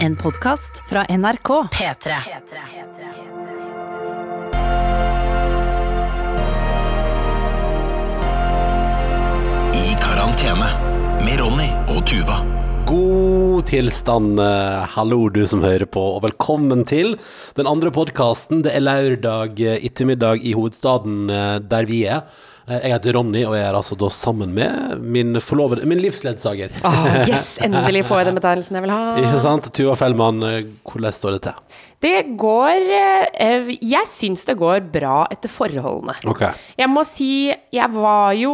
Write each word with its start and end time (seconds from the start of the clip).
En 0.00 0.16
podkast 0.16 0.82
fra 0.88 1.04
NRK. 1.08 1.48
P3. 1.72 2.16
I 9.74 9.96
karantene 9.98 10.68
med 11.24 11.40
Ronny 11.40 11.66
og 11.90 12.04
Tuva. 12.06 12.38
God 12.86 13.66
tilstand, 13.66 14.38
eh, 14.40 14.86
hallo 14.94 15.28
du 15.34 15.42
som 15.46 15.66
hører 15.66 15.84
på, 15.84 16.04
og 16.16 16.22
velkommen 16.22 16.86
til 16.86 17.18
den 17.58 17.66
andre 17.66 17.90
podkasten. 17.90 18.62
Det 18.62 18.76
er 18.76 18.86
lørdag 18.86 19.58
eh, 19.60 19.82
ettermiddag 19.82 20.46
i 20.46 20.54
hovedstaden 20.54 21.26
eh, 21.28 21.58
der 21.58 21.90
vi 21.90 22.04
er. 22.06 22.22
Eh, 22.68 22.82
Jeg 22.84 22.92
heter 22.92 23.16
Ronny, 23.16 23.42
og 23.48 23.54
jeg 23.56 23.64
er 23.64 23.76
altså 23.78 23.96
da 23.98 24.08
sammen 24.12 24.52
med 24.54 25.00
min 25.00 25.38
forlovede, 25.40 25.86
min 25.88 26.00
livsledsager. 26.02 26.74
Oh, 26.86 27.06
yes, 27.28 27.56
endelig 27.64 28.04
får 28.08 28.20
jeg 28.22 28.28
den 28.30 28.38
betegnelsen 28.38 28.78
jeg 28.78 28.84
vil 28.84 28.92
ha. 28.92 29.02
Ikke 29.22 29.40
sant? 29.44 29.68
Tuva 29.76 29.94
Fellmann, 29.98 30.42
eh, 30.46 30.58
hvordan 30.88 31.16
står 31.16 31.36
det 31.36 31.42
til? 31.48 31.78
Det 32.04 32.14
går 32.38 32.84
eh, 32.94 33.70
Jeg 33.82 34.06
syns 34.06 34.44
det 34.46 34.54
går 34.60 34.84
bra 34.94 35.24
etter 35.34 35.50
forholdene. 35.50 36.14
Ok. 36.30 36.44
Jeg 36.78 36.90
må 36.92 37.02
si 37.08 37.30
jeg 37.50 37.88
var 37.96 38.36
jo 38.38 38.52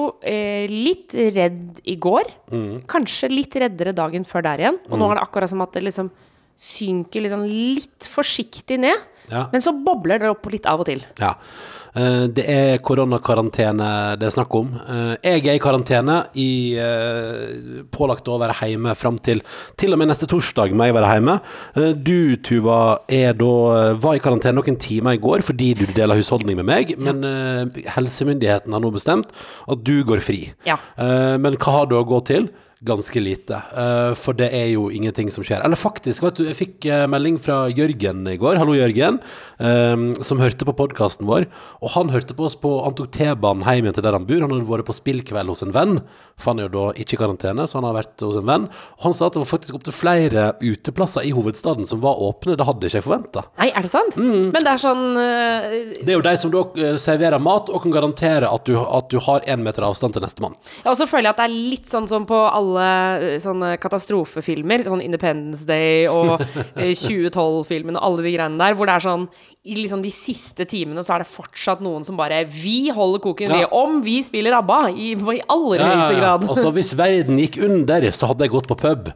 litt 0.70 1.12
redd 1.36 1.82
i 1.84 1.98
går. 2.00 2.30
Mm. 2.54 2.70
Kanskje 2.88 3.28
litt 3.32 3.58
reddere 3.60 3.92
dagen 3.96 4.24
før 4.28 4.46
der 4.46 4.62
igjen. 4.64 4.78
Og 4.88 4.96
nå 5.00 5.10
er 5.10 5.18
det 5.18 5.26
akkurat 5.26 5.52
som 5.52 5.60
at 5.64 5.74
det 5.76 5.84
liksom 5.90 6.08
synker 6.54 7.24
liksom 7.24 7.44
litt 7.50 8.08
forsiktig 8.08 8.78
ned. 8.80 9.10
Ja. 9.30 9.46
Men 9.52 9.60
så 9.64 9.72
bobler 9.84 10.18
det 10.20 10.28
opp 10.34 10.46
litt 10.52 10.66
av 10.66 10.80
og 10.84 10.86
til. 10.90 11.00
Ja. 11.20 11.34
Eh, 11.94 12.26
Det 12.34 12.44
er 12.50 12.78
koronakarantene 12.82 14.18
det 14.18 14.26
er 14.26 14.34
snakk 14.34 14.54
om. 14.58 14.72
Eh, 14.88 15.16
Jeg 15.22 15.46
er 15.46 15.54
i 15.54 15.58
karantene, 15.62 16.26
i, 16.34 16.74
eh, 16.76 17.84
pålagt 17.94 18.26
å 18.28 18.38
være 18.40 18.54
hjemme 18.66 18.94
fram 18.96 19.16
til 19.18 19.40
til 19.76 19.92
og 19.92 19.98
med 19.98 20.08
neste 20.08 20.26
torsdag 20.26 20.72
må 20.74 20.84
jeg 20.86 20.94
være 20.94 21.12
hjemme. 21.14 21.40
Du, 22.04 22.36
Tuva, 22.36 22.98
da, 23.08 23.94
var 23.94 24.14
i 24.14 24.18
karantene 24.18 24.58
noen 24.58 24.76
timer 24.78 25.14
i 25.14 25.18
går 25.22 25.42
fordi 25.42 25.74
du 25.76 25.86
deler 25.86 26.16
husholdning 26.16 26.56
med 26.56 26.66
meg, 26.66 26.98
men 26.98 27.22
helsemyndighetene 27.86 28.72
har 28.74 28.80
nå 28.80 28.90
bestemt 28.92 29.30
at 29.68 29.82
du 29.84 30.02
går 30.04 30.20
fri. 30.20 30.52
Ja. 30.66 30.76
Men 30.98 31.56
hva 31.56 31.72
har 31.80 31.86
du 31.86 31.96
å 31.96 32.04
gå 32.06 32.24
til? 32.24 32.48
Ganske 32.84 33.16
lite, 33.16 33.56
eh, 33.72 34.12
for 34.12 34.36
det 34.36 34.50
er 34.52 34.66
jo 34.74 34.90
ingenting 34.92 35.30
som 35.32 35.44
skjer. 35.46 35.62
Eller 35.64 35.78
faktisk, 35.80 36.20
vet 36.20 36.36
du, 36.36 36.42
jeg 36.44 36.56
fikk 36.58 36.86
eh, 36.92 37.06
melding 37.08 37.38
fra 37.40 37.62
Jørgen 37.72 38.26
i 38.28 38.34
går, 38.36 38.58
hallo 38.60 38.74
Jørgen, 38.76 39.22
eh, 39.56 40.02
som 40.20 40.42
hørte 40.42 40.66
på 40.68 40.74
podkasten 40.76 41.24
vår. 41.24 41.46
Og 41.80 41.94
han 41.94 42.12
hørte 42.12 42.36
på 42.36 42.44
oss 42.44 42.58
på 42.60 42.74
Han 42.84 42.92
tok 42.98 43.08
T-banen 43.14 43.64
hjem 43.64 43.86
igjen 43.86 43.96
til 43.96 44.04
der 44.04 44.16
han 44.18 44.26
bor. 44.28 44.42
Han 44.44 44.52
hadde 44.52 44.68
vært 44.68 44.88
på 44.90 44.96
spillkveld 44.98 45.48
hos 45.48 45.64
en 45.64 45.72
venn, 45.72 46.02
for 46.36 46.52
han 46.52 46.60
er 46.60 46.68
jo 46.68 46.74
da 46.74 46.84
ikke 47.00 47.16
i 47.16 47.20
karantene, 47.22 47.64
så 47.64 47.78
han 47.78 47.86
har 47.88 47.96
vært 47.96 48.26
hos 48.26 48.36
en 48.36 48.48
venn. 48.50 48.68
Og 48.98 49.06
han 49.06 49.16
sa 49.16 49.30
at 49.30 49.38
det 49.38 49.44
var 49.46 49.50
faktisk 49.54 49.78
opptil 49.80 49.96
flere 49.96 50.44
uteplasser 50.60 51.24
i 51.24 51.32
hovedstaden 51.32 51.88
som 51.88 52.04
var 52.04 52.20
åpne. 52.20 52.58
Det 52.60 52.68
hadde 52.68 52.90
ikke 52.90 53.00
jeg 53.00 53.06
forventa. 53.08 53.46
Nei, 53.62 53.70
er 53.72 53.88
det 53.88 53.92
sant? 53.94 54.20
Mm. 54.20 54.52
Men 54.52 54.60
det 54.60 54.74
er 54.74 54.84
sånn 54.84 55.04
uh... 55.16 55.70
Det 56.04 56.10
er 56.10 56.18
jo 56.18 56.26
de 56.28 56.36
som 56.42 56.52
da 56.52 56.92
serverer 57.00 57.40
mat 57.40 57.72
og 57.72 57.80
kan 57.86 57.96
garantere 57.96 58.52
at 58.52 58.68
du, 58.68 58.76
at 58.76 59.08
du 59.08 59.16
har 59.24 59.48
én 59.48 59.64
meter 59.64 59.88
avstand 59.88 60.18
til 60.18 60.26
nestemann. 60.26 60.60
Ja, 60.82 60.92
Og 60.92 61.00
så 61.00 61.08
føler 61.08 61.30
jeg 61.30 61.38
at 61.38 61.40
det 61.40 61.48
er 61.48 61.58
litt 61.72 61.88
sånn 61.88 62.12
som 62.12 62.28
på 62.28 62.44
alle 62.44 62.73
eh, 62.80 63.36
sånne 63.42 63.74
katastrofefilmer, 63.82 64.84
sånn 64.86 65.02
Independence 65.04 65.66
Day 65.68 66.08
og 66.10 66.42
eh, 66.80 66.94
2012-filmen 66.96 67.98
og 67.98 68.06
alle 68.08 68.26
de 68.26 68.34
greiene 68.36 68.60
der, 68.60 68.76
hvor 68.78 68.90
det 68.90 68.96
er 68.96 69.06
sånn 69.06 69.28
i 69.64 69.78
liksom 69.78 70.02
de 70.04 70.10
siste 70.12 70.66
timene 70.68 71.00
så 71.04 71.14
er 71.14 71.24
det 71.24 71.30
fortsatt 71.32 71.80
noen 71.84 72.04
som 72.04 72.18
bare 72.18 72.42
Vi 72.52 72.90
holder 72.92 73.22
koken, 73.24 73.54
vi. 73.54 73.62
Ja. 73.64 73.70
Om 73.72 74.02
vi 74.04 74.18
spiller 74.26 74.58
ABBA, 74.58 74.80
i, 74.92 75.14
i 75.16 75.40
aller 75.40 75.80
høyeste 75.80 76.18
grad. 76.18 76.44
Altså, 76.52 76.68
hvis 76.76 76.92
verden 76.98 77.40
gikk 77.40 77.56
under, 77.64 78.10
så 78.12 78.28
hadde 78.28 78.44
jeg 78.44 78.52
gått 78.52 78.68
på 78.68 78.76
pub. 78.82 79.08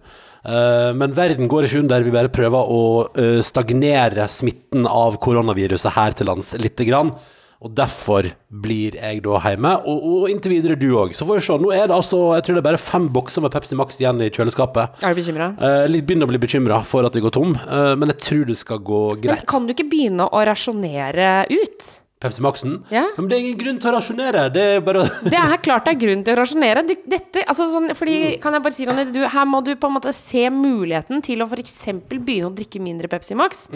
Uh, 0.48 0.94
men 0.96 1.12
verden 1.12 1.50
går 1.50 1.66
ikke 1.66 1.82
under. 1.82 2.06
Vi 2.06 2.14
bare 2.14 2.32
prøver 2.32 2.72
å 2.72 2.82
uh, 3.12 3.40
stagnere 3.44 4.24
smitten 4.32 4.88
av 4.88 5.18
koronaviruset 5.20 5.92
her 5.98 6.16
til 6.16 6.30
lands 6.30 6.54
lite 6.56 6.86
grann. 6.88 7.12
Og 7.58 7.72
derfor 7.74 8.28
blir 8.48 8.94
jeg 8.94 9.22
da 9.24 9.38
hjemme, 9.42 9.72
og, 9.91 10.02
og 10.06 10.26
inntil 10.30 10.54
videre 10.54 10.76
du 10.78 10.92
òg. 10.94 11.14
Så 11.16 11.26
får 11.26 11.41
vi 11.41 11.46
se. 11.48 11.56
Nå 11.58 11.72
er 11.74 11.88
det 11.91 11.96
altså 11.96 12.20
jeg 12.36 12.46
tror 12.46 12.58
det 12.58 12.62
er 12.62 12.69
bare 12.69 12.82
fem 12.82 13.08
bokser 13.14 13.42
med 13.42 13.54
Pepsi 13.54 13.78
Max 13.78 13.98
igjen 13.98 14.22
i 14.22 14.30
kjøleskapet. 14.30 15.00
Er 15.02 15.14
du 15.14 15.19
bekymra? 15.19 15.52
Eh, 15.58 15.98
begynner 15.98 16.28
å 16.28 16.32
bli 16.32 16.42
bekymra 16.42 16.82
for 16.86 17.08
at 17.08 17.18
vi 17.18 17.24
går 17.24 17.34
tom, 17.34 17.56
eh, 17.58 17.94
men 17.98 18.14
jeg 18.14 18.22
tror 18.28 18.44
det 18.52 18.60
skal 18.60 18.84
gå 18.86 19.00
greit. 19.16 19.32
Men 19.32 19.48
kan 19.50 19.66
du 19.66 19.74
ikke 19.74 19.88
begynne 19.91 20.28
å 20.30 20.44
rasjonere 20.47 21.48
ut? 21.50 21.88
Pepsi 22.18 22.42
Maxen? 22.42 22.80
Ja. 22.91 23.04
Men 23.16 23.28
det 23.30 23.36
er 23.36 23.44
ingen 23.44 23.58
grunn 23.58 23.76
til 23.78 23.92
å 23.92 23.94
rasjonere. 23.94 24.47
Det 24.54 24.62
er 24.76 24.80
bare 24.82 25.04
Det 25.22 25.38
er 25.38 25.60
klart 25.62 25.86
det 25.86 25.92
er 25.94 26.00
grunn 26.00 26.24
til 26.26 26.34
å 26.34 26.38
rasjonere. 26.41 26.82
Dette, 26.86 27.44
altså 27.44 27.68
sånn, 27.70 27.92
fordi, 27.98 28.16
kan 28.42 28.56
jeg 28.56 28.64
bare 28.64 28.74
si, 28.74 28.86
Ronny, 28.88 29.04
du, 29.14 29.20
Her 29.30 29.47
må 29.47 29.60
du 29.66 29.74
på 29.78 29.91
en 29.91 29.94
måte 29.98 30.14
se 30.14 30.48
muligheten 30.50 31.22
til 31.26 31.42
å 31.42 31.47
f.eks. 31.47 31.76
begynne 32.10 32.50
å 32.50 32.54
drikke 32.54 32.82
mindre 32.82 33.10
Pepsi 33.10 33.38
Max. 33.38 33.68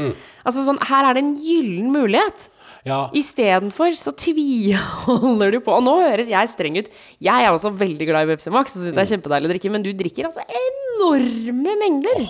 Altså 0.43 0.67
sånn, 0.67 0.83
Her 0.91 1.11
er 1.11 1.19
det 1.19 1.23
en 1.23 1.37
gyllen 1.39 1.95
mulighet. 1.95 2.49
Ja. 2.83 3.05
Istedenfor 3.15 3.95
så 3.95 4.11
tviholder 4.19 5.53
du 5.55 5.61
på 5.63 5.71
Og 5.77 5.85
nå 5.87 5.93
høres 6.03 6.27
jeg 6.27 6.51
streng 6.51 6.81
ut. 6.81 6.89
Jeg 7.23 7.45
er 7.47 7.55
også 7.55 7.71
veldig 7.79 8.09
glad 8.09 8.27
i 8.27 8.33
Pepsi 8.33 8.51
Max 8.51 8.75
og 8.75 8.83
syns 8.83 8.97
det 8.97 9.05
er 9.05 9.11
kjempedeilig 9.13 9.47
å 9.47 9.53
drikke, 9.53 9.71
men 9.71 9.85
du 9.85 9.93
drikker 9.95 10.27
altså 10.27 10.43
enorme 10.43 11.77
mengder. 11.79 12.25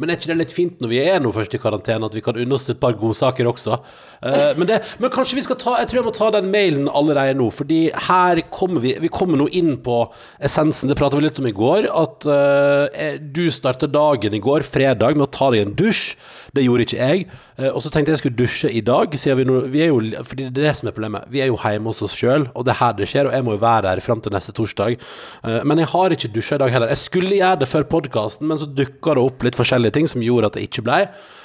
Men 0.00 0.08
er 0.08 0.16
ikke 0.16 0.30
det 0.30 0.38
litt 0.40 0.54
fint 0.56 0.80
når 0.80 0.92
vi 0.94 1.00
er 1.02 1.20
nå 1.20 1.32
først 1.34 1.56
i 1.56 1.60
karantene, 1.60 2.08
at 2.08 2.16
vi 2.16 2.22
kan 2.24 2.38
unne 2.40 2.56
oss 2.56 2.64
et 2.72 2.80
par 2.80 2.96
godsaker 2.96 3.50
også? 3.50 3.82
Uh, 4.22 4.54
men, 4.56 4.64
det, 4.70 4.78
men 5.02 5.12
kanskje 5.12 5.34
vi 5.34 5.42
skal 5.42 5.58
ta 5.58 5.72
Jeg 5.80 5.88
tror 5.90 5.98
jeg 5.98 6.06
må 6.06 6.12
ta 6.14 6.28
den 6.36 6.48
mailen 6.52 6.88
allerede 6.88 7.34
nå, 7.40 7.48
fordi 7.50 7.80
her 8.06 8.38
kommer 8.54 8.84
vi 8.84 8.92
Vi 9.02 9.10
kommer 9.12 9.40
nå 9.40 9.48
inn 9.52 9.74
på 9.82 9.98
essensen. 10.40 10.88
Det 10.88 10.96
pratet 10.96 11.20
vi 11.20 11.26
litt 11.26 11.42
om 11.42 11.50
i 11.50 11.54
går, 11.56 11.90
at 11.90 12.28
uh, 12.30 13.18
du 13.20 13.44
startet 13.52 13.92
dagen 13.92 14.32
i 14.32 14.40
går, 14.40 14.64
fredag, 14.64 15.20
med 15.20 15.28
å 15.28 15.32
ta 15.36 15.52
deg 15.52 15.66
en 15.66 15.76
dusj. 15.76 16.16
Det 16.56 16.64
gjorde 16.64 16.88
ikke 16.88 17.00
jeg. 17.02 17.28
Uh, 17.60 17.68
og 17.74 17.82
så 17.84 17.92
tenkte 17.92 18.08
jeg 18.08 18.20
jeg 18.22 18.24
skulle 18.24 18.40
dusje 18.40 18.72
i 18.72 18.84
dag, 18.84 19.20
siden 19.20 19.42
vi 19.42 19.48
nå 19.48 19.60
vi 19.72 19.81
er 19.84 19.90
jo, 19.90 20.24
Fordi 20.28 20.48
det 20.48 20.62
er 20.62 20.68
det 20.68 20.76
som 20.78 20.88
er 20.88 20.96
problemet. 20.96 21.26
Vi 21.32 21.42
er 21.42 21.50
jo 21.50 21.58
hjemme 21.60 21.92
hos 21.92 22.02
oss 22.06 22.16
sjøl, 22.16 22.48
og 22.54 22.66
det 22.66 22.74
er 22.74 22.80
her 22.80 22.96
det 22.98 23.08
skjer, 23.10 23.28
og 23.28 23.36
jeg 23.36 23.46
må 23.46 23.56
jo 23.56 23.62
være 23.64 23.84
der 23.88 24.04
fram 24.04 24.22
til 24.22 24.34
neste 24.34 24.54
torsdag. 24.56 24.96
Eh, 24.96 25.60
men 25.68 25.82
jeg 25.82 25.92
har 25.92 26.16
ikke 26.16 26.32
dusja 26.34 26.58
i 26.58 26.64
dag 26.64 26.74
heller. 26.74 26.94
Jeg 26.94 27.02
skulle 27.02 27.36
gjøre 27.36 27.60
det 27.62 27.70
før 27.70 27.86
podkasten, 27.96 28.48
men 28.48 28.60
så 28.60 28.70
dukka 28.70 29.18
det 29.18 29.26
opp 29.26 29.46
litt 29.46 29.58
forskjellige 29.58 29.98
ting 29.98 30.10
som 30.10 30.24
gjorde 30.24 30.52
at 30.52 30.58
det 30.58 30.66
ikke 30.68 30.86
blei. 30.88 31.04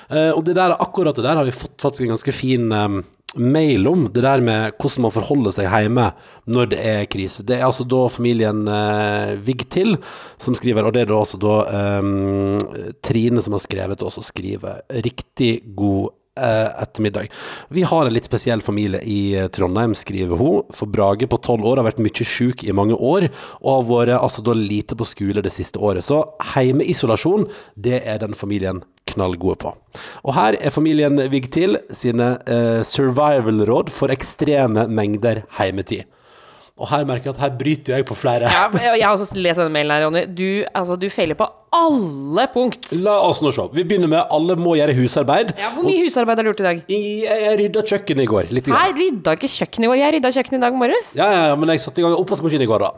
Eh, 0.10 0.32
og 0.32 0.44
det 0.48 0.58
der, 0.60 0.78
akkurat 0.78 1.16
det 1.18 1.28
der 1.28 1.40
har 1.40 1.48
vi 1.48 1.56
fått 1.56 1.78
faktisk 1.82 2.08
en 2.08 2.16
ganske 2.16 2.36
fin 2.36 2.74
mail 3.36 3.88
om. 3.88 4.08
Det 4.14 4.24
der 4.24 4.42
med 4.42 4.78
hvordan 4.80 5.06
man 5.08 5.14
forholder 5.14 5.54
seg 5.56 5.68
hjemme 5.70 6.10
når 6.50 6.72
det 6.72 6.80
er 6.82 7.10
krise. 7.12 7.46
Det 7.46 7.58
er 7.58 7.66
altså 7.68 7.86
da 7.88 8.06
familien 8.12 8.68
eh, 8.72 9.36
Vigtil 9.44 9.98
som 10.42 10.56
skriver, 10.58 10.88
og 10.88 10.96
det 10.96 11.06
er 11.06 11.12
da 11.12 11.20
altså 11.20 11.40
da 11.42 11.58
eh, 11.80 12.94
Trine 13.06 13.44
som 13.44 13.58
har 13.58 13.64
skrevet 13.64 14.02
og 14.02 14.12
også 14.12 14.26
skriver 14.30 14.82
riktig 15.06 15.60
god 15.78 16.17
ettermiddag. 16.38 17.32
Vi 17.74 17.84
har 17.88 18.06
en 18.06 18.14
litt 18.16 18.28
spesiell 18.30 18.62
familie 18.62 19.02
i 19.04 19.36
eh, 19.36 19.48
Trondheim, 19.54 19.96
skriver 19.98 20.40
hun. 20.40 20.66
For 20.76 20.90
Brage 20.90 21.28
på 21.30 21.40
tolv 21.44 21.66
år 21.68 21.82
har 21.82 21.90
vært 21.90 22.04
mye 22.04 22.28
syk 22.28 22.64
i 22.68 22.76
mange 22.76 22.98
år, 22.98 23.30
og 23.62 23.72
har 23.74 23.88
vært 23.92 24.22
altså 24.22 24.46
da 24.46 24.56
lite 24.58 24.98
på 24.98 25.08
skole 25.08 25.44
det 25.46 25.54
siste 25.56 25.82
året. 25.82 26.06
Så 26.06 26.22
heimeisolasjon, 26.54 27.48
det 27.76 28.02
er 28.06 28.22
den 28.24 28.38
familien 28.38 28.84
knallgode 29.08 29.62
på. 29.64 29.74
Og 30.28 30.36
her 30.36 30.58
er 30.60 30.74
familien 30.74 31.20
Vigtil 31.32 31.80
sine 31.96 32.36
eh, 32.46 32.84
survival-råd 32.86 33.92
for 33.94 34.14
ekstreme 34.14 34.88
mengder 34.92 35.46
heimetid. 35.60 36.06
Og 36.78 36.92
her 36.92 37.08
merker 37.10 37.32
jeg 37.32 37.34
at 37.34 37.42
her 37.42 37.54
bryter 37.58 37.96
jeg 37.96 38.06
på 38.06 38.16
flere. 38.18 38.52
Ja, 38.54 38.68
jeg 38.94 39.02
har 39.02 39.16
også 39.16 39.40
lest 39.40 39.58
denne 39.58 39.74
mailen 39.74 39.96
her, 39.96 40.04
Ronny. 40.06 40.26
Du, 40.30 40.48
altså, 40.78 40.98
du 41.00 41.08
feiler 41.10 41.38
på 41.40 41.48
alle 41.76 42.46
punkt. 42.54 42.88
La 43.04 43.18
oss 43.28 43.42
nå 43.44 43.52
se. 43.52 43.66
Vi 43.76 43.84
begynner 43.88 44.08
med 44.12 44.32
alle 44.34 44.56
må 44.60 44.76
gjøre 44.80 44.94
husarbeid. 44.98 45.52
Ja, 45.60 45.72
hvor 45.76 45.84
mye 45.88 46.00
husarbeid 46.06 46.40
har 46.40 46.46
du 46.48 46.50
gjort 46.52 46.62
i 46.64 46.68
dag? 46.68 46.80
Jeg, 46.92 47.26
jeg 47.28 47.58
rydda 47.62 47.84
kjøkkenet 47.92 48.24
i 48.24 48.30
går. 48.32 48.52
Litt. 48.56 48.70
Nei, 48.72 48.86
du 48.96 49.02
rydda 49.04 49.36
ikke 49.38 49.50
kjøkkenet 49.52 49.88
i 49.88 49.92
går. 49.92 50.00
Jeg 50.00 50.16
rydda 50.18 50.32
kjøkkenet 50.38 50.60
i 50.60 50.64
dag 50.64 50.78
morges. 50.80 51.12
Ja, 51.20 51.28
ja, 51.36 51.56
men 51.60 51.74
jeg 51.74 51.84
satte 51.84 52.02
i 52.02 52.06
gang 52.06 52.16
oppvaskmaskinen 52.18 52.64
i 52.64 52.70
går, 52.72 52.86
da. 52.86 52.92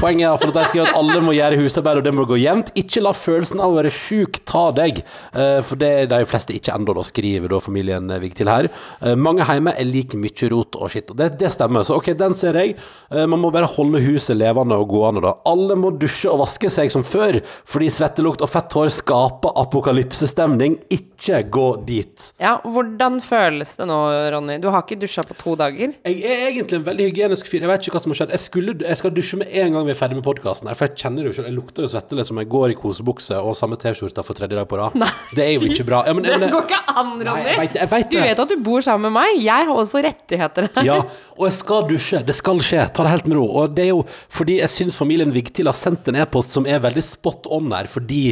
Poenget 0.00 0.26
er 0.28 0.48
at 0.50 0.58
jeg 0.62 0.72
skriver 0.72 0.90
at 0.90 0.98
alle 0.98 1.18
må 1.24 1.34
gjøre 1.36 1.60
husarbeid, 1.62 2.00
og 2.02 2.06
det 2.08 2.14
må 2.18 2.26
gå 2.28 2.40
jevnt. 2.42 2.72
Ikke 2.82 3.04
la 3.04 3.14
følelsen 3.16 3.62
av 3.62 3.72
å 3.74 3.78
være 3.80 3.94
sjuk 3.94 4.42
ta 4.48 4.68
deg, 4.76 5.02
Eh, 5.32 5.60
for 5.64 5.78
det 5.80 5.88
er 6.02 6.08
de 6.10 6.18
fleste 6.28 6.52
ikke 6.56 6.74
ennå, 6.76 6.92
da, 6.96 7.02
skriver 7.06 7.48
da 7.52 7.58
familien 7.62 8.10
Vigtil 8.20 8.48
her. 8.50 8.66
Eh, 9.00 9.14
Mange 9.16 9.44
hjemme 9.48 9.72
er 9.78 9.86
like 9.88 10.18
mye 10.20 10.48
rot 10.52 10.76
og 10.76 10.90
skitt, 10.92 11.08
og 11.12 11.16
det, 11.20 11.30
det 11.40 11.48
stemmer. 11.54 11.86
Så 11.88 11.96
ok, 11.96 12.10
den 12.18 12.34
ser 12.36 12.58
jeg. 12.58 12.74
Eh, 13.10 13.24
Man 13.30 13.40
må 13.40 13.50
bare 13.54 13.68
holde 13.70 14.00
huset 14.04 14.36
levende 14.36 14.76
og 14.80 14.90
gående, 14.92 15.22
da. 15.24 15.32
Alle 15.48 15.76
må 15.78 15.92
dusje 15.96 16.28
og 16.32 16.42
vaske 16.42 16.68
seg 16.72 16.92
som 16.92 17.04
før, 17.06 17.40
fordi 17.64 17.88
svettelukt 18.02 18.42
og 18.42 18.50
fett 18.50 18.74
hår 18.76 18.90
skaper 18.92 19.54
apokalypsestemning. 19.62 20.76
Ikke 20.92 21.38
gå 21.54 21.66
dit. 21.86 22.24
Ja, 22.42 22.56
hvordan 22.66 23.20
føles 23.22 23.76
det 23.78 23.86
nå, 23.86 23.98
Ronny? 24.34 24.56
Du 24.62 24.68
har 24.74 24.82
ikke 24.82 24.98
dusja 25.00 25.22
på 25.26 25.36
to 25.38 25.54
dager? 25.58 25.92
Jeg 26.02 26.18
er 26.26 26.48
egentlig 26.50 26.80
en 26.80 26.86
veldig 26.86 27.06
hygienisk 27.10 27.46
fyr. 27.50 27.62
Jeg 27.62 27.70
vet 27.70 27.86
ikke 27.86 27.94
hva 27.96 28.02
som 28.02 28.14
har 28.14 28.18
skjedd. 28.22 28.32
Jeg, 28.34 28.42
skulle, 28.42 28.74
jeg 28.82 28.98
skal 28.98 29.14
dusje 29.14 29.38
med 29.40 29.52
en 29.62 29.76
gang 29.76 29.86
vi 29.86 29.94
er 29.94 29.98
ferdig 30.00 30.18
med 30.18 30.26
podkasten. 30.26 30.70
For 30.74 30.88
jeg 30.88 30.98
kjenner 31.04 31.22
det 31.22 31.30
jo 31.32 31.36
selv. 31.38 31.50
Jeg 31.52 31.56
lukter 31.60 31.86
jo 31.86 31.92
svette 31.92 32.26
som 32.28 32.40
Jeg 32.42 32.50
går 32.52 32.74
i 32.74 32.78
kosebukse 32.78 33.38
og 33.38 33.54
samme 33.58 33.78
T-skjorta 33.80 34.24
for 34.26 34.38
tredje 34.38 34.58
dag 34.58 34.66
på 34.70 34.80
rad. 34.80 34.98
Det 35.36 35.46
er 35.46 35.52
jo 35.56 35.68
ikke 35.70 35.86
bra. 35.88 36.02
Ja, 36.08 36.16
men, 36.18 36.26
Det 36.42 36.50
går 36.50 36.66
ikke 36.66 36.80
an, 36.98 37.12
Nei, 37.20 37.26
Ronny! 37.28 37.46
jeg 37.52 37.60
vet- 37.62 37.78
jeg 37.82 37.90
vet 37.92 38.10
du 38.12 38.18
vet 38.22 38.42
at 38.42 38.50
du 38.50 38.56
bor 38.66 38.82
sammen 38.84 39.08
med 39.12 39.16
meg. 39.20 39.38
Jeg 39.44 39.68
har 39.70 39.78
også 39.78 40.02
rettigheter 40.04 40.68
ja, 40.84 40.98
og 41.38 41.46
jeg 41.46 41.54
skal 41.60 41.86
dusje. 41.88 42.22
Det 42.26 42.34
skal 42.36 42.58
skje. 42.64 42.82
Ta 42.94 43.06
det 43.06 43.12
helt 43.14 43.28
med 43.30 43.38
ro. 43.38 43.46
Og 43.62 43.74
det 43.76 43.86
er 43.86 43.92
jo 43.92 44.02
fordi 44.32 44.58
jeg 44.58 44.70
syns 44.72 44.98
familien 44.98 45.30
Vigtil 45.32 45.70
har 45.70 45.76
sendt 45.78 46.08
en 46.10 46.18
e-post 46.22 46.52
som 46.56 46.66
er 46.68 46.82
veldig 46.82 47.02
spot 47.06 47.46
on 47.52 47.70
her, 47.72 47.81
fordi 47.90 48.24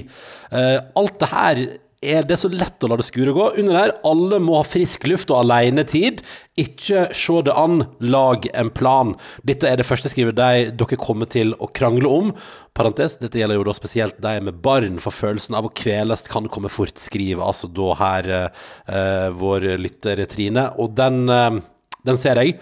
uh, 0.52 0.78
alt 0.98 1.16
det 1.22 1.30
her 1.30 1.64
er 2.00 2.24
det 2.24 2.38
så 2.40 2.48
lett 2.48 2.80
å 2.80 2.88
la 2.88 2.96
det 2.96 3.04
skure 3.04 3.32
gå. 3.36 3.46
Under 3.60 3.76
der, 3.76 3.92
alle 4.08 4.38
må 4.40 4.56
ha 4.56 4.64
frisk 4.64 5.04
luft 5.08 5.32
og 5.32 5.42
alenetid. 5.42 6.22
Ikke 6.60 7.06
se 7.16 7.36
det 7.44 7.52
an, 7.60 7.84
lag 8.00 8.46
en 8.56 8.70
plan. 8.72 9.12
Dette 9.46 9.68
er 9.68 9.80
det 9.80 9.86
første 9.88 10.08
skrivet 10.12 10.38
de, 10.38 10.70
dere 10.72 11.00
kommer 11.00 11.28
til 11.30 11.52
å 11.60 11.68
krangle 11.76 12.08
om. 12.08 12.32
Parentes, 12.76 13.18
dette 13.20 13.42
gjelder 13.42 13.60
jo 13.60 13.66
da 13.68 13.76
spesielt 13.76 14.16
de 14.24 14.34
med 14.48 14.62
barn, 14.64 14.96
for 15.02 15.12
følelsen 15.12 15.58
av 15.58 15.68
å 15.68 15.74
kveles 15.76 16.24
kan 16.30 16.48
komme 16.48 16.72
fort, 16.72 16.96
skriver 17.00 17.44
altså 17.44 17.68
da 17.68 17.92
her 18.00 18.32
uh, 18.48 19.28
vår 19.36 19.74
lytter 19.80 20.24
Trine. 20.30 20.70
Og 20.80 20.96
den, 20.96 21.26
uh, 21.28 21.60
den 22.08 22.20
ser 22.20 22.40
jeg. 22.40 22.56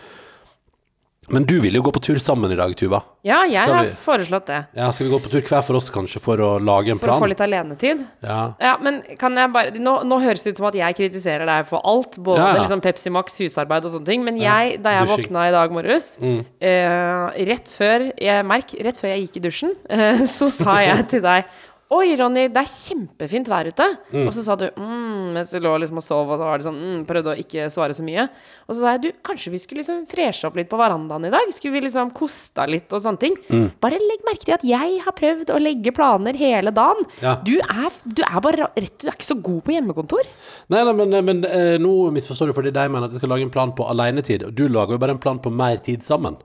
Men 1.30 1.44
du 1.44 1.58
vil 1.60 1.74
jo 1.74 1.82
gå 1.82 1.92
på 1.92 2.00
tur 2.00 2.16
sammen 2.22 2.50
i 2.52 2.56
dag, 2.56 2.72
Tuva. 2.78 3.02
Ja, 3.26 3.42
jeg 3.44 3.60
Skal 3.62 3.74
har 3.74 3.84
vi- 3.84 3.96
foreslått 4.04 4.46
det. 4.46 4.66
Ja, 4.76 4.90
Skal 4.90 5.06
vi 5.08 5.12
gå 5.12 5.20
på 5.20 5.30
tur 5.30 5.40
hver 5.42 5.62
for 5.64 5.76
oss, 5.76 5.90
kanskje, 5.90 6.20
for 6.24 6.36
å 6.38 6.58
lage 6.58 6.90
en 6.90 6.98
For 6.98 7.08
å 7.08 7.18
få 7.20 7.28
litt 7.28 7.38
alenetid. 7.44 8.04
Ja. 8.22 8.54
Ja, 8.60 8.76
men 8.80 9.02
kan 9.18 9.34
jeg 9.36 9.52
bare 9.52 9.70
Nå, 9.78 10.02
nå 10.04 10.20
høres 10.22 10.42
det 10.44 10.54
ut 10.54 10.56
som 10.56 10.66
at 10.66 10.74
jeg 10.74 10.94
kritiserer 10.96 11.44
deg 11.46 11.66
for 11.66 11.80
alt. 11.84 12.16
Både 12.16 12.38
Ja, 12.38 12.54
ja. 12.54 12.62
liksom 12.62 12.80
Pepsi 12.80 13.10
Max, 13.12 13.36
husarbeid 13.38 13.84
og 13.84 13.90
sånne 13.92 14.06
ting. 14.06 14.24
Men 14.24 14.36
jeg, 14.38 14.82
da 14.82 14.90
jeg 14.90 15.06
dusjing. 15.08 15.26
våkna 15.28 15.48
i 15.48 15.50
dag 15.52 15.70
morges, 15.72 16.18
Mm. 16.18 16.44
eh, 16.60 17.44
rett 17.44 17.66
før 17.68 18.12
jeg 18.18 18.44
merk, 18.46 18.74
rett 18.82 18.96
før 18.96 19.08
jeg 19.16 19.28
gikk 19.28 19.36
i 19.36 19.40
dusjen, 19.48 19.76
eh, 19.90 20.18
så 20.24 20.50
sa 20.50 20.78
jeg 20.80 21.08
til 21.08 21.20
deg 21.20 21.44
Oi, 21.88 22.12
Ronny, 22.20 22.50
det 22.52 22.60
er 22.60 22.68
kjempefint 22.68 23.48
vær 23.48 23.68
ute. 23.70 23.84
Mm. 24.12 24.26
Og 24.26 24.34
så 24.36 24.42
sa 24.44 24.58
du 24.60 24.66
mm, 24.68 25.30
mens 25.32 25.52
du 25.54 25.60
lå 25.64 25.70
liksom 25.80 26.00
og 26.02 26.04
sov, 26.04 26.28
og 26.28 26.36
så 26.36 26.44
var 26.44 26.60
det 26.60 26.66
sånn 26.66 26.80
mm, 26.82 26.98
Prøvde 27.08 27.32
å 27.32 27.40
ikke 27.40 27.68
svare 27.72 27.96
så 27.96 28.04
mye. 28.04 28.26
Og 28.66 28.74
så 28.74 28.82
sa 28.82 28.92
jeg 28.92 29.02
du, 29.06 29.08
kanskje 29.24 29.52
vi 29.54 29.60
skulle 29.62 29.80
liksom 29.80 30.02
freshe 30.10 30.44
opp 30.48 30.58
litt 30.60 30.68
på 30.68 30.80
verandaen 30.80 31.24
i 31.24 31.32
dag? 31.32 31.48
Skulle 31.54 31.78
vi 31.78 31.86
liksom 31.86 32.12
kosta 32.16 32.66
litt 32.68 32.92
og 32.92 33.00
sånne 33.04 33.22
ting? 33.22 33.38
Mm. 33.48 33.70
Bare 33.80 34.00
legg 34.02 34.26
merke 34.28 34.44
til 34.44 34.56
at 34.58 34.66
jeg 34.68 34.98
har 35.06 35.16
prøvd 35.16 35.54
å 35.54 35.62
legge 35.62 35.94
planer 35.96 36.36
hele 36.36 36.74
dagen. 36.76 37.08
Ja. 37.24 37.38
Du, 37.46 37.54
er, 37.56 37.96
du 38.04 38.20
er 38.26 38.44
bare 38.44 38.68
rett 38.68 38.98
Du 39.00 39.08
er 39.08 39.16
ikke 39.16 39.30
så 39.30 39.38
god 39.40 39.64
på 39.64 39.72
hjemmekontor. 39.78 40.28
Nei, 40.68 40.84
nei, 40.84 40.94
men, 41.00 41.18
men 41.24 41.42
eh, 41.48 41.78
nå 41.80 41.94
misforstår 42.12 42.52
du 42.52 42.56
fordi 42.58 42.74
de 42.76 42.84
mener 42.84 43.08
at 43.08 43.16
de 43.16 43.22
skal 43.22 43.32
lage 43.32 43.48
en 43.48 43.54
plan 43.54 43.72
på 43.72 43.88
alenetid, 43.88 44.44
og 44.44 44.52
du 44.52 44.66
lager 44.68 44.98
jo 44.98 45.02
bare 45.06 45.16
en 45.16 45.24
plan 45.24 45.40
på 45.40 45.52
mer 45.54 45.80
tid 45.80 46.04
sammen. 46.04 46.36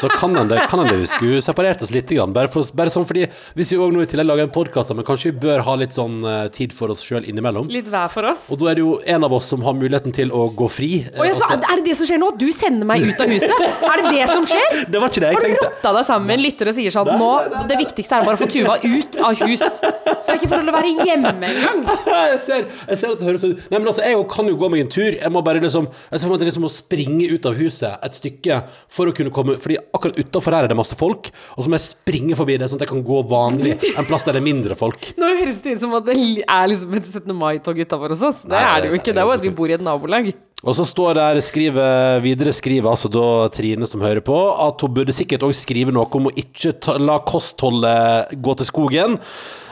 Så 0.00 0.08
kan 0.12 0.36
hende 0.36 0.60
kan 0.70 0.82
hende 0.82 0.96
vi 1.00 1.08
skulle 1.10 1.40
separert 1.44 1.82
oss 1.84 1.92
litt, 1.94 2.08
grann, 2.10 2.32
bare, 2.34 2.50
for, 2.52 2.66
bare 2.76 2.92
sånn 2.92 3.06
fordi 3.06 3.26
Hvis 3.58 3.72
vi 3.72 3.78
også 3.78 3.94
nå 3.94 4.04
i 4.04 4.08
tillegg 4.10 4.28
lager 4.28 4.46
en 4.46 4.52
podkast, 4.54 4.94
men 4.96 5.06
kanskje 5.06 5.32
vi 5.32 5.44
bør 5.46 5.64
ha 5.66 5.76
litt 5.80 5.94
sånn 5.96 6.20
eh, 6.26 6.46
tid 6.54 6.74
for 6.76 6.92
oss 6.92 7.02
sjøl 7.06 7.26
innimellom. 7.28 7.68
Litt 7.72 7.88
hver 7.90 8.10
for 8.12 8.28
oss. 8.30 8.46
Og 8.52 8.60
da 8.60 8.70
er 8.70 8.78
det 8.78 8.84
jo 8.84 8.94
en 9.14 9.26
av 9.26 9.34
oss 9.36 9.50
som 9.52 9.64
har 9.66 9.76
muligheten 9.76 10.14
til 10.16 10.32
å 10.34 10.46
gå 10.56 10.68
fri. 10.72 10.90
Og 11.16 11.26
jeg 11.26 11.36
så, 11.38 11.50
er 11.56 11.80
det 11.80 11.84
det 11.90 11.96
som 11.98 12.08
skjer 12.08 12.20
nå? 12.22 12.30
Du 12.40 12.46
sender 12.54 12.88
meg 12.88 13.04
ut 13.06 13.20
av 13.22 13.30
huset? 13.30 13.54
Er 13.90 14.02
det 14.02 14.14
det 14.16 14.28
som 14.30 14.46
skjer? 14.48 14.78
det 14.92 15.02
var 15.02 15.12
ikke 15.12 15.24
det 15.24 15.32
jeg 15.32 15.42
tenkte. 15.44 15.50
Har 15.50 15.66
du 15.66 15.68
rotta 15.68 15.94
deg 15.98 16.08
sammen 16.10 16.30
med 16.30 16.38
en 16.38 16.44
lytter 16.46 16.72
og 16.72 16.78
sier 16.78 16.94
sånn 16.94 17.12
Nå, 17.20 17.30
det 17.70 17.78
viktigste 17.80 18.18
er 18.20 18.26
bare 18.28 18.38
å 18.38 18.40
få 18.40 18.48
Tuva 18.50 18.76
ut 18.82 19.18
av 19.22 19.44
hus. 19.44 19.62
Så 19.62 20.32
jeg 20.32 20.40
ikke 20.40 20.50
får 20.52 20.64
lov 20.64 20.72
å 20.72 20.76
være 20.78 21.06
hjemme 21.08 21.50
engang. 21.50 21.82
jeg, 22.10 22.40
ser, 22.46 22.66
jeg 22.88 23.00
ser 23.02 23.14
at 23.14 23.22
det 23.22 23.28
høres 23.28 23.46
ut 23.46 23.60
Nei, 23.70 23.78
men 23.78 23.90
altså, 23.90 24.02
jeg 24.06 24.24
kan 24.32 24.50
jo 24.50 24.56
gå 24.60 24.70
meg 24.72 24.84
en 24.84 24.92
tur. 24.92 25.10
Jeg 25.14 25.32
må 25.32 25.42
bare 25.46 25.62
liksom 25.62 25.88
Jeg 25.90 26.16
ser 26.16 26.26
for 26.26 26.34
meg 26.34 26.42
det 26.42 26.50
liksom 26.50 26.66
å 26.66 26.72
springe 26.72 27.28
ut 27.30 27.48
av 27.48 27.58
huset 27.60 28.06
et 28.06 28.16
stykke 28.16 28.60
for 28.90 29.10
å 29.10 29.14
kunne 29.16 29.32
komme 29.34 29.56
Fordi 29.60 29.78
akkurat 29.96 30.18
utafor 30.20 30.56
her 30.56 30.66
er 30.66 30.72
det 30.72 30.78
masse 30.78 30.98
folk, 30.98 31.30
og 31.56 31.64
så 31.64 31.70
må 31.70 31.78
jeg 31.78 31.86
springe 31.86 32.38
forbi 32.38 32.58
det, 32.60 32.70
sånn 32.70 32.80
at 32.80 32.86
jeg 32.86 32.92
kan 32.94 33.06
gå 33.06 33.22
vanlig 33.30 33.76
en 33.92 34.08
plass 34.08 34.26
der 34.26 34.36
det 34.36 34.42
er 34.42 34.48
mindre 34.50 34.76
folk. 34.78 35.12
Nå 35.20 35.32
høres 35.40 35.62
det 35.64 35.76
ut 35.76 35.84
som 35.84 35.96
at 35.98 36.06
det 36.08 36.18
er 36.44 36.70
liksom 36.72 36.94
et 36.98 37.10
17. 37.10 37.34
mai-tog 37.36 37.80
utafor 37.80 38.14
hos 38.14 38.24
oss. 38.30 38.44
Det 38.44 38.54
Nei, 38.56 38.62
er 38.66 38.84
det 38.84 38.92
jo 38.92 39.00
ikke. 39.00 39.12
Det 39.14 39.22
er 39.22 39.28
jo 39.28 39.36
at 39.36 39.46
vi 39.46 39.56
bor 39.60 39.72
i 39.72 39.76
et 39.76 39.84
nabolag. 39.84 40.32
Og 40.60 40.76
så 40.76 40.84
står 40.84 41.14
der 41.16 41.38
skriver, 41.40 42.20
Videre 42.20 42.52
skriver 42.52 42.90
altså 42.90 43.08
da 43.12 43.48
Trine 43.54 43.88
som 43.88 44.02
hører 44.04 44.20
på, 44.24 44.36
at 44.60 44.82
hun 44.84 44.92
burde 44.98 45.14
sikkert 45.16 45.46
òg 45.46 45.54
skrive 45.56 45.94
noe 45.96 46.04
om 46.18 46.28
å 46.28 46.34
ikke 46.36 46.74
ta, 46.84 46.98
la 47.00 47.16
kostholdet 47.24 48.34
gå 48.44 48.56
til 48.60 48.68
skogen. 48.68 49.16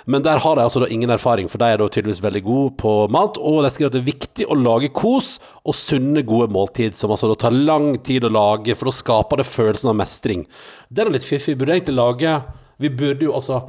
Men 0.09 0.25
der 0.25 0.41
har 0.43 0.57
de 0.59 0.65
altså 0.65 0.83
da 0.83 0.91
ingen 0.91 1.13
erfaring, 1.15 1.51
for 1.53 1.61
de 1.61 1.71
er 1.71 1.79
da 1.79 1.87
tydeligvis 1.87 2.23
veldig 2.25 2.45
gode 2.47 2.75
på 2.81 2.93
mat. 3.15 3.39
Og 3.39 3.63
de 3.63 3.71
skriver 3.71 3.93
at 3.93 3.97
det 3.99 4.03
er 4.03 4.11
viktig 4.11 4.49
å 4.49 4.59
lage 4.59 4.91
kos 4.97 5.35
og 5.63 5.77
sunne, 5.77 6.25
gode 6.27 6.51
måltid, 6.55 6.97
som 6.99 7.13
altså 7.15 7.31
da 7.31 7.39
tar 7.47 7.55
lang 7.55 7.93
tid 8.03 8.27
å 8.27 8.33
lage, 8.33 8.75
for 8.75 8.91
da 8.91 8.97
skaper 8.99 9.43
det 9.43 9.51
følelsen 9.51 9.93
av 9.93 10.01
mestring. 10.01 10.49
Det 10.89 11.05
er 11.05 11.13
litt 11.15 11.29
fiffig. 11.29 11.55
Burde 11.59 11.69
burde 11.69 11.77
egentlig 11.77 11.99
lage 12.01 12.41
vi 12.79 12.89
burde 12.95 13.27
jo 13.27 13.35
altså 13.35 13.65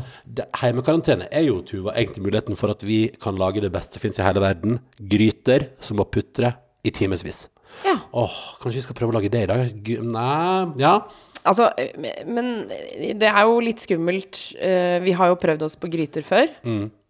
Heimekarantene 0.61 1.27
er 1.33 1.47
jo, 1.47 1.63
Tuva, 1.65 1.95
egentlig 1.97 2.27
muligheten 2.27 2.57
for 2.57 2.69
at 2.69 2.83
vi 2.85 3.07
kan 3.21 3.39
lage 3.41 3.63
det 3.63 3.71
beste 3.73 3.97
som 3.97 4.03
finnes 4.05 4.19
i 4.21 4.25
hele 4.25 4.43
verden. 4.43 4.79
Gryter 5.01 5.71
som 5.81 5.97
må 5.99 6.05
putre 6.05 6.53
i 6.85 6.93
timevis. 6.93 7.47
Ja. 7.85 7.95
Åh, 8.13 8.37
kanskje 8.61 8.79
vi 8.81 8.85
skal 8.87 8.97
prøve 8.97 9.13
å 9.13 9.17
lage 9.19 9.31
det 9.31 9.43
i 9.45 9.49
dag? 9.49 9.91
Nei, 10.03 10.73
ja. 10.81 10.93
Altså, 11.47 11.69
men 12.27 12.67
det 12.67 13.29
er 13.29 13.45
jo 13.47 13.59
litt 13.63 13.79
skummelt. 13.79 14.41
Eh, 14.59 14.99
Vi 15.05 15.13
har 15.15 15.31
jo 15.31 15.37
prøvd 15.39 15.61
oss 15.69 15.77
på 15.79 15.89
gryter 15.89 16.25
før. 16.27 16.49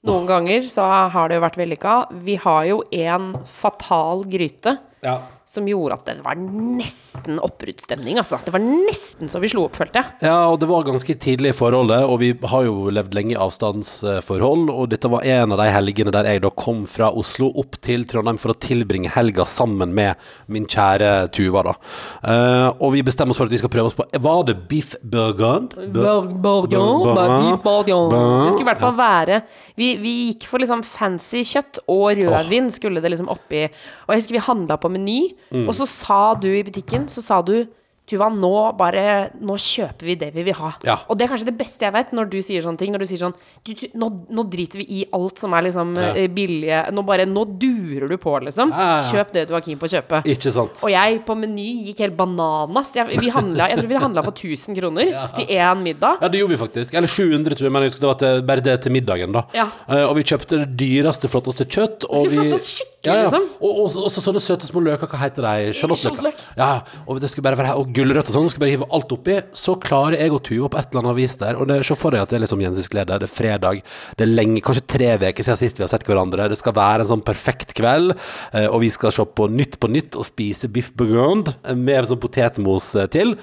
Noen 0.06 0.28
ganger 0.30 0.62
så 0.72 0.86
har 1.12 1.28
det 1.28 1.40
jo 1.40 1.44
vært 1.44 1.58
vellykka. 1.60 1.96
Vi 2.24 2.36
har 2.40 2.66
jo 2.70 2.84
en 2.92 3.34
fatal 3.44 4.24
gryte 4.30 4.78
ja. 5.04 5.16
som 5.50 5.68
gjorde 5.68 5.96
at 5.96 6.06
det 6.08 6.16
var 6.26 6.38
nesten 6.40 7.40
oppbruddsstemning, 7.42 8.20
altså. 8.22 8.40
Det 8.44 8.54
var 8.54 8.64
nesten 8.64 9.32
så 9.32 9.42
vi 9.42 9.50
slo 9.52 9.66
opp, 9.68 9.78
følte 9.80 10.02
jeg. 10.02 10.28
Ja, 10.30 10.38
og 10.52 10.60
det 10.62 10.70
var 10.70 10.86
ganske 10.88 11.16
tidlig 11.22 11.54
i 11.54 11.58
forholdet, 11.58 12.04
og 12.06 12.20
vi 12.22 12.32
har 12.52 12.66
jo 12.68 12.92
levd 12.94 13.16
lenge 13.18 13.36
i 13.36 13.40
avstandsforhold, 13.40 14.70
og 14.74 14.90
dette 14.92 15.12
var 15.12 15.26
en 15.28 15.56
av 15.56 15.62
de 15.64 15.70
helgene 15.74 16.14
der 16.16 16.30
jeg 16.30 16.44
da 16.46 16.52
kom 16.54 16.84
fra 16.90 17.12
Oslo 17.18 17.50
opp 17.60 17.80
til 17.86 18.06
Trondheim 18.10 18.40
for 18.42 18.54
å 18.54 18.60
tilbringe 18.60 19.12
helga 19.16 19.48
sammen 19.50 19.96
med 19.96 20.20
min 20.52 20.68
kjære 20.70 21.30
Tuva, 21.36 21.66
da. 21.72 21.76
Uh, 22.24 22.68
og 22.84 22.94
vi 22.96 23.06
bestemmer 23.06 23.34
oss 23.34 23.42
for 23.42 23.50
at 23.50 23.56
vi 23.56 23.62
skal 23.62 23.72
prøve 23.72 23.90
oss 23.90 23.98
på 23.98 24.06
Var 24.20 24.44
det 24.48 24.56
beef 24.70 24.94
burgund? 25.02 25.74
Bourdion, 25.96 27.06
beef. 27.08 27.62
Bourdion. 27.64 28.12
Det 28.12 28.54
skulle 28.54 28.68
i 28.68 28.70
hvert 28.72 28.84
fall 28.84 28.98
være 28.98 29.42
vi, 29.80 29.94
vi 30.02 30.14
gikk 30.30 30.48
for 30.50 30.62
liksom 30.62 30.82
fancy 30.84 31.44
kjøtt 31.48 31.82
og 31.88 32.20
rødvin 32.20 32.68
skulle 32.74 33.04
det 33.04 33.14
liksom 33.14 33.30
oppi. 33.32 33.66
Og 34.06 34.14
jeg 34.14 34.24
husker 34.24 34.36
vi 34.36 34.44
handla 34.44 34.76
på 34.82 34.89
Meny, 34.90 35.36
Mm. 35.52 35.68
og 35.68 35.76
så 35.76 35.86
sa 35.86 36.34
du 36.42 36.48
i 36.48 36.64
butikken 36.64 37.08
Så 37.08 37.22
sa 37.22 37.42
du 37.42 37.66
Tuva, 38.10 38.28
nå 38.34 38.52
bare 38.80 39.30
Nå 39.46 39.54
kjøper 39.62 40.08
vi 40.08 40.16
det 40.18 40.32
vi 40.34 40.44
vil 40.48 40.56
ha. 40.58 40.72
Ja. 40.88 40.96
Og 41.10 41.18
det 41.20 41.28
er 41.28 41.32
kanskje 41.34 41.50
det 41.52 41.58
beste 41.60 41.86
jeg 41.86 41.94
vet, 41.94 42.14
når 42.18 42.30
du 42.32 42.40
sier 42.42 42.64
sånne 42.66 42.80
ting. 42.82 42.92
Når 42.96 43.04
du 43.04 43.08
sier 43.12 43.22
sånn 43.22 43.36
du, 43.66 43.74
du, 43.78 43.86
nå, 44.02 44.10
nå 44.34 44.46
driter 44.50 44.82
vi 44.82 44.88
i 45.00 45.04
alt 45.14 45.38
som 45.42 45.54
er 45.54 45.68
liksom 45.68 45.94
Ja. 46.00 46.10
eh, 46.18 46.28
billige 46.34 46.80
Nå 46.96 47.04
bare 47.06 47.26
Nå 47.30 47.44
durer 47.62 48.08
du 48.10 48.18
på, 48.18 48.34
liksom. 48.48 48.72
Ja. 48.74 49.00
Kjøp 49.06 49.34
det 49.36 49.48
du 49.50 49.56
er 49.58 49.62
keen 49.66 49.78
på 49.82 49.86
å 49.86 49.92
kjøpe. 49.94 50.22
Ikke 50.26 50.52
sant? 50.56 50.82
Og 50.84 50.90
jeg 50.94 51.22
på 51.28 51.36
Meny 51.38 51.68
gikk 51.90 52.02
helt 52.06 52.18
bananas. 52.18 52.92
Jeg, 52.98 53.20
vi 53.22 53.30
handla, 53.34 53.70
jeg 53.70 53.80
tror 53.82 53.90
vi 53.94 54.02
handla 54.02 54.24
for 54.26 54.34
1000 54.34 54.78
kroner 54.80 55.14
til 55.38 55.46
én 55.54 55.84
middag. 55.86 56.18
Ja, 56.24 56.30
det 56.34 56.42
gjorde 56.42 56.56
vi 56.56 56.60
faktisk. 56.64 56.94
Eller 56.98 57.08
700, 57.12 57.56
tror 57.60 57.68
jeg. 57.70 57.74
Men 57.76 57.86
jeg 57.86 57.92
husker 57.94 58.06
det 58.06 58.10
var 58.10 58.20
til, 58.24 58.42
bare 58.50 58.64
det 58.66 58.76
til 58.86 58.96
middagen, 58.96 59.34
da. 59.36 59.44
Ja. 59.56 59.68
Eh, 59.88 60.04
og 60.08 60.16
vi 60.18 60.26
kjøpte 60.32 60.60
det 60.64 60.70
dyreste, 60.80 61.30
flotteste 61.32 61.68
kjøtt. 61.70 62.08
Og 62.10 62.26
vi, 62.30 62.38
flotte 62.40 62.58
oss 62.60 62.70
skikkelig, 62.80 63.20
liksom. 63.28 63.48
Og, 63.60 63.72
og, 63.86 63.98
og 64.06 64.12
så 64.14 64.24
sånne 64.26 64.42
søte 64.44 64.70
små 64.70 64.84
løker. 64.88 65.10
Hva 65.12 65.22
heter 65.26 65.46
de? 65.46 65.74
Sjalottløker. 65.78 66.24
Sjalottløk. 66.24 66.44
Ja, 66.60 66.72
og 67.06 67.22
det 67.24 67.30
skulle 67.32 67.46
bare 67.50 67.60
være 67.60 67.76
Og 67.80 67.92
gulrøtter 68.00 68.34
og 68.34 68.38
sånn. 68.38 68.50
skal 68.54 68.64
bare 68.64 68.74
hive 68.74 68.90
alt 68.96 69.14
oppi. 69.14 69.38
Så 69.58 69.76
klarer 69.84 70.18
jeg 70.18 70.34
å 70.34 70.42
tue 70.42 70.66
opp 70.66 70.78
et 70.80 70.90
eller 70.90 71.06
annet 71.06 71.20
vis 71.20 71.38
der. 71.42 71.60
Og 71.60 71.70
det, 71.70 71.82
se 71.88 71.98
for 72.00 72.16
deg 72.16 72.26
at 72.26 72.34
det 72.34 72.40
er 72.40 72.46
liksom 72.46 72.64
gjensynsglede. 72.66 73.22
Det 73.22 73.30
er 73.30 73.36
fredag. 73.36 73.82
Det 74.18 74.26
er 74.26 74.34
lenge, 74.34 74.64
kanskje 74.66 74.86
tre 74.96 75.14
uker 75.20 75.46
siden 75.46 75.62
sist 75.62 75.80
vi 75.80 75.86
har 75.86 75.92
sett 75.92 76.08
hverandre. 76.10 76.50
Det 76.52 76.60
skal 76.60 76.78
være 76.80 77.06
en 77.06 77.14
sånn 77.14 77.26
perfekt 77.26 77.76
kveld. 77.78 78.16
eh, 78.54 78.68
og 78.68 78.82
vi 78.84 78.92
skal 78.94 79.14
se 79.16 79.26
på 79.26 79.50
Nytt 79.54 79.80
på 79.80 79.92
Nytt 79.92 80.18
og 80.20 80.28
spise 80.28 80.72
biff 80.72 80.94
bourgond 80.98 81.54
med 81.76 82.10
sånn 82.10 82.22
potetmos 82.22 82.94
eh, 82.96 83.10
til. 83.12 83.36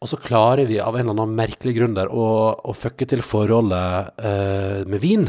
Og 0.00 0.08
så 0.08 0.16
klarer 0.16 0.64
vi 0.68 0.78
av 0.80 0.96
en 0.96 1.04
eller 1.04 1.26
annen 1.26 1.36
merkelig 1.36 1.74
grunn 1.76 1.96
der 1.98 2.08
å, 2.08 2.26
å 2.56 2.72
fucke 2.76 3.04
til 3.08 3.20
forholdet 3.26 4.14
eh, 4.24 4.80
med 4.88 5.02
vin. 5.02 5.28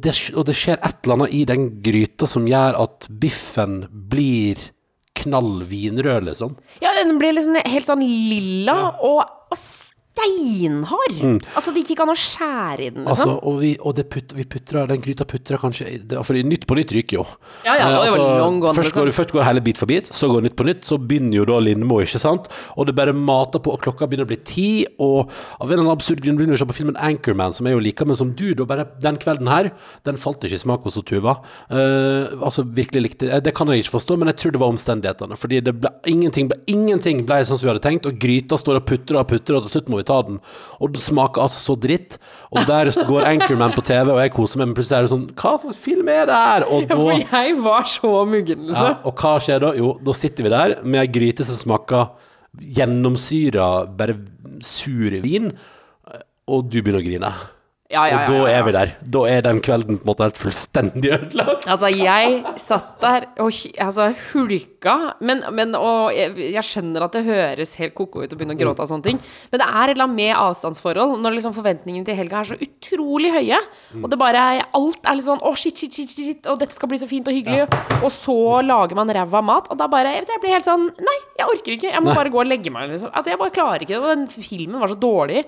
Det, 0.00 0.14
og 0.32 0.46
det 0.46 0.54
skjer 0.54 0.78
et 0.78 1.02
eller 1.02 1.16
annet 1.18 1.34
i 1.34 1.42
den 1.48 1.66
gryta 1.84 2.28
som 2.30 2.46
gjør 2.46 2.78
at 2.84 3.08
biffen 3.20 3.80
blir 3.90 4.62
knall 5.22 5.64
vinrød, 5.68 6.28
liksom. 6.28 6.56
Ja, 6.82 6.92
den 6.98 7.18
blir 7.20 7.36
liksom 7.36 7.56
helt 7.64 7.88
sånn 7.88 8.04
lilla 8.04 8.76
og, 9.04 9.22
og 9.50 9.60
steinhard. 10.16 11.44
Altså, 11.56 11.72
det 11.72 11.82
gikk 11.82 11.94
ikke 11.96 12.06
an 12.06 12.12
å 12.12 12.16
skjære 12.18 12.86
i 12.86 12.90
den, 12.90 13.04
Liksom. 13.06 13.12
Altså, 13.12 13.26
liksom. 13.28 13.40
og 13.50 13.60
vi, 13.60 13.70
og 13.84 13.94
det 13.96 14.04
putt, 14.10 14.32
vi 14.36 14.44
putrer, 14.48 14.88
den 14.88 15.00
gryta 15.04 15.26
putra 15.28 15.58
kanskje 15.60 16.00
det, 16.08 16.18
For 16.26 16.38
Nytt 16.46 16.66
på 16.68 16.76
Nytt 16.78 16.92
ryker 16.96 17.18
jo. 17.20 17.24
Ja, 17.66 17.76
ja, 17.76 17.88
Eh, 18.06 18.14
long 18.40 18.60
gone, 18.60 18.74
først, 18.74 18.92
liksom. 18.92 19.04
går, 19.04 19.12
først 19.16 19.32
går 19.34 19.44
hele 19.44 19.62
Bit 19.64 19.78
for 19.80 19.90
bit, 19.90 20.08
så 20.14 20.28
går 20.30 20.44
Nytt 20.46 20.56
på 20.56 20.66
Nytt, 20.66 20.84
så 20.88 20.98
begynner 20.98 21.40
jo 21.40 21.44
da 21.48 21.58
Lindmo, 21.60 22.00
ikke 22.04 22.20
sant? 22.22 22.48
Og 22.76 22.86
det 22.88 22.94
bare 22.96 23.12
mater 23.16 23.60
på, 23.62 23.72
og 23.74 23.82
klokka 23.82 24.08
begynner 24.08 24.26
å 24.26 24.30
bli 24.30 24.38
ti, 24.46 24.68
og 25.02 25.30
av 25.60 25.66
en 25.66 25.72
eller 25.74 25.84
annen 25.84 25.96
absurd 25.96 26.22
grunn 26.24 26.38
begynner 26.38 26.56
vi 26.56 26.60
å 26.60 26.62
se 26.64 26.68
på 26.70 26.78
filmen 26.78 26.96
Anchorman, 26.96 27.54
som 27.56 27.66
jeg 27.68 27.76
jo 27.76 27.82
liker, 27.82 28.08
men 28.08 28.18
som 28.18 28.32
du, 28.36 28.46
da 28.56 28.66
bare 28.68 28.86
den 29.02 29.18
kvelden 29.22 29.50
her, 29.50 29.70
den 30.08 30.20
falt 30.20 30.44
ikke 30.46 30.58
i 30.58 30.62
smak 30.64 30.86
hos 30.86 30.98
Tuva. 31.06 31.36
Eh, 31.70 32.32
altså, 32.40 32.64
virkelig 32.64 33.02
likte 33.04 33.28
eh, 33.30 33.42
Det 33.44 33.52
kan 33.54 33.68
jeg 33.70 33.84
ikke 33.84 33.96
forstå, 33.98 34.16
men 34.18 34.32
jeg 34.32 34.40
tror 34.40 34.54
det 34.56 34.62
var 34.62 34.72
omstendighetene. 34.72 35.38
Fordi 35.38 35.60
det 35.66 35.76
ble 35.82 35.92
ingenting 36.10 36.48
ble, 36.50 36.58
ingenting 36.72 37.24
ble 37.28 37.42
sånn 37.46 37.58
som 37.60 37.68
vi 37.68 37.72
hadde 37.74 37.84
tenkt, 37.84 38.08
og 38.08 38.18
gryta 38.22 38.58
står 38.58 38.80
og 38.80 38.86
putrer 38.88 39.20
og 39.20 39.28
putrer, 39.30 39.58
og 39.58 39.66
til 39.66 39.76
slutt 39.76 39.90
må 39.92 40.00
vi 40.00 40.05
ta 40.08 40.20
den. 40.26 40.38
Og 40.80 40.92
det 40.94 41.02
smaker 41.04 41.44
altså 41.44 41.60
så 41.62 41.76
dritt. 41.82 42.18
Og 42.52 42.62
der 42.68 42.90
går 43.08 43.26
Anchorman 43.32 43.74
på 43.76 43.84
TV, 43.86 44.12
og 44.14 44.20
jeg 44.22 44.32
koser 44.36 44.60
meg, 44.62 44.70
men 44.70 44.76
plutselig 44.78 44.98
er 45.00 45.06
det 45.08 45.12
sånn 45.12 45.26
Hva 45.36 45.56
slags 45.62 45.80
film 45.82 46.08
er 46.12 46.28
det 46.30 46.38
her? 46.46 46.66
Og 46.70 46.86
Ja, 46.86 46.96
for 47.00 47.40
jeg 47.42 47.56
var 47.64 47.90
så 47.90 48.12
muggen, 48.28 48.62
ja, 48.64 48.70
liksom. 48.70 48.94
og 49.10 49.24
hva 49.24 49.34
skjer 49.42 49.64
da? 49.66 49.74
Jo, 49.80 49.92
da 50.06 50.14
sitter 50.16 50.46
vi 50.46 50.54
der 50.54 50.76
med 50.86 51.02
ei 51.02 51.10
gryte 51.18 51.44
som 51.48 51.58
smaker 51.58 52.08
gjennomsyra, 52.76 53.66
bare 53.98 54.16
sur 54.64 55.12
vin, 55.22 55.50
og 56.46 56.70
du 56.70 56.78
begynner 56.80 57.02
å 57.02 57.04
grine. 57.06 57.34
Ja, 57.86 58.02
ja, 58.10 58.16
Og 58.18 58.32
da 58.32 58.34
ja, 58.34 58.46
ja. 58.50 58.54
er 58.58 58.64
vi 58.66 58.72
der. 58.74 58.92
Da 59.14 59.20
er 59.30 59.42
den 59.46 59.60
kvelden 59.62 59.98
på 60.00 60.02
en 60.02 60.08
måte 60.10 60.26
helt 60.26 60.40
fullstendig 60.40 61.12
ødelagt. 61.14 61.66
Altså, 61.70 61.86
jeg 61.94 62.40
satt 62.58 62.96
der 63.02 63.28
og 63.38 63.52
altså, 63.78 64.08
hulka, 64.32 64.64
men, 65.20 65.42
men 65.56 65.74
og 65.78 66.14
jeg, 66.14 66.34
jeg 66.54 66.68
skjønner 66.70 67.06
at 67.06 67.16
det 67.16 67.24
høres 67.26 67.74
helt 67.80 67.96
ko-ko 67.98 68.24
ut 68.24 68.32
å 68.32 68.38
begynne 68.38 68.56
å 68.56 68.60
gråte 68.60 68.84
av 68.84 68.90
sånne 68.90 69.06
ting, 69.08 69.20
men 69.50 69.62
det 69.62 69.66
er 69.66 69.82
et 69.82 69.94
eller 69.96 70.06
annet 70.06 70.20
med 70.20 70.32
avstandsforhold 70.36 71.16
når 71.22 71.38
liksom 71.38 71.56
forventningene 71.56 72.06
til 72.06 72.18
helga 72.18 72.42
er 72.42 72.50
så 72.52 72.60
utrolig 72.68 73.32
høye, 73.34 73.60
og 74.02 74.08
det 74.12 74.20
bare 74.20 74.46
alt 74.76 75.08
er 75.08 75.18
litt 75.18 75.28
sånn 75.28 75.42
å, 75.42 75.54
shit, 75.58 75.76
shit, 75.76 75.94
shit, 75.94 76.12
shit, 76.14 76.50
og 76.50 76.60
dette 76.62 76.76
skal 76.76 76.90
bli 76.92 77.00
så 77.00 77.08
fint 77.10 77.28
og 77.28 77.36
hyggelig, 77.36 77.66
og 78.02 78.10
så 78.12 78.38
lager 78.64 78.98
man 78.98 79.10
ræva 79.16 79.42
mat, 79.44 79.70
og 79.70 79.78
da 79.80 79.88
bare 79.90 80.16
Jeg 80.16 80.40
blir 80.42 80.54
helt 80.56 80.66
sånn 80.66 80.88
Nei, 81.02 81.16
jeg 81.38 81.48
orker 81.52 81.74
ikke. 81.76 81.90
Jeg 81.92 82.04
må 82.04 82.14
bare 82.16 82.32
gå 82.32 82.40
og 82.42 82.48
legge 82.48 82.72
meg, 82.72 82.90
liksom. 82.92 83.10
At 83.16 83.28
jeg 83.28 83.38
bare 83.40 83.54
klarer 83.54 83.84
ikke 83.84 83.94
det. 83.94 84.02
Og 84.02 84.12
den 84.12 84.26
filmen 84.32 84.80
var 84.82 84.92
så 84.92 84.98
dårlig. 85.00 85.42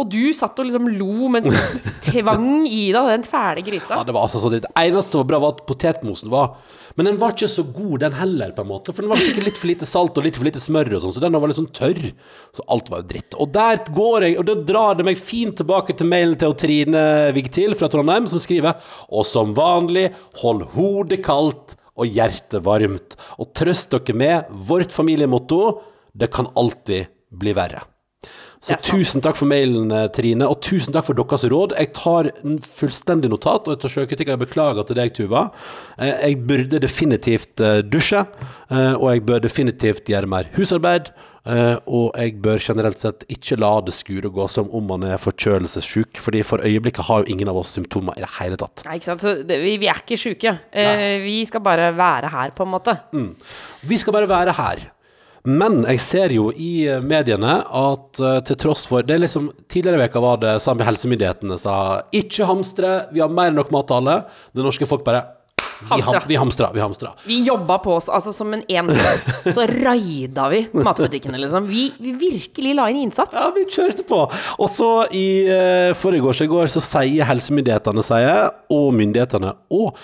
Og 0.00 0.08
du 0.10 0.32
satt 0.34 0.58
og 0.58 0.66
liksom 0.66 0.88
lo 0.98 1.28
mens 1.30 1.46
du 1.46 1.54
tvang 2.08 2.66
i 2.66 2.88
deg 2.94 3.10
den 3.12 3.26
fæle 3.28 3.62
gryta. 3.66 4.00
Ja, 4.00 4.06
det 4.06 4.14
var 4.16 4.26
altså 4.26 4.42
så 4.42 4.50
dritt. 4.52 4.66
Det 4.66 4.74
eneste 4.80 5.14
som 5.14 5.22
var 5.22 5.30
bra, 5.30 5.42
var 5.44 5.54
at 5.54 5.62
potetmosen 5.68 6.32
var 6.32 6.56
Men 6.98 7.08
den 7.08 7.18
var 7.18 7.34
ikke 7.34 7.50
så 7.50 7.64
god, 7.66 7.94
den 8.04 8.12
heller, 8.18 8.50
på 8.54 8.62
en 8.62 8.68
måte. 8.70 8.83
For 8.90 9.04
den 9.04 9.12
var 9.12 9.22
sikkert 9.22 9.48
litt 9.48 9.60
for 9.60 9.70
lite 9.70 9.88
salt 9.88 10.18
og 10.18 10.26
litt 10.26 10.38
for 10.38 10.48
lite 10.48 10.62
smør 10.62 10.90
og 10.96 11.04
sånn, 11.04 11.14
så 11.16 11.22
den 11.24 11.38
var 11.38 11.54
sånn 11.56 11.70
tørr. 11.76 12.10
Så 12.54 12.66
alt 12.74 12.90
var 12.92 13.04
jo 13.04 13.08
dritt. 13.14 13.38
Og 13.40 13.52
der 13.54 13.80
går 13.94 14.28
jeg, 14.28 14.36
og 14.40 14.48
da 14.50 14.58
drar 14.72 14.98
det 14.98 15.06
meg 15.08 15.20
fint 15.20 15.56
tilbake 15.60 15.96
til 15.96 16.10
mailen 16.10 16.36
til 16.40 16.56
Trine 16.60 17.06
Vigtil 17.36 17.78
fra 17.78 17.88
Trondheim, 17.92 18.28
som 18.30 18.42
skriver 18.42 18.82
Og 19.08 19.24
som 19.28 19.54
vanlig, 19.56 20.10
hold 20.42 20.66
hodet 20.74 21.22
kaldt 21.24 21.78
og 21.94 22.10
hjertet 22.10 22.64
varmt. 22.66 23.18
Og 23.38 23.52
trøst 23.56 23.94
dere 23.94 24.18
med 24.18 24.54
vårt 24.68 24.92
familiemotto 24.92 25.64
Det 26.14 26.30
kan 26.30 26.50
alltid 26.54 27.10
bli 27.34 27.54
verre. 27.56 27.93
Så 28.64 28.76
tusen 28.80 29.20
takk 29.20 29.36
for 29.36 29.50
mailen, 29.50 29.90
eh, 29.92 30.06
Trine, 30.14 30.46
og 30.48 30.62
tusen 30.64 30.94
takk 30.94 31.04
for 31.04 31.18
deres 31.18 31.44
råd. 31.52 31.74
Jeg 31.76 31.92
tar 31.92 32.30
en 32.44 32.56
fullstendig 32.64 33.28
notat, 33.28 33.68
og 33.68 33.76
jeg 33.76 33.92
selvkritikk. 33.92 34.30
Jeg 34.32 34.40
beklager 34.40 34.86
til 34.88 34.96
deg, 34.96 35.12
Tuva. 35.12 35.50
Eh, 35.98 36.14
Jeg 36.30 36.38
burde 36.48 36.80
definitivt 36.80 37.60
eh, 37.60 37.82
dusje, 37.82 38.24
og 38.70 39.04
jeg 39.12 39.24
bør 39.26 39.40
definitivt 39.44 40.08
gjøre 40.08 40.26
mer 40.26 40.48
husarbeid. 40.56 41.12
Og 41.44 42.14
jeg 42.16 42.38
bør 42.40 42.56
generelt 42.58 42.96
sett 42.98 43.26
ikke 43.28 43.58
la 43.60 43.74
det 43.84 43.92
skure 43.92 44.30
gå 44.32 44.46
som 44.48 44.70
om 44.72 44.86
man 44.88 45.02
er 45.04 45.18
forkjølelsessjuk, 45.20 46.16
fordi 46.16 46.40
for 46.42 46.64
øyeblikket 46.64 47.04
har 47.04 47.20
jo 47.20 47.34
ingen 47.34 47.48
av 47.52 47.58
oss 47.60 47.74
symptomer 47.76 48.16
i 48.16 48.24
det 48.24 48.30
hele 48.40 48.56
tatt. 48.56 48.80
Nei, 48.86 48.96
ikke 48.96 49.10
sant. 49.10 49.20
Så 49.20 49.34
det, 49.44 49.60
vi, 49.60 49.76
vi 49.76 49.90
er 49.92 50.00
ikke 50.00 50.16
sjuke. 50.16 50.54
Vi 51.26 51.36
skal 51.44 51.60
bare 51.60 51.92
være 51.92 52.32
her, 52.32 52.50
på 52.56 52.64
en 52.64 52.72
måte. 52.72 52.96
Vi 53.84 53.98
skal 54.00 54.16
bare 54.16 54.30
være 54.30 54.56
her. 54.56 54.86
Men 55.44 55.82
jeg 55.84 56.00
ser 56.00 56.32
jo 56.32 56.48
i 56.56 56.86
eh, 56.88 57.02
mediene 57.04 57.58
at 57.60 58.20
uh, 58.22 58.38
til 58.48 58.56
tross 58.62 58.86
for 58.88 59.04
det 59.04 59.18
er 59.18 59.24
liksom, 59.26 59.50
Tidligere 59.68 59.98
i 59.98 60.04
veka 60.06 60.22
var 60.24 60.38
det 60.40 60.54
samme 60.64 60.86
helsemyndighetene 60.88 61.58
sa 61.60 61.76
ikke 62.16 62.48
hamstre, 62.48 62.92
vi 63.12 63.20
har 63.20 63.32
mer 63.32 63.52
enn 63.52 63.58
nok 63.60 63.72
mat 63.74 63.90
til 63.90 63.98
alle. 64.00 64.14
Det 64.56 64.64
norske 64.64 64.88
folk 64.88 65.04
bare 65.04 65.20
vi, 65.84 66.00
ham, 66.00 66.16
vi 66.28 66.36
hamstra, 66.38 66.70
vi 66.72 66.80
hamstra. 66.80 67.12
Vi 67.26 67.42
jobba 67.44 67.76
på 67.84 67.92
oss, 67.98 68.08
altså 68.08 68.32
som 68.32 68.52
en 68.56 68.62
enhet. 68.70 69.26
Så 69.52 69.66
raida 69.84 70.48
vi 70.48 70.62
matbutikkene, 70.72 71.38
liksom. 71.42 71.68
Vi, 71.68 71.90
vi 72.00 72.14
virkelig 72.16 72.74
la 72.78 72.88
inn 72.92 73.02
innsats. 73.04 73.36
Ja, 73.36 73.50
vi 73.52 73.66
kjørte 73.68 74.06
på. 74.08 74.22
Og 74.56 74.70
så 74.72 74.90
i 75.12 75.26
uh, 75.50 75.92
forgårs 75.98 76.40
i 76.46 76.48
går 76.48 76.72
så 76.72 76.82
sier 76.84 77.28
helsemyndighetene 77.28 78.06
sier, 78.06 78.52
og 78.72 78.92
myndighetene 78.96 79.52
og, 79.74 79.98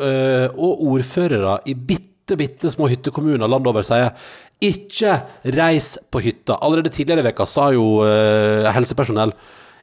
eh, 0.00 0.48
og 0.50 0.86
ordførere 0.96 1.60
i 1.70 1.76
bitte, 1.78 2.09
bitte 2.38 2.70
små 2.72 2.90
hyttekommuner 2.90 3.50
landet 3.50 3.72
over 3.72 3.86
sier 3.86 4.12
ikke 4.60 5.16
reis 5.56 5.94
på 6.12 6.20
hytta. 6.22 6.58
Allerede 6.60 6.92
tidligere 6.92 7.24
i 7.24 7.30
veka 7.30 7.46
sa 7.48 7.70
jo 7.74 8.02
eh, 8.04 8.68
helsepersonell 8.76 9.32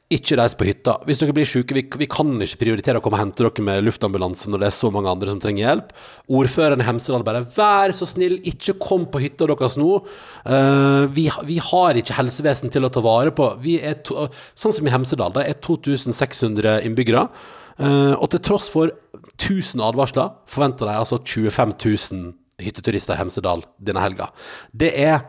ikke 0.08 0.38
reis 0.40 0.54
på 0.56 0.64
hytta. 0.64 0.94
Hvis 1.04 1.18
dere 1.20 1.34
blir 1.36 1.48
syke, 1.48 1.74
vi, 1.76 1.82
vi 2.00 2.06
kan 2.08 2.30
ikke 2.40 2.62
prioritere 2.62 3.00
å 3.00 3.04
komme 3.04 3.18
og 3.18 3.26
hente 3.26 3.44
dere 3.44 3.64
med 3.64 3.84
luftambulanse 3.84 4.48
når 4.48 4.62
det 4.62 4.68
er 4.70 4.76
så 4.78 4.88
mange 4.94 5.10
andre 5.12 5.34
som 5.34 5.42
trenger 5.42 5.66
hjelp. 5.66 5.92
Ordføreren 6.38 6.80
i 6.80 6.86
Hemsedal 6.86 7.26
bare 7.26 7.44
vær 7.58 7.92
så 7.96 8.08
snill, 8.08 8.38
ikke 8.48 8.78
kom 8.80 9.04
på 9.12 9.20
hytta 9.20 9.50
deres 9.50 9.76
nå. 9.80 9.90
Uh, 10.48 11.04
vi, 11.12 11.26
vi 11.50 11.58
har 11.60 12.00
ikke 12.00 12.16
helsevesen 12.16 12.72
til 12.72 12.88
å 12.88 12.92
ta 12.92 13.04
vare 13.04 13.34
på. 13.36 13.50
Vi 13.60 13.76
er 13.84 14.00
to, 14.06 14.30
sånn 14.56 14.78
som 14.78 14.88
i 14.88 14.94
Hemsedal, 14.94 15.34
det 15.36 15.44
er 15.44 15.60
2600 15.68 16.78
innbyggere. 16.88 17.28
Eh, 17.78 18.14
og 18.18 18.26
til 18.32 18.42
tross 18.42 18.68
for 18.72 18.90
1000 19.38 19.82
advarsler, 19.84 20.34
forventer 20.50 20.88
de 20.88 20.98
altså 20.98 21.20
25 21.22 21.74
000 22.12 22.32
hytteturister 22.58 23.14
i 23.14 23.20
Hemsedal 23.20 23.62
denne 23.78 24.02
helga. 24.02 24.32
Det 24.74 24.90
er 24.98 25.22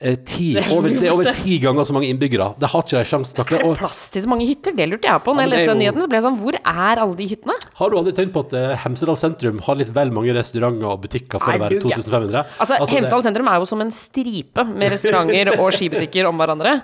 eh, 0.00 0.16
ti, 0.24 0.56
er 0.56 0.70
over, 0.72 0.88
det 0.88 1.04
er 1.08 1.12
over 1.12 1.28
ti 1.36 1.58
ganger 1.60 1.84
så 1.84 1.92
mange 1.92 2.08
innbyggere. 2.08 2.54
Det 2.58 2.68
har 2.72 2.82
ikke 2.82 2.98
de 2.98 3.04
sjanse 3.10 3.34
til 3.34 3.42
å 3.42 3.44
Er 3.44 3.50
takle. 3.50 3.58
det 3.60 3.66
Og 3.70 3.76
plass 3.78 3.98
til 4.10 4.22
så 4.24 4.28
mange 4.32 4.46
hytter? 4.48 4.72
Det 4.76 4.86
lurte 4.88 5.04
jeg 5.10 5.22
på. 5.26 5.34
Når 5.36 5.42
Ja, 5.42 5.44
jeg 5.44 5.50
men 5.50 5.50
det 5.50 5.58
leste 5.58 5.70
er 5.70 5.74
den 5.74 5.80
jo- 5.80 5.84
nyheten, 5.92 6.02
så 6.02 6.08
ble 6.08 6.16
jeg 6.20 6.24
sånn 6.24 6.38
Hvor 6.40 6.54
er 6.60 6.96
alle 7.04 7.16
de 7.16 7.26
hyttene? 7.28 7.56
har 7.80 7.90
du 7.90 7.96
aldri 8.00 8.12
tenkt 8.16 8.32
på 8.32 8.40
at 8.46 8.52
eh, 8.56 8.76
Hemsedal 8.84 9.16
sentrum 9.16 9.60
har 9.66 9.74
litt 9.76 9.92
vel 9.92 10.10
mange 10.10 10.32
restauranter 10.34 10.84
og 10.88 11.02
butikker 11.02 11.38
for 11.40 11.52
Er 11.52 11.58
å 11.58 11.60
være 11.60 11.78
du 11.80 11.88
gæren? 11.88 12.00
2500? 12.00 12.46
Altså, 12.58 12.78
det- 12.80 12.88
Hemsedal 12.96 13.22
sentrum 13.22 13.48
er 13.48 13.58
jo 13.60 13.64
som 13.66 13.80
en 13.80 13.90
stripe 13.90 14.64
med 14.66 14.90
restauranter 14.92 15.52
og 15.60 15.72
skibutikker 15.72 16.26
om 16.28 16.36
hverandre. 16.40 16.80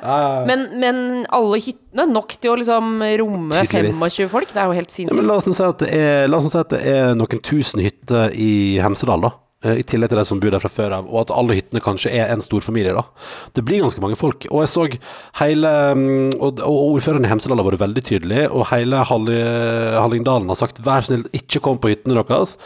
Men, 0.47 0.69
men 0.79 1.27
alle 1.31 1.57
hyttene, 1.61 2.07
nok 2.13 2.37
til 2.41 2.51
å 2.53 2.57
liksom 2.61 3.01
romme 3.19 3.55
Tydeligvis. 3.67 3.97
25 3.97 4.29
folk? 4.29 4.49
Det 4.53 4.61
er 4.61 4.67
jo 4.67 4.77
helt 4.77 4.93
Ja, 4.99 5.05
men 5.05 5.09
sinnssykt. 5.17 5.27
la 5.27 5.35
oss 5.41 5.45
nå 5.47 5.55
si 5.57 5.63
at 5.65 5.79
det 5.79 5.91
er, 5.95 6.29
la 6.29 6.37
oss 6.37 6.45
nå 6.45 6.51
si 6.53 6.59
at 6.59 6.69
det 6.69 6.83
er 6.87 7.15
noen 7.17 7.41
tusen 7.43 7.81
hytter 7.81 8.31
i 8.37 8.79
Hemsedal, 8.85 9.21
da. 9.23 9.31
Eh, 9.65 9.79
I 9.81 9.85
tillegg 9.89 10.11
til 10.13 10.19
de 10.21 10.25
som 10.29 10.41
bor 10.41 10.53
der 10.53 10.61
fra 10.61 10.69
før 10.69 10.95
av, 10.99 11.07
og 11.09 11.23
at 11.23 11.31
alle 11.33 11.57
hyttene 11.57 11.81
kanskje 11.81 12.11
er 12.13 12.29
en 12.33 12.43
stor 12.45 12.61
familie. 12.61 12.93
da. 12.93 13.07
Det 13.57 13.65
blir 13.65 13.81
ganske 13.81 14.03
mange 14.05 14.19
folk. 14.21 14.45
Og 14.51 14.61
jeg 14.63 14.69
så 14.69 14.85
hele 15.41 15.71
mm, 15.97 16.37
Og, 16.37 16.61
og 16.61 16.93
ordføreren 16.93 17.25
i 17.25 17.31
Hemsedal 17.31 17.57
har 17.63 17.69
vært 17.71 17.81
veldig 17.81 18.05
tydelig, 18.05 18.43
og 18.51 18.67
hele 18.69 19.01
Halli- 19.09 19.97
Hallingdalen 19.97 20.53
har 20.53 20.61
sagt 20.61 20.83
vær 20.85 21.07
snill, 21.09 21.25
ikke 21.33 21.63
kom 21.65 21.81
på 21.81 21.89
hyttene 21.95 22.19
deres. 22.21 22.57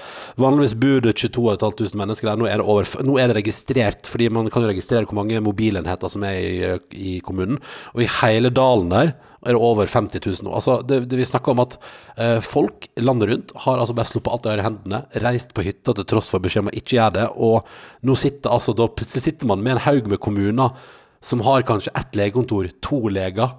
Vanligvis 0.40 0.74
bor 0.74 1.00
det 1.06 1.14
22 1.14 1.56
500 1.60 1.94
mennesker 2.00 2.32
der, 2.32 2.40
nå 2.40 2.50
er, 2.50 2.64
over, 2.64 2.88
nå 3.06 3.18
er 3.18 3.30
det 3.30 3.38
registrert, 3.38 4.10
fordi 4.10 4.28
man 4.28 4.50
kan 4.50 4.66
jo 4.66 4.72
registrere 4.72 5.06
hvor 5.06 5.20
mange 5.22 5.40
mobilenheter 5.40 6.10
som 6.10 6.26
er 6.26 6.38
i, 6.42 6.78
i 6.90 7.18
kommunen. 7.22 7.60
Og 7.94 8.02
i 8.02 8.10
hele 8.20 8.50
dalen 8.50 8.90
der 8.90 9.14
er 9.40 9.56
det 9.56 9.60
over 9.64 9.88
50 9.88 10.20
000 10.20 10.46
nå. 10.46 10.52
Altså, 10.56 10.80
det, 10.84 11.02
det 11.08 11.18
vi 11.20 11.26
snakker 11.28 11.54
om 11.54 11.62
at 11.64 11.76
eh, 12.20 12.38
folk 12.44 12.90
landet 13.00 13.30
rundt 13.30 13.54
har 13.64 13.80
altså 13.80 13.96
bare 13.96 14.10
sluppet 14.10 14.34
alt 14.34 14.44
de 14.44 14.52
har 14.52 14.62
i 14.62 14.66
hendene, 14.66 15.02
reist 15.24 15.54
på 15.56 15.64
hytta 15.64 15.94
til 15.96 16.08
tross 16.12 16.28
for 16.30 16.44
beskjed 16.44 16.66
om 16.66 16.72
å 16.72 16.76
ikke 16.76 16.98
gjøre 16.98 17.16
det, 17.16 17.26
og 17.40 18.06
nå 18.06 18.16
sitter 18.20 18.52
altså 18.52 18.76
da 18.76 18.90
plutselig 18.92 19.24
sitter 19.24 19.50
man 19.50 19.64
med 19.64 19.78
en 19.78 19.84
haug 19.86 20.10
med 20.12 20.20
kommuner 20.20 20.76
som 21.24 21.42
har 21.44 21.66
kanskje 21.68 21.92
ett 21.96 22.16
legekontor, 22.16 22.68
to 22.84 23.02
leger, 23.12 23.56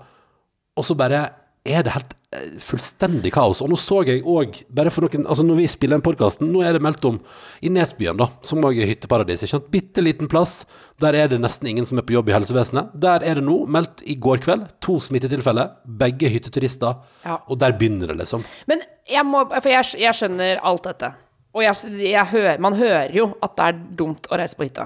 og 0.77 0.85
så 0.87 0.97
bare 0.97 1.25
er 1.67 1.83
det 1.85 1.93
helt 1.93 2.13
eh, 2.33 2.57
fullstendig 2.63 3.31
kaos. 3.35 3.61
Og 3.61 3.69
nå 3.69 3.77
så 3.79 3.99
jeg 4.07 4.23
òg, 4.25 4.61
bare 4.73 4.91
for 4.93 5.05
noen 5.05 5.27
Altså 5.29 5.45
når 5.45 5.59
vi 5.59 5.67
spiller 5.69 5.99
den 5.99 6.05
podkasten, 6.05 6.49
nå 6.49 6.63
er 6.65 6.75
det 6.75 6.83
meldt 6.83 7.05
om 7.05 7.19
i 7.61 7.69
Nesbyen, 7.73 8.17
da, 8.17 8.31
som 8.45 8.65
òg 8.65 8.79
er 8.81 8.89
hytteparadis. 8.89 9.43
Ikke 9.45 9.55
sant? 9.55 9.71
Bitte 9.73 10.03
liten 10.03 10.29
plass. 10.31 10.61
Der 11.01 11.17
er 11.17 11.31
det 11.31 11.41
nesten 11.41 11.69
ingen 11.69 11.87
som 11.87 12.01
er 12.01 12.07
på 12.07 12.15
jobb 12.17 12.31
i 12.31 12.35
helsevesenet. 12.35 12.93
Der 13.01 13.25
er 13.27 13.37
det 13.37 13.45
nå 13.45 13.61
meldt 13.69 14.01
i 14.09 14.17
går 14.17 14.41
kveld 14.45 14.69
to 14.81 14.97
smittetilfeller. 15.03 15.75
Begge 15.85 16.31
hytteturister. 16.33 17.03
Ja. 17.25 17.41
Og 17.47 17.61
der 17.61 17.77
begynner 17.77 18.09
det, 18.13 18.21
liksom. 18.23 18.45
Men 18.69 18.81
jeg 19.09 19.25
må 19.27 19.45
For 19.51 19.69
jeg, 19.69 19.93
jeg 20.01 20.17
skjønner 20.17 20.61
alt 20.65 20.89
dette. 20.89 21.13
Og 21.51 21.65
jeg, 21.65 21.97
jeg 21.99 22.29
hører, 22.31 22.61
man 22.63 22.77
hører 22.79 23.11
jo 23.11 23.25
at 23.43 23.57
det 23.57 23.65
er 23.67 23.79
dumt 23.99 24.29
å 24.31 24.37
reise 24.39 24.55
på 24.55 24.63
hytta. 24.63 24.85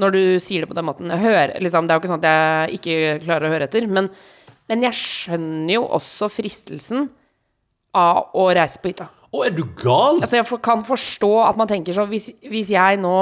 Når 0.00 0.14
du 0.14 0.20
sier 0.40 0.64
det 0.64 0.70
på 0.70 0.76
den 0.78 0.86
måten. 0.88 1.12
Hører, 1.12 1.52
liksom, 1.60 1.84
det 1.84 1.92
er 1.92 1.98
jo 1.98 2.02
ikke 2.02 2.10
sånn 2.14 2.22
at 2.24 2.30
jeg 2.30 2.78
ikke 2.78 2.96
klarer 3.26 3.46
å 3.46 3.52
høre 3.52 3.68
etter. 3.68 3.84
Men, 3.84 4.08
men 4.70 4.84
jeg 4.88 4.98
skjønner 4.98 5.76
jo 5.76 5.86
også 5.98 6.28
fristelsen 6.32 7.08
av 7.96 8.36
å 8.36 8.48
reise 8.56 8.80
på 8.82 8.92
hytta. 8.92 9.08
Å, 9.32 9.42
er 9.46 9.54
du 9.54 9.64
gal? 9.78 10.20
Altså, 10.20 10.38
jeg 10.38 10.60
kan 10.64 10.84
forstå 10.86 11.32
at 11.46 11.58
man 11.58 11.68
tenker 11.70 11.96
sånn 11.96 12.08
Hvis, 12.08 12.28
hvis 12.46 12.70
jeg 12.72 13.00
nå 13.02 13.14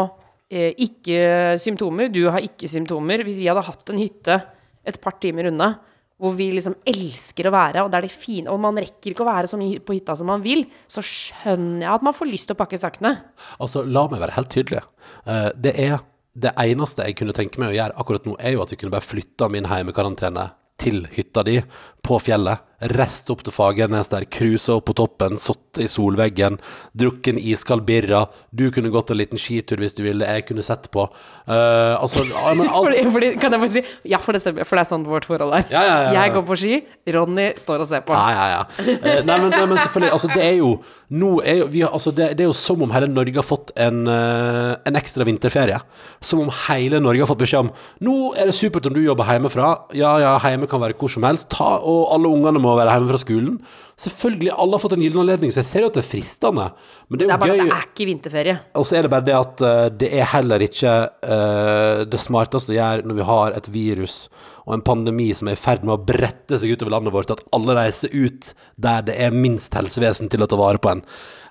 eh, 0.52 0.74
ikke 0.84 1.56
symptomer, 1.60 2.10
du 2.12 2.26
har 2.28 2.44
ikke 2.44 2.68
symptomer 2.70 3.24
Hvis 3.24 3.40
vi 3.40 3.48
hadde 3.48 3.64
hatt 3.64 3.90
en 3.90 4.02
hytte 4.02 4.36
et 4.84 4.98
par 5.00 5.16
timer 5.22 5.48
unna 5.48 5.72
hvor 6.20 6.36
vi 6.38 6.46
liksom 6.54 6.76
elsker 6.86 7.48
å 7.48 7.52
være, 7.52 7.82
og 7.82 7.88
det 7.90 7.98
er 7.98 8.06
det 8.06 8.12
fine 8.14 8.52
Og 8.52 8.60
man 8.62 8.78
rekker 8.78 9.10
ikke 9.10 9.24
å 9.24 9.28
være 9.28 9.48
så 9.50 9.58
mye 9.58 9.80
på 9.82 9.96
hytta 9.96 10.14
som 10.16 10.28
man 10.30 10.44
vil, 10.44 10.62
så 10.86 11.02
skjønner 11.04 11.82
jeg 11.88 11.90
at 11.90 12.04
man 12.06 12.16
får 12.16 12.30
lyst 12.30 12.48
til 12.48 12.54
å 12.54 12.60
pakke 12.60 12.78
sakene. 12.80 13.16
Altså, 13.58 13.82
la 13.82 14.04
meg 14.12 14.22
være 14.22 14.36
helt 14.36 14.52
tydelig. 14.54 14.84
Eh, 15.26 15.48
det 15.58 15.74
er 15.80 15.98
det 16.38 16.54
eneste 16.62 17.06
jeg 17.08 17.18
kunne 17.18 17.34
tenke 17.34 17.60
meg 17.62 17.72
å 17.72 17.76
gjøre 17.76 17.98
akkurat 18.00 18.28
nå, 18.28 18.36
er 18.38 18.54
jo 18.54 18.62
at 18.62 18.72
vi 18.72 18.78
kunne 18.78 18.94
bare 18.94 19.06
flytta 19.06 19.50
min 19.52 19.68
heimekarantene 19.70 20.48
til 20.80 21.04
hytta 21.14 21.23
di 21.42 21.58
på 22.04 22.20
fjellet. 22.20 22.62
Reist 22.84 23.30
opp 23.32 23.40
til 23.46 23.54
Fagernes 23.54 24.10
der, 24.12 24.26
cruisa 24.28 24.74
opp 24.74 24.90
på 24.90 24.94
toppen, 24.98 25.38
sittet 25.40 25.86
i 25.86 25.86
solveggen, 25.88 26.58
drukket 26.92 27.32
en 27.32 27.38
iskald 27.40 27.86
birra. 27.88 28.26
Du 28.52 28.66
kunne 28.74 28.92
gått 28.92 29.10
en 29.10 29.16
liten 29.16 29.40
skitur 29.40 29.80
hvis 29.80 29.96
du 29.96 30.02
ville, 30.04 30.26
jeg 30.28 30.44
kunne 30.50 30.64
sett 30.66 30.90
på. 30.92 31.06
Uh, 31.48 31.96
altså, 31.96 32.26
men 32.26 32.68
alt 32.74 32.84
Fordi, 32.84 33.06
fordi, 33.14 33.30
kan 33.40 33.52
jeg 33.52 33.62
bare 33.62 33.72
si 33.72 33.82
Ja, 34.08 34.20
for 34.22 34.36
det 34.36 34.40
stemmer, 34.40 34.68
for 34.68 34.76
det 34.76 34.84
er 34.84 34.90
sånn 34.90 35.06
vårt 35.08 35.28
forhold 35.28 35.56
er. 35.56 35.64
Ja, 35.72 35.84
ja, 35.86 35.96
ja. 36.04 36.12
Jeg 36.18 36.34
går 36.36 36.44
på 36.50 36.58
ski, 36.60 36.82
Ronny 37.16 37.48
står 37.60 37.86
og 37.86 37.88
ser 37.88 38.04
på. 38.04 38.16
Ja, 38.16 38.28
ja, 38.36 38.44
ja. 38.52 38.92
Eh, 38.98 39.22
nei, 39.24 39.38
men, 39.38 39.48
nei, 39.54 39.64
men 39.64 39.80
selvfølgelig, 39.80 40.12
altså 40.18 40.32
det 40.34 40.44
er 40.44 40.58
jo 40.60 40.74
nå 41.14 41.30
er 41.44 41.60
jo, 41.60 41.66
vi 41.70 41.82
altså 41.84 42.10
det, 42.14 42.30
det 42.38 42.44
er 42.46 42.48
jo 42.48 42.56
som 42.56 42.80
om 42.82 42.92
hele 42.94 43.08
Norge 43.10 43.36
har 43.36 43.46
fått 43.46 43.70
en, 43.80 44.04
eh, 44.10 44.72
en 44.88 44.98
ekstra 44.98 45.26
vinterferie. 45.28 45.78
Som 46.24 46.42
om 46.46 46.52
hele 46.66 47.00
Norge 47.02 47.22
har 47.22 47.30
fått 47.30 47.42
beskjed 47.44 47.66
om 47.66 47.72
Nå 48.04 48.16
er 48.40 48.48
det 48.48 48.56
supert 48.56 48.88
om 48.88 48.96
du 48.96 49.02
jobber 49.02 49.28
hjemmefra. 49.28 49.70
Ja, 49.96 50.14
ja, 50.22 50.34
hjemme 50.42 50.68
kan 50.70 50.82
være 50.82 50.96
hvor 50.98 51.12
som 51.12 51.23
helst. 51.30 51.48
Ta, 51.52 51.78
og 51.80 52.06
alle 52.14 52.30
ungene 52.30 52.60
må 52.62 52.76
være 52.78 52.92
hjemme 52.94 53.10
fra 53.12 53.20
skolen. 53.22 53.58
Selvfølgelig, 54.00 54.50
alle 54.58 54.74
har 54.74 54.82
fått 54.82 54.96
en 54.96 55.04
gyllen 55.04 55.22
anledning, 55.22 55.52
så 55.54 55.60
jeg 55.62 55.70
ser 55.70 55.84
jo 55.84 55.90
at 55.92 55.94
det 55.98 56.02
er 56.02 56.08
fristende. 56.08 56.64
Men 57.08 57.18
det 57.20 57.28
Det 57.28 57.30
er 57.30 57.34
er 57.36 57.42
bare 57.44 57.48
jo 57.48 57.54
at 57.54 57.60
gøy. 57.60 57.68
det 57.70 57.76
er 57.78 57.88
ikke 57.92 58.06
vinterferie. 58.10 58.56
Og 58.74 58.86
så 58.88 58.96
er 58.98 59.02
det 59.06 59.10
bare 59.14 59.26
det 59.28 59.36
at 59.38 59.60
eh, 59.68 59.88
det 60.02 60.10
er 60.18 60.30
heller 60.32 60.58
ikke 60.66 60.94
uh, 61.22 62.04
det 62.10 62.20
smarteste 62.20 62.74
å 62.74 62.78
gjøre 62.78 63.06
når 63.06 63.20
vi 63.20 63.28
har 63.30 63.58
et 63.60 63.68
virus 63.74 64.16
og 64.64 64.76
en 64.76 64.84
pandemi 64.84 65.28
som 65.36 65.48
er 65.50 65.58
i 65.58 65.60
ferd 65.60 65.84
med 65.84 65.94
å 65.96 66.02
brette 66.08 66.58
seg 66.60 66.72
utover 66.72 66.94
landet 66.96 67.14
vårt, 67.14 67.32
at 67.34 67.44
alle 67.56 67.76
reiser 67.76 68.12
ut 68.14 68.52
der 68.80 69.04
det 69.06 69.16
er 69.20 69.34
minst 69.36 69.74
helsevesen 69.76 70.30
til 70.32 70.44
å 70.44 70.48
ta 70.50 70.58
vare 70.58 70.80
på 70.80 70.92
en. 70.94 71.02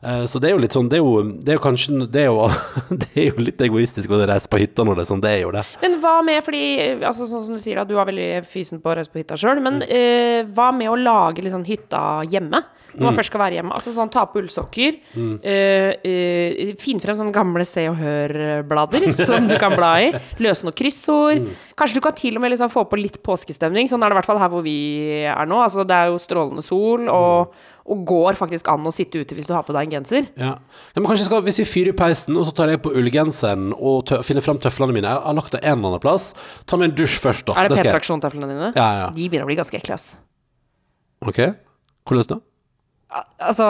Eh, 0.03 0.24
så 0.29 0.41
det 0.41 0.50
er 0.50 0.55
jo 0.55 0.60
litt 0.60 0.75
sånn 0.75 0.89
Det 0.91 0.98
er 0.98 1.03
jo, 1.05 1.22
det 1.39 1.53
er 1.53 1.55
jo 1.55 1.62
kanskje 1.63 2.08
Det 2.12 2.25
er 2.25 2.25
jo, 2.27 2.48
det 3.05 3.08
er 3.15 3.29
jo 3.29 3.46
litt 3.46 3.62
egoistisk 3.63 4.12
å 4.12 4.20
reise 4.20 4.50
på 4.51 4.60
hytta 4.60 4.84
når 4.84 5.00
det 5.00 5.05
er 5.05 5.12
sånn. 5.13 5.24
Det 5.24 5.32
er 5.32 5.41
jo 5.46 5.53
det. 5.55 5.63
Men 5.84 6.00
hva 6.03 6.17
med, 6.25 6.43
fordi 6.46 6.63
altså 7.00 7.27
sånn 7.29 7.46
som 7.46 7.55
du 7.58 7.62
sier, 7.63 7.79
at 7.82 7.89
du 7.89 7.96
er 7.96 8.10
veldig 8.10 8.29
fysen 8.50 8.82
på 8.84 8.91
å 8.91 8.98
reise 9.00 9.13
på 9.13 9.22
hytta 9.22 9.39
sjøl, 9.39 9.63
men 9.63 9.84
eh, 9.88 10.43
hva 10.55 10.72
med 10.75 10.91
å 10.91 11.00
lage 11.00 11.46
liksom 11.46 11.63
hytta 11.70 12.24
hjemme? 12.29 12.63
Når 12.94 13.08
man 13.08 13.18
først 13.18 13.32
skal 13.32 13.42
være 13.42 13.58
hjemme. 13.58 13.74
Altså 13.74 13.94
sånn 13.96 14.12
ta 14.14 14.26
på 14.30 14.42
ullsokker, 14.42 15.00
eh, 15.18 15.90
eh, 16.06 16.74
finn 16.80 17.02
frem 17.02 17.18
sånne 17.18 17.34
gamle 17.36 17.66
Se 17.68 17.88
og 17.90 17.98
Hør-blader 17.98 19.08
som 19.30 19.48
du 19.50 19.58
kan 19.62 19.76
bla 19.78 19.94
i, 20.06 20.12
løse 20.44 20.68
noen 20.68 20.78
kryssord. 20.78 21.48
Kanskje 21.80 21.98
du 21.98 22.04
kan 22.06 22.16
til 22.18 22.38
og 22.38 22.44
med 22.46 22.54
liksom 22.54 22.72
få 22.74 22.86
på 22.90 23.00
litt 23.02 23.20
påskestemning. 23.26 23.90
Sånn 23.90 24.04
er 24.04 24.12
det 24.12 24.18
i 24.18 24.22
hvert 24.22 24.30
fall 24.30 24.42
her 24.42 24.52
hvor 24.54 24.66
vi 24.66 24.78
er 25.26 25.50
nå. 25.50 25.62
Altså 25.66 25.86
det 25.88 25.98
er 25.98 26.12
jo 26.14 26.22
strålende 26.22 26.66
sol, 26.66 27.10
og, 27.10 27.56
og 27.84 28.06
går 28.08 28.38
faktisk 28.40 28.70
an 28.72 28.86
å 28.88 28.94
sitte 28.96 29.20
ute 29.20 29.36
hvis 29.36 29.50
du 29.50 29.56
har 29.56 29.66
på 29.68 29.74
deg 29.76 29.90
en 29.90 29.98
genser. 29.98 30.30
Ja. 30.40 30.54
ja, 30.56 31.02
men 31.02 31.10
kanskje 31.10 31.28
skal, 31.28 31.44
Hvis 31.48 31.60
vi 31.64 31.68
fyrer 31.68 31.94
i 31.94 31.98
peisen, 31.98 32.38
og 32.38 32.46
så 32.48 32.54
tar 32.56 32.72
jeg 32.72 32.84
på 32.86 32.94
ullgenseren 32.94 33.74
og 33.74 34.06
tø 34.10 34.22
finner 34.24 34.46
fram 34.46 34.62
tøflene 34.62 34.96
mine 34.96 35.10
Jeg 35.10 35.26
har 35.26 35.40
lagt 35.40 35.58
det 35.58 35.64
en 35.64 35.80
eller 35.80 35.96
annen 35.96 36.06
plass. 36.06 36.32
Ta 36.70 36.80
meg 36.80 36.92
en 36.92 36.98
dusj 37.02 37.20
først, 37.26 37.48
da. 37.50 37.58
Er 37.58 37.74
det 37.74 37.82
det. 37.82 37.90
P-traksjon-tøflene 37.90 38.54
dine? 38.54 38.72
Ja, 38.78 38.90
ja. 39.02 39.12
De 39.16 39.28
begynner 39.28 39.48
å 39.48 39.52
bli 39.52 39.60
ganske 39.60 39.82
ekle, 39.82 39.98
ass. 39.98 40.14
Ok, 41.24 41.40
hvordan 42.08 42.36
da? 42.36 42.42
Al- 43.13 43.29
Altså 43.39 43.67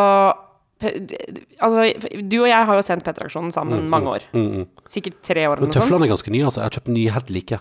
Altså, 0.83 1.85
du 2.27 2.41
og 2.41 2.49
jeg 2.49 2.65
har 2.67 2.75
jo 2.75 2.81
sendt 2.83 3.05
P-traksjonen 3.07 3.53
sammen 3.55 3.85
mange 3.87 4.09
år. 4.17 4.25
Mm, 4.35 4.47
mm. 4.51 4.65
Sikkert 4.91 5.21
tre 5.23 5.45
år 5.47 5.61
Men 5.61 5.71
tøflene 5.71 6.07
er 6.09 6.11
ganske 6.11 6.33
nye, 6.33 6.43
altså. 6.49 6.59
Jeg 6.59 6.67
har 6.67 6.75
kjøpt 6.75 6.91
nye 6.91 7.13
helt 7.15 7.29
like. 7.31 7.59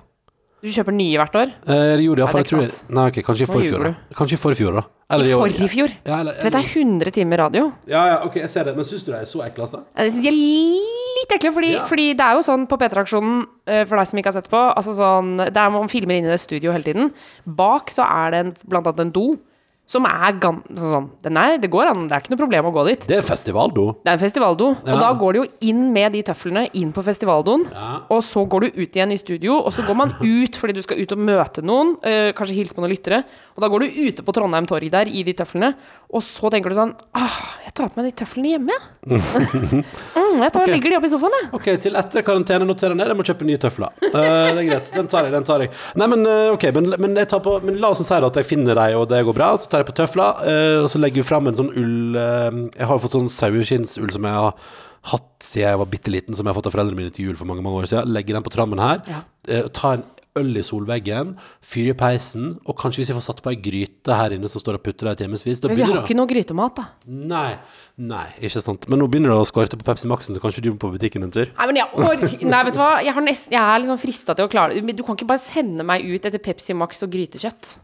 Du 0.62 0.68
kjøper 0.70 0.94
nye 0.94 1.18
hvert 1.18 1.36
år? 1.38 1.52
Eh, 1.66 1.92
det 1.98 2.04
gjorde 2.06 2.22
jeg, 2.22 2.30
for 2.30 2.38
jeg 2.42 2.48
tror 2.50 2.60
jeg, 2.62 2.74
Nei, 2.94 3.04
ok, 3.10 3.16
kanskje 3.26 3.46
i 3.46 3.50
forfjor. 3.50 3.86
Kanskje 4.18 4.36
i 4.36 4.40
forfjor, 4.42 4.76
da. 4.78 4.82
Eller 5.12 5.30
I 5.30 5.54
forfjor? 5.58 5.94
Ja, 6.06 6.18
eller, 6.22 6.36
Du 6.38 6.44
vet 6.46 6.54
det 6.54 6.60
er 6.62 6.68
100 6.82 7.10
timer 7.18 7.42
radio. 7.44 7.72
ja, 7.90 8.02
ja, 8.12 8.18
ok, 8.26 8.36
jeg 8.42 8.50
ser 8.50 8.64
det. 8.64 8.74
Men 8.76 8.84
syns 8.86 9.02
du 9.06 9.10
de 9.12 9.18
er 9.18 9.24
så 9.26 9.42
ekle, 9.46 9.66
altså? 9.66 9.82
Jeg 9.98 10.10
synes 10.12 10.22
De 10.22 10.28
er 10.28 10.38
litt 11.18 11.34
ekle, 11.36 11.52
fordi, 11.52 11.72
Ja. 11.74 11.84
fordi 11.90 12.06
det 12.16 12.26
er 12.26 12.34
jo 12.38 12.42
sånn 12.46 12.66
på 12.70 12.78
P3-aksjonen, 12.78 13.46
for 13.86 13.96
deg 13.98 14.06
som 14.06 14.18
ikke 14.18 14.30
har 14.32 14.38
sett 14.38 14.50
på 14.50 14.62
Altså 14.76 14.94
sånn 14.98 15.36
Det 15.38 15.56
er 15.56 15.70
Man 15.70 15.88
filmer 15.88 16.18
inne 16.18 16.26
i 16.30 16.34
det 16.34 16.40
studio 16.40 16.72
hele 16.72 16.82
tiden. 16.82 17.12
Bak 17.46 17.90
så 17.90 18.02
er 18.06 18.30
det 18.30 18.38
en, 18.46 18.54
blant 18.66 18.86
annet 18.86 19.00
en 19.00 19.10
do 19.12 19.38
som 19.92 20.06
er 20.08 20.36
gan... 20.40 20.60
Sånn, 20.78 21.08
nei, 21.12 21.20
Den 21.26 21.40
er, 21.40 21.56
det 21.62 21.70
går 21.72 21.90
an, 21.92 22.06
det 22.08 22.16
er 22.16 22.24
ikke 22.24 22.34
noe 22.34 22.40
problem 22.40 22.68
å 22.70 22.74
gå 22.74 22.84
dit. 22.88 23.06
Det 23.10 23.18
er 23.18 23.26
festivaldo. 23.26 23.86
Det 24.00 24.12
er 24.12 24.18
en 24.18 24.22
festivaldo, 24.22 24.70
Ja. 24.82 24.94
og 24.94 25.02
da 25.04 25.10
går 25.20 25.36
du 25.36 25.40
jo 25.42 25.46
inn 25.68 25.84
med 25.94 26.16
de 26.16 26.22
tøflene 26.26 26.66
inn 26.78 26.92
på 26.96 27.04
festivaldoen. 27.04 27.66
Ja. 27.72 27.92
Og 28.12 28.22
så 28.26 28.44
går 28.48 28.66
du 28.66 28.80
ut 28.80 28.98
igjen 28.98 29.12
i 29.12 29.20
studio, 29.20 29.58
og 29.60 29.72
så 29.74 29.84
går 29.86 29.98
man 29.98 30.14
ut 30.22 30.58
fordi 30.58 30.76
du 30.78 30.82
skal 30.84 31.02
ut 31.02 31.16
og 31.16 31.24
møte 31.30 31.64
noen. 31.64 31.96
øh, 32.00 32.30
kanskje 32.36 32.56
hilse 32.56 32.76
på 32.76 32.84
noen 32.84 32.94
lyttere. 32.94 33.22
Og 33.56 33.64
da 33.64 33.68
går 33.68 33.84
du 33.84 34.00
ute 34.08 34.24
på 34.24 34.34
Trondheim 34.36 34.68
torg 34.70 34.88
der 34.92 35.10
i 35.10 35.24
de 35.26 35.36
tøflene, 35.36 35.74
og 36.12 36.24
så 36.24 36.50
tenker 36.52 36.72
du 36.72 36.76
sånn 36.76 36.94
ah, 37.16 37.36
jeg 37.66 37.74
tar 37.76 37.92
på 37.92 38.00
meg 38.00 38.10
de 38.10 38.16
tøflene 38.20 38.50
hjemme, 38.52 38.74
jeg. 38.76 39.12
mm, 39.12 40.40
jeg 40.42 40.52
tar, 40.52 40.62
og 40.62 40.68
legger 40.68 40.92
de 40.92 40.96
opp 40.98 41.06
i 41.06 41.10
sofaen, 41.12 41.36
jeg. 41.38 41.46
Ok, 41.56 41.68
til 41.84 41.96
etter 41.96 42.24
karantene 42.26 42.66
noterer 42.68 42.92
jeg 42.92 43.00
ned. 43.00 43.12
Jeg 43.12 43.18
må 43.18 43.24
kjøpe 43.24 43.46
nye 43.48 43.60
tøfler. 43.62 43.94
Uh, 44.02 44.18
det 44.18 44.60
er 44.60 44.66
greit. 44.68 44.90
Den 44.92 45.08
tar 45.08 45.28
jeg. 45.28 45.32
den 45.32 45.46
tar 45.48 45.64
jeg 45.64 45.70
Nei, 45.96 46.08
men 46.12 46.26
eh, 46.28 46.50
ok, 46.52 46.66
men, 46.76 46.90
men, 47.00 47.16
på, 47.32 47.54
men 47.64 47.78
la 47.80 47.92
oss 47.94 48.02
si 48.04 48.18
at 48.18 48.38
jeg 48.42 48.48
finner 48.48 48.76
deg, 48.76 48.96
og 48.98 49.06
det 49.08 49.22
går 49.24 49.36
bra. 49.36 49.52
Så 49.60 49.70
tar 49.72 49.81
jeg 49.81 49.81
på 49.88 49.96
tøfler, 49.98 50.40
eh, 50.48 50.78
og 50.82 50.88
så 50.92 51.00
legger 51.02 51.22
vi 51.22 51.28
fram 51.28 51.50
en 51.50 51.58
sånn 51.58 51.72
ull 51.72 52.16
eh, 52.18 52.62
Jeg 52.78 52.88
har 52.88 52.96
jo 52.96 53.02
fått 53.04 53.18
sånn 53.18 53.30
saueskinnsull 53.32 54.10
som 54.14 54.28
jeg 54.28 54.38
har 54.38 54.56
hatt 55.12 55.30
siden 55.42 55.72
jeg 55.72 55.78
var 55.80 55.90
bitte 55.90 56.12
liten, 56.14 56.34
som 56.38 56.46
jeg 56.46 56.52
har 56.52 56.58
fått 56.60 56.70
av 56.70 56.74
foreldrene 56.76 57.00
mine 57.00 57.14
til 57.14 57.30
jul 57.30 57.38
for 57.38 57.48
mange 57.50 57.64
mange 57.64 57.82
år 57.82 57.88
siden. 57.90 58.12
Legger 58.14 58.38
den 58.38 58.44
på 58.46 58.54
trammen 58.54 58.82
her. 58.82 59.02
Ja. 59.10 59.22
eh, 59.50 59.66
ta 59.74 59.96
en 59.98 60.04
øl 60.38 60.56
i 60.56 60.62
solveggen, 60.64 61.34
fyr 61.60 61.90
i 61.92 61.96
peisen, 61.98 62.54
og 62.64 62.76
kanskje 62.80 63.02
hvis 63.02 63.10
jeg 63.12 63.16
får 63.18 63.24
satt 63.26 63.42
på 63.44 63.52
ei 63.52 63.58
gryte 63.60 64.16
her 64.16 64.32
inne 64.32 64.48
som 64.48 64.62
står 64.62 64.78
og 64.78 64.84
putter 64.86 65.10
der 65.10 65.18
timevis 65.20 65.44
Men 65.44 65.76
vi 65.76 65.84
har 65.84 66.00
ikke 66.00 66.16
noe 66.16 66.30
grytemat, 66.30 66.78
da. 66.78 66.86
Nei, 67.04 67.58
nei, 68.00 68.24
ikke 68.40 68.62
sant. 68.64 68.88
Men 68.88 69.02
nå 69.02 69.10
begynner 69.12 69.34
det 69.34 69.42
å 69.42 69.48
skorte 69.48 69.76
på 69.76 69.84
Pepsi 69.84 70.08
Max-en, 70.08 70.38
så 70.38 70.42
kanskje 70.42 70.64
du 70.64 70.70
må 70.72 70.80
på 70.80 70.92
butikken 70.94 71.26
en 71.26 71.34
tur? 71.34 71.52
Nei, 71.58 71.68
men 71.68 71.82
jeg 71.82 71.90
orker 71.92 72.48
Nei, 72.48 72.64
vet 72.64 72.78
du 72.78 72.80
hva, 72.80 72.90
jeg, 73.04 73.16
har 73.18 73.26
nesten, 73.26 73.56
jeg 73.58 73.62
er 73.62 73.84
liksom 73.84 74.00
frista 74.00 74.36
til 74.38 74.48
å 74.48 74.52
klare 74.52 74.78
det. 74.78 74.96
Du 74.96 75.04
kan 75.04 75.18
ikke 75.18 75.28
bare 75.28 75.42
sende 75.42 75.84
meg 75.84 76.06
ut 76.08 76.28
etter 76.30 76.40
Pepsi 76.40 76.76
Max 76.76 77.04
og 77.04 77.12
grytekjøtt. 77.12 77.76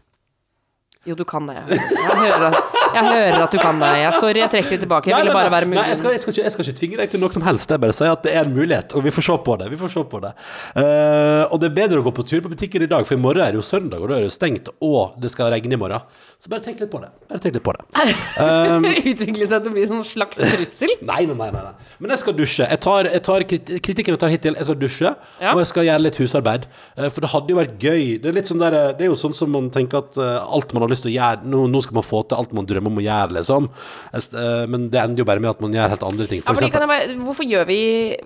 Jo, 1.07 1.15
du 1.15 1.23
kan 1.23 1.45
det. 1.47 1.53
Jeg 1.71 2.15
hører 2.19 2.41
at, 2.49 2.55
jeg 2.91 3.03
hører 3.07 3.43
at 3.45 3.53
du 3.53 3.57
kan 3.61 3.77
det. 3.79 3.89
Jeg, 4.01 4.15
sorry, 4.19 4.39
jeg 4.41 4.51
trekker 4.51 4.73
det 4.73 4.79
tilbake. 4.83 5.07
Jeg 5.07 5.21
ville 5.21 5.31
bare 5.31 5.51
være 5.53 5.69
nei, 5.71 5.85
jeg, 5.87 5.99
skal, 6.01 6.11
jeg, 6.11 6.19
skal 6.19 6.33
ikke, 6.33 6.43
jeg 6.43 6.51
skal 6.51 6.65
ikke 6.65 6.79
tvinge 6.79 6.97
deg 6.99 7.13
til 7.13 7.21
noe 7.23 7.31
som 7.31 7.45
helst. 7.45 7.71
Jeg 7.71 7.79
bare 7.79 7.95
sier 7.95 8.11
at 8.11 8.25
det 8.25 8.33
er 8.35 8.43
en 8.43 8.51
mulighet, 8.51 8.95
og 8.99 9.05
vi 9.05 9.13
får 9.15 9.25
se 9.29 9.37
på 9.45 9.55
det. 9.61 9.69
Vi 9.71 9.79
får 9.79 9.93
se 9.93 10.03
på 10.11 10.19
det. 10.25 10.31
Uh, 10.75 11.45
og 11.47 11.55
det 11.61 11.69
er 11.69 11.77
bedre 11.77 12.01
å 12.01 12.05
gå 12.09 12.13
på 12.17 12.25
tur 12.27 12.43
på 12.43 12.51
butikken 12.51 12.83
i 12.83 12.89
dag, 12.91 13.07
for 13.07 13.15
i 13.15 13.21
morgen 13.23 13.45
er 13.45 13.55
det 13.55 13.61
jo 13.61 13.63
søndag, 13.63 14.03
og 14.03 14.11
da 14.11 14.17
er 14.19 14.27
det 14.27 14.33
stengt, 14.35 14.67
og 14.83 15.15
det 15.23 15.31
skal 15.31 15.53
regne 15.55 15.77
i 15.77 15.79
morgen. 15.79 16.03
Så 16.35 16.51
bare 16.51 16.65
tenk 16.67 16.83
litt 16.83 16.91
på 16.91 16.99
det. 17.05 17.13
Bare 17.31 17.45
tenk 17.45 17.55
litt 17.55 17.65
på 17.69 17.77
det. 17.79 17.87
Utvikle 19.13 19.47
seg 19.53 19.63
til 19.63 19.71
å 19.71 19.77
bli 19.77 19.87
en 19.87 19.93
sånn 19.93 20.05
slags 20.07 20.43
trussel. 20.43 20.93
Nei, 21.09 21.21
nei, 21.31 21.39
nei, 21.39 21.49
nei, 21.55 21.63
nei. 21.63 21.95
Men 22.03 22.15
jeg 22.17 22.23
skal 22.25 22.35
dusje. 22.35 22.67
Jeg 22.67 22.83
tar, 22.83 23.07
tar 23.23 23.47
krit 23.47 23.71
kritikken 23.87 24.17
jeg 24.17 24.23
tar 24.25 24.35
hittil, 24.35 24.59
jeg 24.59 24.67
skal 24.67 24.79
dusje, 24.83 25.15
Ja. 25.39 25.55
og 25.55 25.63
jeg 25.63 25.71
skal 25.71 25.87
gjøre 25.87 26.03
litt 26.03 26.19
husarbeid. 26.19 26.67
Uh, 26.99 27.07
For 27.07 27.23
det 27.23 27.31
hadde 27.31 27.55
jo 27.55 27.61
vært 27.61 27.79
gøy. 27.79 28.03
Det 28.19 28.35
er 28.35 28.51
sånn 28.51 28.59
der, 28.67 28.79
det 28.99 29.07
er 29.07 29.13
jo 29.13 29.17
sånn 29.19 29.35
som 29.35 29.55
man 29.55 29.71
tenker 29.71 30.03
at 30.03 30.19
uh, 30.19 30.43
alt 30.43 30.75
man 30.75 30.83
har 30.83 30.88
lyst 30.93 31.05
til 31.05 31.13
å 31.13 31.15
gjøre 31.15 31.49
Nå, 31.49 31.63
nå 31.71 31.81
skal 31.85 31.99
man 31.99 32.05
få 32.05 32.21
til 32.27 32.39
alt 32.39 32.53
man 32.55 32.67
drømmer 32.69 32.91
om 32.91 32.99
å 33.01 33.05
gjøre, 33.05 33.35
liksom. 33.39 33.69
Eh, 34.13 34.65
Men 34.69 34.89
det 34.91 35.01
ender 35.01 35.23
jo 35.23 35.27
bare 35.29 35.43
med 35.43 35.51
at 35.51 35.63
man 35.63 35.75
gjør 35.75 35.93
helt 35.95 36.05
andre 36.07 36.27
ting. 36.29 36.43
For 36.45 36.57
ja, 36.57 36.67
eksempel 36.67 36.89
bare, 36.89 37.17
hvorfor 37.25 37.47
gjør 37.47 37.67
vi, 37.69 37.79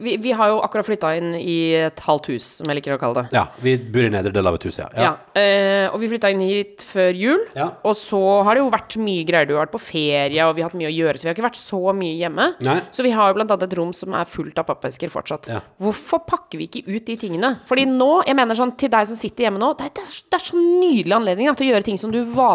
vi 0.04 0.18
Vi 0.24 0.36
har 0.38 0.54
jo 0.54 0.62
akkurat 0.66 0.88
flytta 0.88 1.14
inn 1.20 1.34
i 1.40 1.58
et 1.84 2.00
halvt 2.06 2.32
hus, 2.34 2.50
som 2.60 2.70
jeg 2.70 2.80
liker 2.80 2.96
å 2.96 3.02
kalle 3.02 3.24
det. 3.24 3.38
Ja, 3.38 3.48
vi 3.64 3.76
bor 3.78 4.08
i 4.08 4.12
nedre 4.14 4.34
del 4.34 4.50
av 4.50 4.58
et 4.58 4.68
hus, 4.68 4.80
ja. 4.80 4.90
Ja. 4.96 5.14
ja 5.36 5.90
og 5.94 6.00
vi 6.02 6.10
flytta 6.12 6.32
inn 6.34 6.42
hit 6.44 6.84
før 6.88 7.12
jul. 7.18 7.42
Ja. 7.58 7.70
Og 7.88 7.96
så 8.00 8.20
har 8.46 8.56
det 8.56 8.64
jo 8.64 8.72
vært 8.74 8.98
mye 9.02 9.26
greier. 9.28 9.48
Du 9.50 9.56
har 9.56 9.66
vært 9.66 9.76
på 9.76 9.82
ferie, 9.84 10.46
og 10.46 10.56
vi 10.56 10.64
har 10.64 10.72
hatt 10.72 10.80
mye 10.80 10.90
å 10.90 10.94
gjøre, 10.94 11.18
så 11.18 11.28
vi 11.28 11.32
har 11.32 11.38
ikke 11.38 11.48
vært 11.48 11.60
så 11.60 11.82
mye 11.98 12.16
hjemme. 12.20 12.50
Nei. 12.66 12.78
Så 12.96 13.06
vi 13.06 13.14
har 13.16 13.32
jo 13.32 13.38
blant 13.38 13.54
annet 13.54 13.68
et 13.68 13.78
rom 13.80 13.94
som 13.96 14.16
er 14.18 14.30
fullt 14.30 14.60
av 14.62 14.68
pappesker 14.70 15.12
fortsatt. 15.14 15.50
Ja. 15.52 15.62
Hvorfor 15.82 16.24
pakker 16.28 16.62
vi 16.62 16.70
ikke 16.70 16.84
ut 16.88 17.06
de 17.10 17.18
tingene? 17.20 17.56
Fordi 17.70 17.86
nå, 17.90 18.12
jeg 18.28 18.38
mener 18.40 18.58
sånn 18.58 18.76
til 18.80 18.92
deg 18.94 19.10
som 19.10 19.20
sitter 19.20 19.48
hjemme 19.48 19.62
nå, 19.62 19.74
er, 19.76 19.92
det 19.94 20.06
er, 20.06 20.16
det 20.30 20.40
er 20.40 20.48
så 20.50 20.60
nydelig 20.60 21.18
anledning 21.18 21.50
da, 21.50 21.56
til 21.58 21.68
å 21.68 21.74
gjøre 21.74 21.88
ting 21.90 22.00
som 22.00 22.14
du 22.14 22.22
vanligvis 22.24 22.53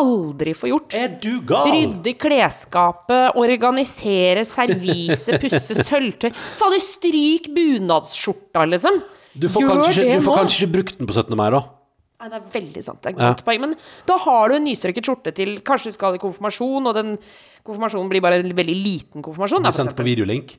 aldri 0.00 0.54
får 0.54 0.68
gjort. 0.72 0.94
Er 0.98 1.08
du 1.22 1.40
gal? 1.48 1.70
Rydde 1.72 2.14
klesskapet, 2.20 3.36
organisere 3.40 4.44
servise, 4.48 5.38
pusse 5.42 5.74
sølvtøy. 5.88 6.30
Fader, 6.60 6.80
stryk 6.84 7.50
bunadsskjorta, 7.56 8.64
liksom. 8.70 9.00
Du 9.34 9.46
får, 9.48 9.62
Gjør 9.62 9.76
kanskje, 9.84 10.04
ikke, 10.06 10.16
du 10.18 10.24
får 10.26 10.38
kanskje 10.40 10.62
ikke 10.64 10.72
brukt 10.78 10.98
den 10.98 11.06
på 11.10 11.14
17. 11.16 11.36
mai, 11.38 11.50
da? 11.54 11.60
Nei, 12.20 12.28
det 12.28 12.36
er 12.36 12.48
veldig 12.52 12.82
sant. 12.84 12.98
Det 13.00 13.10
er 13.14 13.14
et 13.16 13.20
Ja. 13.22 13.44
poeng. 13.46 13.60
Men 13.62 13.76
da 14.06 14.16
har 14.18 14.48
du 14.50 14.54
en 14.58 14.64
nystrøket 14.66 15.06
skjorte 15.06 15.32
til 15.34 15.54
Kanskje 15.64 15.88
du 15.88 15.96
skal 15.96 16.14
i 16.18 16.18
konfirmasjon, 16.20 16.86
og 16.90 16.94
den 16.98 17.14
konfirmasjonen 17.64 18.10
blir 18.10 18.20
bare 18.20 18.40
en 18.42 18.50
veldig 18.52 18.74
liten 18.76 19.22
konfirmasjon. 19.24 19.62
Da, 19.64 19.70
Vi 19.70 19.76
for 19.78 19.84
sendte 19.84 19.96
på 19.96 20.04
videolink. 20.04 20.58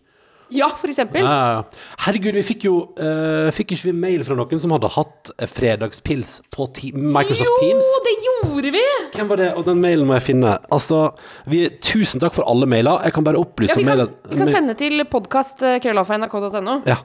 Ja, 0.52 0.68
for 0.78 0.90
eksempel. 0.92 1.24
Ja. 1.26 1.64
Herregud, 2.06 2.36
vi 2.36 2.44
fikk 2.46 2.66
jo 2.68 2.76
uh, 3.00 3.50
Fikk 3.56 3.72
ikke 3.76 3.88
vi 3.90 3.94
mail 3.98 4.24
fra 4.28 4.36
noen 4.38 4.60
som 4.62 4.72
hadde 4.76 4.90
hatt 4.94 5.32
eh, 5.38 5.48
fredagspils 5.50 6.42
på 6.54 6.68
te 6.76 6.92
Microsoft 6.96 7.48
jo, 7.48 7.56
Teams? 7.62 7.86
det 8.06 8.14
gjorde 8.26 8.72
vi! 8.76 8.84
Hvem 9.16 9.28
var 9.32 9.38
det? 9.42 9.50
Og 9.60 9.64
den 9.68 9.80
mailen 9.84 10.08
må 10.08 10.14
jeg 10.18 10.26
finne. 10.32 10.52
Altså, 10.74 10.98
vi, 11.50 11.60
tusen 11.84 12.20
takk 12.22 12.34
for 12.36 12.44
alle 12.50 12.66
mailer. 12.70 12.96
Jeg 13.08 13.14
kan 13.16 13.24
bare 13.28 13.40
opplyse 13.42 13.72
Ja, 13.74 13.78
vi 13.80 13.86
kan, 13.88 13.98
mailen. 13.98 14.10
vi 14.28 14.36
kan 14.42 14.50
sende 14.52 14.74
til 14.80 14.96
podkast.krøllalfa.nrk.no. 15.12 16.76
Ja. 16.90 16.98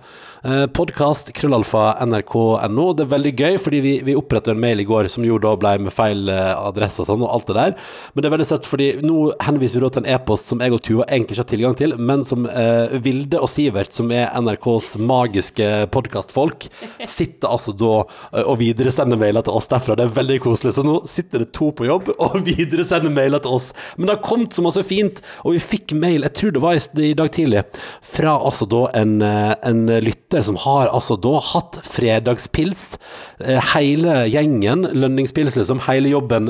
Uh, 0.47 0.67
Podkast.krøllalfa.nrk.no. 0.77 2.87
Det 2.97 3.03
er 3.07 3.11
veldig 3.15 3.35
gøy, 3.35 3.55
fordi 3.63 3.79
vi, 3.85 3.93
vi 4.07 4.15
opprettet 4.19 4.51
en 4.55 4.63
mail 4.63 4.79
i 4.83 4.89
går 4.89 5.05
som 5.13 5.23
jo 5.27 5.37
da 5.43 5.53
ble 5.61 5.73
med 5.87 5.93
feil 5.95 6.21
eh, 6.33 6.53
adresse 6.57 6.99
og 7.03 7.07
sånn, 7.11 7.23
og 7.25 7.31
alt 7.33 7.47
det 7.51 7.57
der. 7.59 7.73
Men 8.15 8.21
det 8.23 8.29
er 8.29 8.35
veldig 8.37 8.49
søtt, 8.49 8.67
fordi 8.69 8.89
nå 9.05 9.17
henviser 9.45 9.77
vi 9.79 9.85
da 9.87 9.91
til 9.95 10.03
en 10.05 10.13
e-post 10.17 10.45
som 10.51 10.59
jeg 10.63 10.71
og 10.75 10.83
Tuva 10.87 11.05
egentlig 11.09 11.35
ikke 11.37 11.45
har 11.45 11.53
tilgang 11.53 11.75
til, 11.79 11.91
men 11.99 12.25
som 12.29 12.41
uh, 12.49 12.87
Vilde 13.05 13.36
og 13.41 13.49
Sivert, 13.51 13.95
som 13.95 14.11
er 14.15 14.31
NRKs 14.41 14.95
magiske 15.03 15.67
podkastfolk, 15.95 16.67
sitter 17.09 17.51
altså 17.51 17.75
da 17.77 17.93
eh, 18.33 18.43
og 18.45 18.59
videresender 18.61 19.21
mailer 19.21 19.45
til 19.47 19.57
oss 19.59 19.69
derfra. 19.71 19.97
Det 19.99 20.07
er 20.07 20.15
veldig 20.17 20.39
koselig. 20.45 20.75
Så 20.77 20.85
nå 20.87 20.99
sitter 21.11 21.45
det 21.45 21.53
to 21.57 21.71
på 21.77 21.89
jobb 21.89 22.13
og 22.15 22.39
videresender 22.49 23.13
mailer 23.13 23.43
til 23.45 23.57
oss. 23.59 23.71
Men 23.97 24.09
det 24.09 24.17
har 24.17 24.25
kommet 24.27 24.57
så 24.57 24.65
masse 24.65 24.85
fint, 24.87 25.21
og 25.45 25.57
vi 25.57 25.63
fikk 25.63 25.95
mail, 25.97 26.27
jeg 26.27 26.37
tror 26.39 26.55
det 26.57 26.65
var 26.65 26.79
i, 26.79 27.13
dag 27.17 27.33
tidlig, 27.35 27.65
fra 28.05 28.37
altså 28.37 28.69
da 28.71 28.83
en, 29.03 29.17
eh, 29.25 29.53
en 29.69 29.85
lytter 30.05 30.45
som 30.47 30.59
har 30.65 30.91
altså 30.95 31.19
da 31.21 31.37
hatt 31.53 31.81
fredagspils. 31.87 32.87
Eh, 33.41 33.61
Hele 33.77 34.23
gjengen, 34.31 34.87
lønningspils 34.97 35.57
liksom, 35.59 35.83
hele 35.87 36.11
jobben 36.13 36.49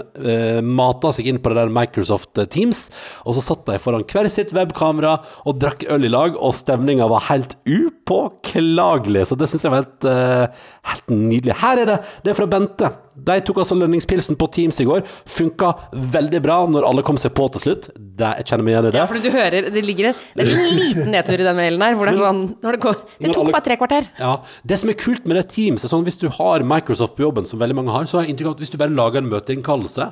mata 0.67 1.11
seg 1.15 1.29
inn 1.31 1.39
på 1.43 1.51
det 1.51 1.59
der 1.59 1.73
Microsoft 1.73 2.39
Teams, 2.53 2.87
og 3.27 3.37
så 3.37 3.45
satt 3.45 3.65
de 3.69 3.79
foran 3.83 4.05
hver 4.07 4.29
sitt 4.33 4.53
webkamera 4.57 5.17
og 5.49 5.59
drakk 5.63 5.87
øl 5.93 6.07
i 6.07 6.11
lag 6.13 6.37
og 6.37 6.55
stemte 6.57 6.76
stemninga 6.77 7.09
var 7.09 7.25
helt 7.31 7.57
upåklagelig. 7.65 9.27
Så 9.29 9.37
det 9.37 9.49
syns 9.51 9.65
jeg 9.65 9.73
var 9.73 9.85
helt, 9.85 10.05
uh, 10.05 10.47
helt 10.91 11.11
nydelig. 11.11 11.57
Her 11.63 11.83
er 11.83 11.91
det. 11.91 11.99
Det 12.25 12.33
er 12.33 12.39
fra 12.39 12.49
Bente. 12.51 12.91
De 13.17 13.39
tok 13.41 13.63
altså 13.63 13.79
lønningspilsen 13.79 14.37
på 14.37 14.49
Teams 14.53 14.81
i 14.81 14.87
går. 14.89 15.07
Funka 15.27 15.73
veldig 15.93 16.43
bra 16.45 16.59
når 16.69 16.87
alle 16.89 17.05
kom 17.07 17.19
seg 17.21 17.35
på 17.37 17.49
til 17.55 17.65
slutt. 17.65 17.89
Det, 18.17 18.29
jeg 18.41 18.47
kjenner 18.49 18.65
meg 18.67 18.73
igjen 18.75 18.87
i 18.89 18.93
det. 18.95 19.01
Ja, 19.03 19.07
for 19.11 19.21
du 19.21 19.31
hører 19.35 19.67
Det 19.75 19.83
ligger 19.85 20.11
en, 20.11 20.21
det 20.39 20.47
er 20.47 20.53
en 20.57 20.79
liten 20.81 21.11
nedtur 21.13 21.37
i 21.43 21.49
den 21.49 21.59
mailen 21.59 21.83
der, 21.85 21.97
hvor 21.99 22.09
det 22.09 22.15
er 22.17 22.23
sånn 22.25 22.43
når 22.65 22.79
det, 22.79 22.81
går, 22.87 23.01
det 23.27 23.35
tok 23.37 23.51
bare 23.53 23.67
tre 23.67 23.77
kvarter. 23.81 24.09
Ja, 24.23 24.31
Det 24.65 24.79
som 24.81 24.93
er 24.93 24.97
kult 25.03 25.27
med 25.29 25.37
det 25.41 25.47
Teams, 25.53 25.85
er 25.85 25.93
sånn 25.93 26.07
hvis 26.07 26.17
du 26.23 26.29
har 26.39 26.65
Microsoft 26.65 27.17
på 27.19 27.27
jobben, 27.27 27.45
som 27.51 27.61
veldig 27.61 27.77
mange 27.77 27.93
har, 27.93 28.09
så 28.09 28.19
har 28.21 28.25
jeg 28.27 28.35
inntrykk 28.37 28.53
av 28.55 28.57
at 28.57 28.65
hvis 28.65 28.73
du 28.73 28.79
bare 28.81 28.97
lager 28.97 29.21
en 29.23 29.29
møteinnkallelse, 29.35 30.09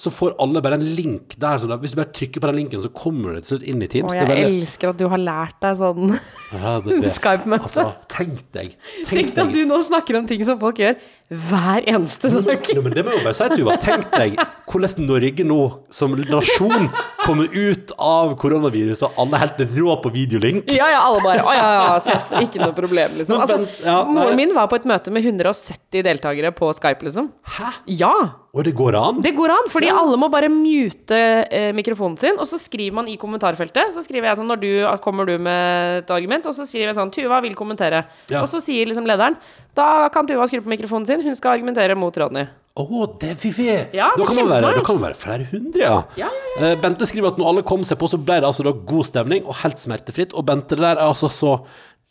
så 0.00 0.10
får 0.10 0.32
alle 0.40 0.62
bare 0.64 0.78
en 0.80 0.84
link 0.96 1.34
der. 1.38 1.58
Så 1.60 1.68
da, 1.68 1.76
hvis 1.76 1.92
du 1.92 1.98
bare 2.00 2.08
trykker 2.16 2.40
på 2.40 2.48
den 2.48 2.56
linken, 2.62 2.80
så 2.80 2.88
kommer 2.96 3.34
det 3.36 3.42
til 3.44 3.58
slutt 3.58 3.66
inn 3.68 3.82
i 3.84 3.88
Teams. 3.92 4.14
Er 4.14 4.22
jeg 4.24 4.30
veldig- 4.30 4.62
elsker 4.62 4.88
at 4.94 4.96
du 5.02 5.04
har 5.12 5.20
lært 5.20 5.58
deg 5.60 5.76
sånn 5.82 6.14
Ja, 6.54 6.72
Skype-møte. 7.18 7.68
Altså, 7.68 7.84
tenk 8.08 8.40
deg. 8.56 8.72
Tenk 9.04 9.10
Tenk 9.12 9.34
deg 9.36 9.44
at 9.44 9.52
du 9.52 9.60
nå 9.68 9.78
snakker 9.84 10.18
om 10.22 10.26
ting 10.30 10.42
som 10.48 10.58
folk 10.58 10.80
gjør 10.80 10.96
hver 11.34 11.86
eneste 11.90 12.30
dag. 12.34 12.68
No, 12.76 12.84
men 12.84 12.94
det 12.96 13.04
må 13.06 13.14
jeg 13.14 13.24
bare 13.26 13.36
si, 13.38 13.48
Tuva. 13.58 13.76
Tenk 13.82 14.06
deg 14.14 14.38
hvordan 14.70 15.06
Norge 15.06 15.46
nå, 15.46 15.58
som 15.94 16.14
nasjon, 16.28 16.88
kommer 17.24 17.50
ut 17.52 17.92
av 18.00 18.34
koronaviruset, 18.40 19.06
og 19.06 19.20
alle 19.22 19.38
er 19.38 19.44
helt 19.44 19.76
rå 19.78 19.96
på 20.04 20.12
videolink. 20.14 20.72
Ja, 20.74 20.88
ja, 20.92 21.02
alle 21.06 21.22
bare 21.24 21.44
Å 21.44 21.56
ja, 21.56 21.66
ja, 21.78 21.98
seff, 22.04 22.32
ikke 22.42 22.62
noe 22.62 22.74
problem, 22.76 23.18
liksom. 23.20 23.42
Altså, 23.44 23.60
ja, 23.84 24.00
moren 24.08 24.38
min 24.38 24.54
var 24.56 24.70
på 24.70 24.80
et 24.80 24.88
møte 24.88 25.12
med 25.14 25.26
170 25.26 26.04
deltakere 26.06 26.54
på 26.56 26.70
Skype, 26.76 27.06
liksom. 27.06 27.30
Hæ? 27.56 27.74
Ja! 28.00 28.14
Og 28.54 28.62
det 28.62 28.74
går 28.78 28.94
an? 28.94 29.18
Det 29.22 29.32
går 29.34 29.50
an, 29.50 29.68
fordi 29.72 29.88
alle 29.90 30.18
må 30.20 30.28
bare 30.30 30.46
mute 30.52 31.16
eh, 31.18 31.72
mikrofonen 31.74 32.14
sin, 32.20 32.36
og 32.38 32.46
så 32.46 32.58
skriver 32.62 32.94
man 33.00 33.08
i 33.10 33.16
kommentarfeltet. 33.18 33.90
Så 33.96 34.04
skriver 34.06 34.30
jeg 34.30 34.38
sånn 34.38 34.50
når 34.52 34.60
du 34.62 34.70
kommer 35.02 35.26
du 35.26 35.34
med 35.42 36.04
et 36.04 36.12
argument, 36.14 36.46
og 36.46 36.54
så 36.54 36.66
skriver 36.68 36.92
jeg 36.92 36.98
sånn 37.00 37.10
Tuva 37.14 37.40
vil 37.42 37.56
kommentere. 37.58 38.04
Ja. 38.30 38.44
Og 38.44 38.50
så 38.52 38.62
sier 38.62 38.86
liksom 38.86 39.08
lederen 39.10 39.34
da 39.74 40.08
kan 40.14 40.28
Tuva 40.28 40.46
skru 40.50 40.62
på 40.64 40.70
mikrofonen 40.72 41.08
sin, 41.08 41.24
hun 41.24 41.36
skal 41.38 41.58
argumentere 41.58 41.96
mot 41.98 42.16
Ronny. 42.20 42.46
Å, 42.74 42.84
det 43.22 43.28
er 43.30 43.36
fiffig! 43.38 43.70
Ja, 43.94 44.08
da, 44.18 44.24
kan 44.26 44.48
være, 44.50 44.72
da 44.74 44.82
kan 44.82 44.96
man 44.98 45.04
være 45.06 45.18
flere 45.18 45.44
hundre, 45.46 45.82
ja. 45.84 45.98
Ja, 46.18 46.30
ja, 46.58 46.70
ja. 46.72 46.78
Bente 46.82 47.06
skriver 47.06 47.30
at 47.30 47.36
når 47.38 47.52
alle 47.52 47.62
kom 47.66 47.84
seg 47.86 48.00
på, 48.00 48.08
så 48.10 48.18
ble 48.18 48.40
det 48.42 48.48
altså 48.48 48.66
da 48.66 48.72
god 48.74 49.06
stemning 49.06 49.46
og 49.46 49.60
helt 49.60 49.78
smertefritt. 49.78 50.34
Og 50.34 50.42
Bente, 50.48 50.74
det 50.74 50.82
der 50.82 50.98
er 50.98 51.04
altså 51.06 51.30
så 51.30 51.52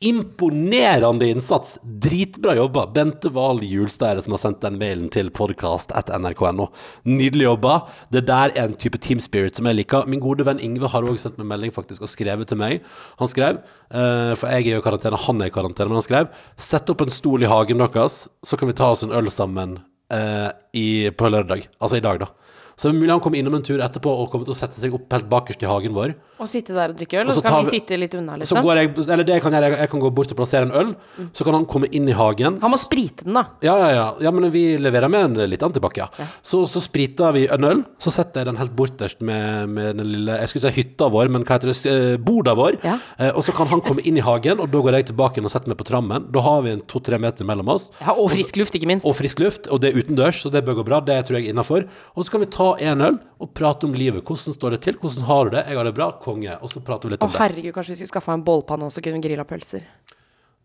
imponerende 0.03 1.27
innsats. 1.31 1.77
Dritbra 1.83 2.55
jobba. 2.55 2.85
Bente 2.93 3.29
Wahl 3.29 3.63
Julsteire 3.63 4.21
som 4.21 4.35
har 4.35 4.41
sendt 4.41 4.61
den 4.63 4.77
mailen 4.81 5.07
til 5.13 5.29
podkast.nrk.no. 5.33 6.67
Nydelig 7.07 7.47
jobba. 7.47 7.77
Det 8.13 8.25
der 8.27 8.51
er 8.55 8.67
en 8.67 8.75
type 8.79 8.99
team 9.03 9.21
spirit 9.23 9.59
som 9.59 9.69
jeg 9.69 9.79
liker. 9.79 10.09
Min 10.09 10.23
gode 10.23 10.45
venn 10.47 10.61
Ingve 10.63 10.91
har 10.91 11.07
òg 11.07 11.21
sendt 11.21 11.39
meg 11.39 11.49
melding 11.53 11.75
faktisk 11.75 12.03
og 12.03 12.11
skrevet 12.11 12.51
til 12.51 12.59
meg. 12.59 12.83
Han 13.21 13.31
skrev, 13.31 13.63
uh, 13.93 14.33
for 14.35 14.51
jeg 14.51 14.67
er 14.73 14.81
i 14.81 14.85
karantene, 14.85 15.23
han 15.27 15.41
er 15.41 15.51
i 15.51 15.55
karantene, 15.55 15.91
men 15.91 16.01
han 16.01 16.05
skrev 16.05 16.31
Sett 16.59 16.89
opp 16.91 17.01
en 17.03 17.11
stol 17.13 17.43
i 17.43 17.49
hagen 17.49 17.81
deres, 17.81 18.23
så 18.43 18.59
kan 18.59 18.69
vi 18.69 18.75
ta 18.77 18.91
oss 18.93 19.03
en 19.05 19.15
øl 19.15 19.31
sammen 19.31 19.77
uh, 20.13 20.49
i, 20.75 21.09
på 21.15 21.31
lørdag. 21.31 21.67
Altså 21.79 21.99
i 21.99 22.05
dag, 22.05 22.21
da. 22.23 22.31
Så 22.75 22.89
det 22.89 22.95
er 22.95 22.99
mulig 23.01 23.11
han 23.13 23.21
kommer 23.21 23.37
innom 23.37 23.55
en 23.55 23.63
tur 23.65 23.79
etterpå 23.85 24.09
og 24.09 24.31
kommer 24.31 24.45
til 24.47 24.55
å 24.55 24.57
sette 24.57 24.79
seg 24.81 24.93
opp 24.97 25.11
helt 25.13 25.27
bakerst 25.29 25.61
i 25.63 25.69
hagen 25.69 25.93
vår. 25.93 26.15
Og 26.41 26.49
sitte 26.49 26.73
der 26.73 26.89
og 26.89 26.97
drikke 26.97 27.19
øl, 27.21 27.27
Og 27.29 27.35
så 27.37 27.41
så 27.41 27.45
kan 27.45 27.59
vi 27.63 27.69
vi- 27.69 27.79
sitte 27.79 27.97
litt 27.99 28.15
unna, 28.17 28.33
Så 28.33 28.39
liksom. 28.39 28.63
går 28.63 28.75
jeg, 28.81 28.89
eller 29.07 29.23
det 29.23 29.33
jeg 29.35 29.41
kan 29.43 29.51
gjøre, 29.53 29.69
jeg, 29.69 29.79
jeg 29.79 29.89
kan 29.89 29.99
gå 30.01 30.09
bort 30.13 30.31
og 30.31 30.37
plassere 30.37 30.63
en 30.63 30.71
øl, 30.71 30.95
så 31.33 31.43
kan 31.45 31.53
han 31.53 31.65
komme 31.65 31.87
inn 31.93 32.09
i 32.09 32.11
hagen. 32.17 32.57
Han 32.61 32.71
må 32.71 32.77
sprite 32.81 33.23
den, 33.23 33.33
da. 33.33 33.45
Ja, 33.61 33.77
ja, 33.77 33.89
ja. 33.93 34.07
ja 34.25 34.31
men 34.31 34.49
vi 34.51 34.77
leverer 34.77 35.09
med 35.09 35.37
en 35.39 35.49
litt 35.49 35.61
antibac, 35.63 35.95
ja. 35.97 36.07
Så, 36.41 36.63
så 36.67 36.81
spriter 36.81 37.31
vi 37.33 37.45
en 37.47 37.63
øl, 37.63 37.83
så 37.99 38.11
setter 38.11 38.41
jeg 38.41 38.45
den 38.51 38.57
helt 38.57 38.75
borterst 38.75 39.21
med, 39.21 39.69
med 39.69 39.95
den 39.97 40.07
lille 40.09 40.39
Jeg 40.41 40.49
skulle 40.49 40.71
si 40.71 40.81
hytta 40.81 41.09
vår, 41.13 41.29
men 41.29 41.43
hva 41.45 41.59
heter 41.59 41.69
det? 41.69 41.77
Eh, 41.85 42.17
Boda 42.17 42.55
vår. 42.57 42.79
Ja. 42.83 42.97
Eh, 43.19 43.31
og 43.35 43.43
så 43.45 43.53
kan 43.55 43.67
han 43.67 43.81
komme 43.85 44.01
inn 44.03 44.17
i 44.17 44.25
hagen, 44.25 44.59
og 44.59 44.71
da 44.73 44.81
går 44.81 44.97
jeg 44.97 45.07
tilbake 45.13 45.43
og 45.43 45.51
setter 45.53 45.69
meg 45.69 45.77
på 45.77 45.85
trammen. 45.85 46.31
Da 46.33 46.41
har 46.41 46.61
vi 46.65 46.71
en 46.71 46.81
to-tre 46.81 47.19
meter 47.21 47.45
mellom 47.45 47.69
oss. 47.69 47.89
Ja, 48.01 48.13
og 48.17 48.31
frisk 48.33 48.57
luft, 48.57 48.73
ikke 48.75 48.87
minst. 48.89 49.05
Og 49.05 49.15
frisk 49.15 49.39
luft, 49.39 49.67
og 49.69 49.79
det 49.83 49.93
er 49.93 50.01
utendørs, 50.01 50.41
så 50.43 50.51
det 50.51 50.65
bør 50.65 50.81
gå 50.81 50.85
bra. 50.89 50.99
Det 50.99 51.19
tror 51.27 51.37
jeg 51.39 51.47
er 51.47 51.53
innafor. 51.53 51.85
Og 52.17 52.25
så 52.25 52.31
kan 52.33 52.41
vi 52.41 52.47
ta 52.47 52.62
en 52.79 53.01
øl 53.07 53.17
og 53.43 53.51
prate 53.57 53.87
om 53.89 53.93
livet. 53.97 54.23
Hvordan 54.23 54.55
står 54.57 54.75
det 54.75 54.81
til? 54.85 54.97
Hvordan 55.01 55.25
har 55.29 55.45
du 55.49 55.55
det? 55.57 55.63
Jeg 55.69 55.77
har 55.79 55.87
det 55.89 55.95
bra. 55.97 56.07
Konge. 56.23 56.55
Og 56.61 56.71
så 56.71 56.81
prater 56.85 57.09
vi 57.09 57.15
litt 57.15 57.23
Å, 57.23 57.29
om 57.29 57.33
det. 57.35 57.41
herregud, 57.43 57.73
kanskje 57.75 57.93
vi 57.95 57.99
skulle 58.01 58.13
skaffa 58.15 58.35
en 58.37 58.45
bollpanne 58.47 58.87
også, 58.89 59.03
kunne 59.05 59.21
grilla 59.23 59.45
pølser. 59.49 59.85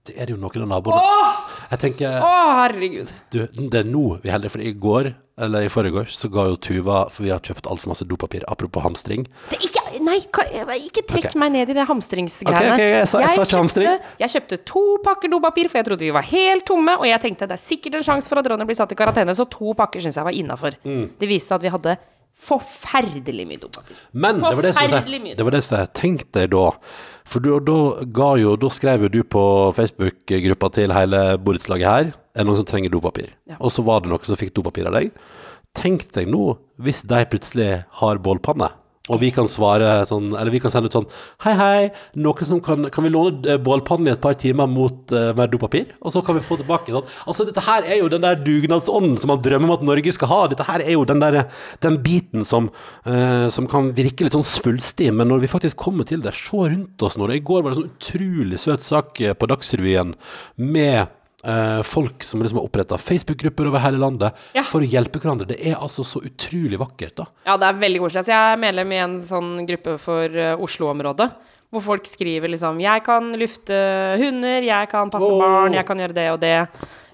Det 0.08 0.16
er 0.16 0.26
det 0.30 0.34
jo 0.36 0.40
noen 0.40 0.64
av 0.64 0.68
naboene. 0.72 0.98
Åh! 1.04 1.54
Jeg 1.68 1.78
tenker 1.84 2.18
Å, 2.24 2.34
herregud. 2.64 3.10
du, 3.34 3.40
det 3.68 3.80
er 3.82 3.88
nå 3.88 4.04
vi 4.22 4.28
er 4.30 4.38
heldige, 4.38 4.50
for 4.54 4.64
i 4.64 4.72
går, 4.72 5.10
eller 5.38 5.66
i 5.66 5.70
forgårs, 5.70 6.16
så 6.18 6.26
ga 6.32 6.46
jo 6.48 6.56
Tuva 6.58 7.04
For 7.14 7.22
vi 7.22 7.30
har 7.30 7.38
kjøpt 7.44 7.68
altfor 7.70 7.92
masse 7.92 8.06
dopapir, 8.08 8.42
apropos 8.50 8.82
hamstring. 8.82 9.26
Det, 9.52 9.60
ikke, 9.68 9.84
nei, 10.02 10.16
ikke 10.80 11.04
trekk 11.06 11.28
Ok. 11.30 11.36
meg 11.38 11.52
ned 11.54 11.70
i 11.70 11.76
det 11.76 11.84
hamstringsgreiene. 11.86 12.72
Ok, 12.72 12.80
ok, 12.80 12.82
jeg 12.96 13.06
sa- 13.12 13.20
jeg 13.22 13.30
sa 13.36 13.44
ikke 13.44 13.68
kjøpte, 13.68 14.00
jeg 14.24 14.28
kjøpte 14.34 14.58
to 14.72 14.84
pakker 15.04 15.28
dopapir, 15.30 15.68
for 15.70 15.78
jeg 15.78 15.86
trodde 15.86 16.00
vi 16.08 16.10
var 16.16 16.22
helt 16.26 16.64
tomme. 16.66 16.96
Og 16.98 17.06
jeg 17.06 17.20
tenkte 17.22 17.46
det 17.46 17.54
er 17.60 17.62
sikkert 17.62 17.94
en 18.00 18.06
sjanse 18.08 18.28
for 18.32 18.38
at 18.40 18.46
Ronny 18.50 18.64
blir 18.64 18.74
satt 18.80 18.90
i 18.92 18.98
karantene, 18.98 19.30
så 19.36 19.46
to 19.48 19.74
pakker 19.78 20.00
syns 20.02 20.16
jeg 20.18 20.24
var 20.24 20.32
innafor. 20.34 20.74
Mm. 20.84 21.10
Det 21.20 21.28
viste 21.28 21.52
seg 21.52 21.60
at 21.60 21.62
vi 21.68 21.68
hadde 21.76 21.98
forferdelig 22.38 23.46
mye 23.48 23.60
dopapir. 23.60 23.98
Men 24.12 24.38
det 24.40 24.54
var 24.54 24.66
det 24.68 24.74
som 24.76 24.94
jeg. 24.94 25.36
Det 25.36 25.46
var 25.46 25.56
det 25.56 25.62
som 25.66 25.80
jeg 25.80 25.92
tenkte 25.98 26.46
da. 26.52 26.64
For 27.28 27.44
da, 27.44 27.58
da 27.60 28.06
ga 28.16 28.28
jo 28.40 28.54
Da 28.56 28.70
skrev 28.72 29.02
jo 29.04 29.10
du 29.12 29.18
på 29.20 29.42
Facebook-gruppa 29.76 30.70
til 30.72 30.94
hele 30.96 31.18
borettslaget 31.44 31.84
her 31.84 32.06
Er 32.08 32.40
det 32.40 32.46
noen 32.48 32.56
som 32.62 32.68
trenger 32.70 32.94
dopapir? 32.94 33.34
Ja. 33.50 33.58
Og 33.60 33.74
så 33.74 33.84
var 33.84 34.00
det 34.00 34.08
noen 34.08 34.24
som 34.24 34.38
fikk 34.38 34.54
dopapir 34.56 34.88
av 34.88 34.96
deg. 34.96 35.10
Tenk 35.76 36.06
deg 36.14 36.30
nå 36.32 36.54
hvis 36.80 37.02
de 37.10 37.20
plutselig 37.28 37.68
har 38.00 38.22
bålpanne. 38.24 38.70
Og 39.08 39.20
vi 39.22 39.30
kan 39.34 39.48
svare 39.50 40.02
sånn, 40.08 40.30
eller 40.36 40.52
vi 40.52 40.60
kan 40.62 40.72
sende 40.72 40.90
ut 40.90 40.96
sånn 40.96 41.08
Hei, 41.44 41.54
hei, 41.58 41.88
noen 42.20 42.48
som 42.48 42.60
kan, 42.64 42.88
kan 42.92 43.06
vi 43.06 43.12
låne 43.12 43.54
eh, 43.54 43.60
bålpannen 43.62 44.10
i 44.10 44.14
et 44.14 44.22
par 44.22 44.36
timer 44.38 44.68
mot 44.70 45.14
uh, 45.14 45.30
mer 45.38 45.50
dopapir? 45.50 45.94
Og 46.02 46.14
så 46.14 46.22
kan 46.24 46.36
vi 46.38 46.44
få 46.44 46.58
tilbake 46.60 46.94
sånn. 46.94 47.08
Altså, 47.28 47.46
dette 47.48 47.64
her 47.64 47.86
er 47.88 48.02
jo 48.02 48.10
den 48.12 48.24
der 48.24 48.38
dugnadsånden 48.40 49.16
som 49.20 49.32
man 49.32 49.42
drømmer 49.44 49.70
om 49.70 49.76
at 49.78 49.86
Norge 49.88 50.14
skal 50.14 50.32
ha. 50.32 50.40
Dette 50.52 50.66
her 50.68 50.84
er 50.84 50.94
jo 50.94 51.06
den 51.08 51.22
der 51.22 51.40
den 51.84 51.98
biten 52.04 52.46
som, 52.48 52.70
uh, 53.08 53.48
som 53.54 53.68
kan 53.70 53.92
virke 53.96 54.26
litt 54.26 54.36
sånn 54.36 54.46
svulstig, 54.46 55.10
men 55.14 55.30
når 55.30 55.44
vi 55.44 55.52
faktisk 55.52 55.78
kommer 55.80 56.08
til 56.08 56.22
det, 56.24 56.34
se 56.36 56.56
rundt 56.58 57.04
oss 57.04 57.18
nå. 57.18 57.30
I 57.32 57.44
går 57.44 57.62
var 57.62 57.72
det 57.72 57.78
en 57.78 57.82
sånn 57.82 57.94
utrolig 57.94 58.60
søt 58.60 58.84
sak 58.86 59.20
på 59.38 59.48
Dagsrevyen 59.50 60.14
med 60.56 61.17
eh, 61.44 61.82
folk 61.82 62.22
som 62.22 62.42
liksom 62.42 62.58
har 62.58 62.66
oppretta 62.68 62.98
Facebook-grupper 62.98 63.68
over 63.70 63.78
hele 63.78 63.98
landet 63.98 64.34
Ja. 64.54 64.62
for 64.62 64.80
å 64.80 64.88
hjelpe 64.88 65.20
hverandre. 65.20 65.46
Det 65.48 65.58
er 65.66 65.76
altså 65.76 66.04
så 66.04 66.20
utrolig 66.24 66.78
vakkert, 66.78 67.14
da. 67.16 67.26
Ja, 67.46 67.56
det 67.56 67.66
er 67.68 67.80
veldig 67.80 68.00
koselig. 68.00 68.22
Altså, 68.24 68.32
jeg 68.34 68.52
er 68.52 68.56
medlem 68.64 68.92
i 68.92 69.02
en 69.04 69.20
sånn 69.22 69.66
gruppe 69.66 69.98
for 69.98 70.24
eh, 70.24 70.56
Oslo-området. 70.56 71.30
Hvor 71.70 71.82
folk 71.84 72.06
skriver 72.08 72.48
liksom 72.48 72.80
'Jeg 72.80 73.04
kan 73.04 73.32
lufte 73.36 74.16
hunder, 74.16 74.62
jeg 74.62 74.88
kan 74.88 75.10
passe 75.10 75.28
Åh. 75.28 75.38
barn, 75.38 75.74
jeg 75.74 75.84
kan 75.84 75.98
gjøre 75.98 76.14
det 76.14 76.30
og 76.32 76.40
det'. 76.40 76.68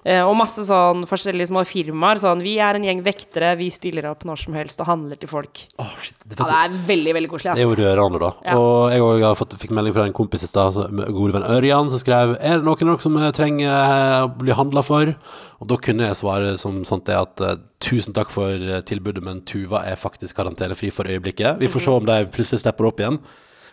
Eh, 0.05 0.21
og 0.21 0.35
masse 0.37 0.61
sånn 0.67 1.01
forskjellige 1.09 1.49
små 1.49 1.63
firmaer. 1.65 2.19
Sånn 2.21 2.43
'Vi 2.45 2.59
er 2.61 2.77
en 2.77 2.83
gjeng 2.85 3.01
vektere, 3.01 3.57
vi 3.57 3.71
stiller 3.73 4.05
opp 4.05 4.21
når 4.23 4.37
som 4.37 4.53
helst 4.53 4.79
og 4.79 4.85
handler 4.85 5.17
til 5.17 5.29
folk'. 5.29 5.65
Oh, 5.79 5.89
shit, 5.99 6.13
det, 6.27 6.37
Ja, 6.37 6.45
det 6.45 6.57
er 6.61 6.85
veldig, 6.85 7.13
veldig 7.17 7.29
koselig. 7.29 7.55
Det 7.55 7.65
er 7.65 7.65
jo 7.65 7.73
ass. 7.73 7.97
rørende, 7.97 8.19
da. 8.19 8.31
Ja. 8.45 8.55
Og 8.55 9.19
jeg 9.19 9.37
fått, 9.37 9.57
fikk 9.57 9.71
melding 9.71 9.95
fra 9.95 10.05
en 10.05 10.13
kompis 10.13 10.43
i 10.43 10.47
stad, 10.47 10.73
gode 10.75 11.33
venn 11.33 11.49
Ørjan, 11.49 11.89
som 11.89 11.97
skrev 11.97 12.37
Er 12.39 12.59
det 12.59 12.65
noen 12.65 12.77
av 12.77 12.97
dere 12.97 13.01
som 13.01 13.17
eh, 13.17 13.31
trenger 13.31 13.65
eh, 13.65 14.25
å 14.25 14.37
bli 14.37 14.53
handla 14.53 14.83
for? 14.83 15.15
Og 15.59 15.67
da 15.67 15.75
kunne 15.77 16.05
jeg 16.05 16.21
svare 16.21 16.57
som 16.59 16.83
sånt 16.85 17.05
det 17.05 17.15
at 17.15 17.59
tusen 17.79 18.13
takk 18.13 18.29
for 18.29 18.51
tilbudet, 18.85 19.23
men 19.23 19.41
Tuva 19.41 19.85
er 19.85 19.95
faktisk 19.95 20.35
karantenefri 20.35 20.91
for 20.91 21.05
øyeblikket. 21.05 21.57
Vi 21.57 21.67
får 21.67 21.81
se 21.81 21.89
om 21.89 22.05
de 22.05 22.25
plutselig 22.27 22.59
stepper 22.59 22.85
opp 22.85 22.99
igjen. 22.99 23.19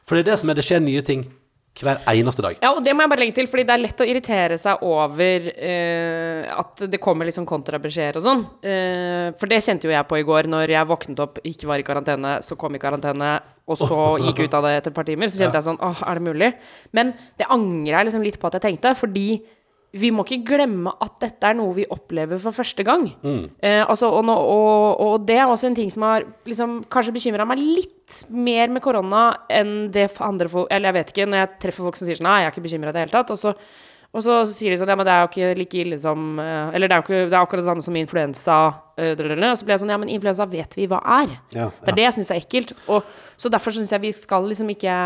For 0.06 0.14
det 0.14 0.26
er 0.26 0.30
det 0.30 0.38
som 0.38 0.48
er, 0.48 0.54
det 0.54 0.64
skjer 0.64 0.80
nye 0.80 1.02
ting 1.02 1.26
hver 1.80 2.02
eneste 2.12 2.44
dag. 2.44 2.58
Ja, 2.60 2.74
og 2.76 2.82
det 2.84 2.92
må 2.92 3.04
jeg 3.04 3.10
bare 3.12 3.22
legge 3.22 3.34
til, 3.38 3.48
fordi 3.48 3.64
det 3.64 3.72
er 3.74 3.80
lett 3.80 4.02
å 4.04 4.06
irritere 4.06 4.58
seg 4.60 4.82
over 4.84 5.46
eh, 5.52 6.50
at 6.52 6.84
det 6.92 7.00
kommer 7.02 7.28
liksom 7.28 7.46
kontrabeskjeder 7.48 8.20
og 8.20 8.26
sånn. 8.26 8.42
Eh, 8.60 9.30
for 9.40 9.48
det 9.48 9.62
kjente 9.64 9.88
jo 9.88 9.94
jeg 9.94 10.08
på 10.10 10.20
i 10.20 10.26
går, 10.28 10.50
når 10.52 10.74
jeg 10.74 10.90
våknet 10.90 11.22
opp, 11.24 11.40
ikke 11.48 11.70
var 11.70 11.80
i 11.80 11.86
karantene, 11.86 12.34
så 12.44 12.58
kom 12.60 12.76
i 12.76 12.82
karantene, 12.82 13.32
og 13.64 13.80
så 13.80 14.02
gikk 14.26 14.44
ut 14.44 14.58
av 14.58 14.68
det 14.68 14.76
etter 14.82 14.92
et 14.92 15.00
par 15.00 15.08
timer. 15.08 15.32
Så 15.32 15.40
kjente 15.40 15.58
jeg 15.58 15.68
sånn 15.70 15.80
åh, 15.80 16.04
er 16.10 16.20
det 16.20 16.28
mulig? 16.28 16.52
Men 16.92 17.16
det 17.40 17.48
angrer 17.48 17.96
jeg 17.96 18.10
liksom 18.10 18.28
litt 18.28 18.38
på 18.42 18.52
at 18.52 18.60
jeg 18.60 18.66
tenkte, 18.68 18.94
fordi 19.00 19.26
vi 19.92 20.08
må 20.14 20.24
ikke 20.24 20.54
glemme 20.54 20.92
at 21.04 21.18
dette 21.20 21.44
er 21.44 21.56
noe 21.58 21.74
vi 21.76 21.84
opplever 21.92 22.40
for 22.40 22.56
første 22.56 22.84
gang. 22.86 23.10
Eh, 23.60 23.82
altså, 23.84 24.08
og, 24.08 24.24
nå, 24.24 24.32
og, 24.32 25.02
og 25.04 25.26
det 25.28 25.36
er 25.36 25.50
også 25.50 25.68
en 25.68 25.76
ting 25.76 25.90
som 25.92 26.06
har 26.08 26.24
liksom, 26.48 26.78
kanskje 26.92 27.12
bekymra 27.18 27.44
meg 27.48 27.60
litt 27.60 28.22
mer 28.32 28.72
med 28.72 28.82
korona 28.84 29.24
enn 29.52 29.90
det 29.92 30.10
andre 30.20 30.48
folk 30.52 30.68
Eller 30.72 30.90
jeg 30.90 30.96
vet 30.98 31.12
ikke, 31.12 31.26
når 31.30 31.38
jeg 31.38 31.50
treffer 31.64 31.86
folk 31.86 31.96
som 31.96 32.08
sier 32.08 32.18
sånn 32.18 32.28
Nei, 32.28 32.40
jeg 32.42 32.48
er 32.50 32.54
ikke 32.54 32.64
bekymra 32.66 32.92
i 32.92 32.96
det 32.96 33.04
hele 33.04 33.14
tatt. 33.14 33.32
Og 33.32 33.40
så, 33.40 33.52
og 34.12 34.20
så 34.20 34.34
sier 34.44 34.74
de 34.74 34.76
sånn 34.76 34.90
Ja, 34.92 34.96
men 34.98 35.08
det 35.08 35.12
er 35.14 35.22
jo 35.22 35.28
ikke 35.30 35.50
like 35.56 35.78
ille 35.80 35.98
som 36.00 36.36
eh, 36.42 36.74
Eller 36.76 36.90
det 36.90 36.96
er 36.96 37.00
jo 37.00 37.06
ikke, 37.06 37.20
det 37.30 37.36
er 37.36 37.40
akkurat 37.40 37.62
det 37.62 37.68
samme 37.70 37.84
som 37.84 37.96
influensa. 37.96 38.58
eh. 39.00 39.12
Og 39.16 39.58
så 39.58 39.64
ble 39.64 39.72
jeg 39.72 39.82
sånn 39.82 39.92
Ja, 39.94 39.98
men 40.00 40.12
influensa 40.12 40.46
vet 40.52 40.76
vi 40.76 40.88
hva 40.90 41.00
er. 41.22 41.32
Ja, 41.56 41.70
Det 41.80 41.94
er 41.94 41.96
det 41.96 42.06
jeg 42.10 42.16
syns 42.18 42.32
er 42.34 42.42
ekkelt. 42.42 42.74
Og, 42.92 43.08
så 43.40 43.50
derfor 43.50 43.74
syns 43.74 43.90
jeg 43.94 44.04
vi 44.04 44.12
skal 44.14 44.44
liksom 44.50 44.68
ikke 44.74 44.96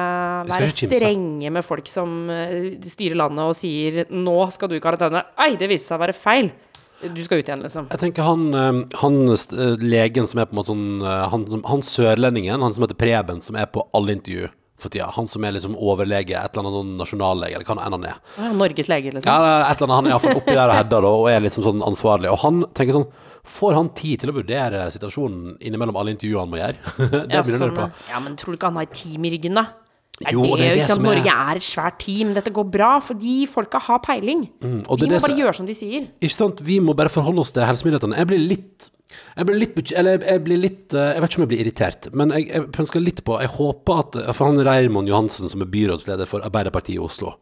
være 0.50 0.70
strenge 0.74 1.52
med 1.54 1.64
folk 1.64 1.86
som 1.90 2.26
eh, 2.34 2.74
styrer 2.82 3.20
landet 3.22 3.46
og 3.46 3.54
sier 3.56 4.04
'nå 4.10 4.36
skal 4.52 4.68
du 4.68 4.76
i 4.76 4.82
karantene'. 4.82 5.22
Ei, 5.38 5.54
det 5.56 5.70
viste 5.70 5.92
seg 5.92 6.00
å 6.00 6.04
være 6.06 6.18
feil. 6.18 6.50
Du 6.96 7.22
skal 7.22 7.38
ut 7.38 7.48
igjen, 7.48 7.62
liksom. 7.62 7.88
Jeg 7.92 8.00
tenker 8.00 8.24
han, 8.24 8.86
han 8.96 9.16
legen 9.84 10.26
som 10.26 10.40
er 10.40 10.46
på 10.48 10.56
en 10.56 10.58
måte 10.58 10.72
sånn 10.72 11.02
han, 11.04 11.44
han 11.68 11.82
sørlendingen, 11.84 12.62
han 12.62 12.72
som 12.72 12.82
heter 12.86 12.96
Preben, 12.96 13.42
som 13.44 13.54
er 13.60 13.66
på 13.68 13.84
alle 13.92 14.16
intervju 14.16 14.48
for 14.78 14.88
tida. 14.92 15.06
Han 15.16 15.26
som 15.28 15.44
er 15.44 15.52
liksom 15.56 15.76
overlege, 15.76 16.36
et 16.36 16.56
eller 16.56 16.66
annet 16.66 16.76
sånn 16.78 16.96
nasjonallege, 17.00 17.54
eller 17.56 17.64
hva 17.68 17.76
enn 17.86 17.96
han 17.96 18.04
er. 18.04 18.18
Ja, 18.36 18.50
Norges 18.52 18.88
lege, 18.92 19.12
liksom. 19.14 19.30
Ja, 19.30 19.70
et 19.70 19.80
eller 19.80 19.88
annet, 19.88 19.96
Han 19.96 20.06
er 20.06 20.10
iallfall 20.16 20.36
oppi 20.42 20.52
der 20.56 20.68
og 20.68 20.74
header 20.76 21.04
og 21.08 21.30
er 21.32 21.40
liksom 21.46 21.64
sånn 21.64 21.82
ansvarlig. 21.86 22.30
Og 22.32 22.38
han 22.44 22.64
tenker 22.74 22.92
sånn 23.00 23.08
Får 23.46 23.74
han 23.78 23.88
tid 23.94 24.18
til 24.18 24.30
å 24.32 24.34
vurdere 24.34 24.88
situasjonen 24.90 25.52
innimellom 25.62 25.94
alle 26.00 26.10
intervjuene 26.10 26.40
han 26.42 26.50
må 26.50 26.58
gjøre? 26.58 26.78
det 26.98 27.36
Ja, 27.36 27.42
begynner 27.46 27.46
jeg 27.46 27.54
å 27.54 27.60
lure 27.62 27.76
sånn, 27.76 27.92
på. 27.94 28.08
ja, 28.10 28.18
men 28.24 28.34
tror 28.40 28.50
du 28.50 28.56
ikke 28.58 28.66
han 28.72 28.78
har 28.80 28.82
et 28.88 28.94
team 28.98 29.24
i 29.24 29.30
ryggen, 29.36 29.54
da? 29.60 29.62
Det 30.18 30.26
er 30.26 30.32
Jo, 30.34 30.42
det, 30.42 30.56
det 30.58 30.66
er 30.66 30.74
det 30.74 30.80
ikke 30.80 30.88
sant? 30.88 30.96
som 30.98 31.06
er- 31.06 31.14
Norge 31.20 31.34
er 31.46 31.60
et 31.60 31.66
svært 31.68 31.98
team. 32.02 32.32
Dette 32.34 32.50
går 32.58 32.66
bra, 32.74 32.90
fordi 33.04 33.34
folka 33.46 33.78
har 33.86 34.00
peiling. 34.02 34.42
Mm, 34.64 34.80
og 34.88 34.98
det 34.98 35.06
de 35.06 35.06
er 35.06 35.12
må 35.12 35.14
det 35.14 35.20
som- 35.22 35.30
bare 35.30 35.38
gjøre 35.44 35.54
som 35.60 35.66
de 35.70 35.74
sier. 35.78 36.08
Ikke 36.20 36.34
sant? 36.34 36.60
Vi 36.66 36.80
må 36.80 36.96
bare 36.98 37.08
forholde 37.08 37.38
oss 37.44 37.52
til 37.54 37.62
helsemyndighetene. 37.62 38.16
Jeg 38.18 38.26
blir 38.32 38.42
litt 38.48 38.90
jeg 39.36 39.46
blir 39.46 39.58
litt, 39.60 39.76
eller 39.94 40.24
jeg 40.26 40.42
blir 40.42 40.58
litt 40.58 40.94
eh, 40.96 41.12
Jeg 41.14 41.22
vet 41.22 41.30
ikke 41.30 41.38
om 41.38 41.44
jeg 41.44 41.50
blir 41.52 41.62
irritert, 41.62 42.08
men 42.16 42.32
jeg, 42.34 42.48
jeg 42.50 42.70
pønsker 42.74 43.02
litt 43.02 43.22
på 43.26 43.36
Jeg 43.38 43.52
håper 43.54 44.00
at 44.02 44.18
For 44.34 44.50
han 44.50 44.62
Reimond 44.66 45.10
Johansen, 45.10 45.50
som 45.52 45.62
er 45.62 45.70
byrådsleder 45.70 46.26
for 46.26 46.42
Arbeiderpartiet 46.46 46.96
i 46.96 47.04
Oslo 47.04 47.36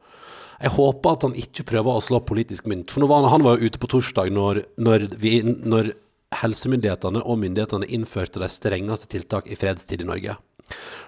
Jeg 0.61 0.75
håper 0.77 1.17
at 1.17 1.25
han 1.25 1.37
ikke 1.41 1.65
prøver 1.73 1.97
å 1.97 2.05
slå 2.05 2.21
politisk 2.29 2.69
mynt. 2.71 2.93
For 2.93 3.09
var 3.09 3.23
han, 3.23 3.33
han 3.33 3.47
var 3.47 3.57
jo 3.57 3.71
ute 3.71 3.81
på 3.81 3.91
torsdag 3.97 4.31
når, 4.37 4.61
når, 4.77 5.09
vi, 5.21 5.39
når 5.43 5.95
helsemyndighetene 6.43 7.23
og 7.25 7.41
myndighetene 7.43 7.89
innførte 7.97 8.43
de 8.43 8.51
strengeste 8.53 9.11
tiltak 9.11 9.49
i 9.51 9.59
fredstid 9.59 10.05
i 10.05 10.09
Norge. 10.09 10.37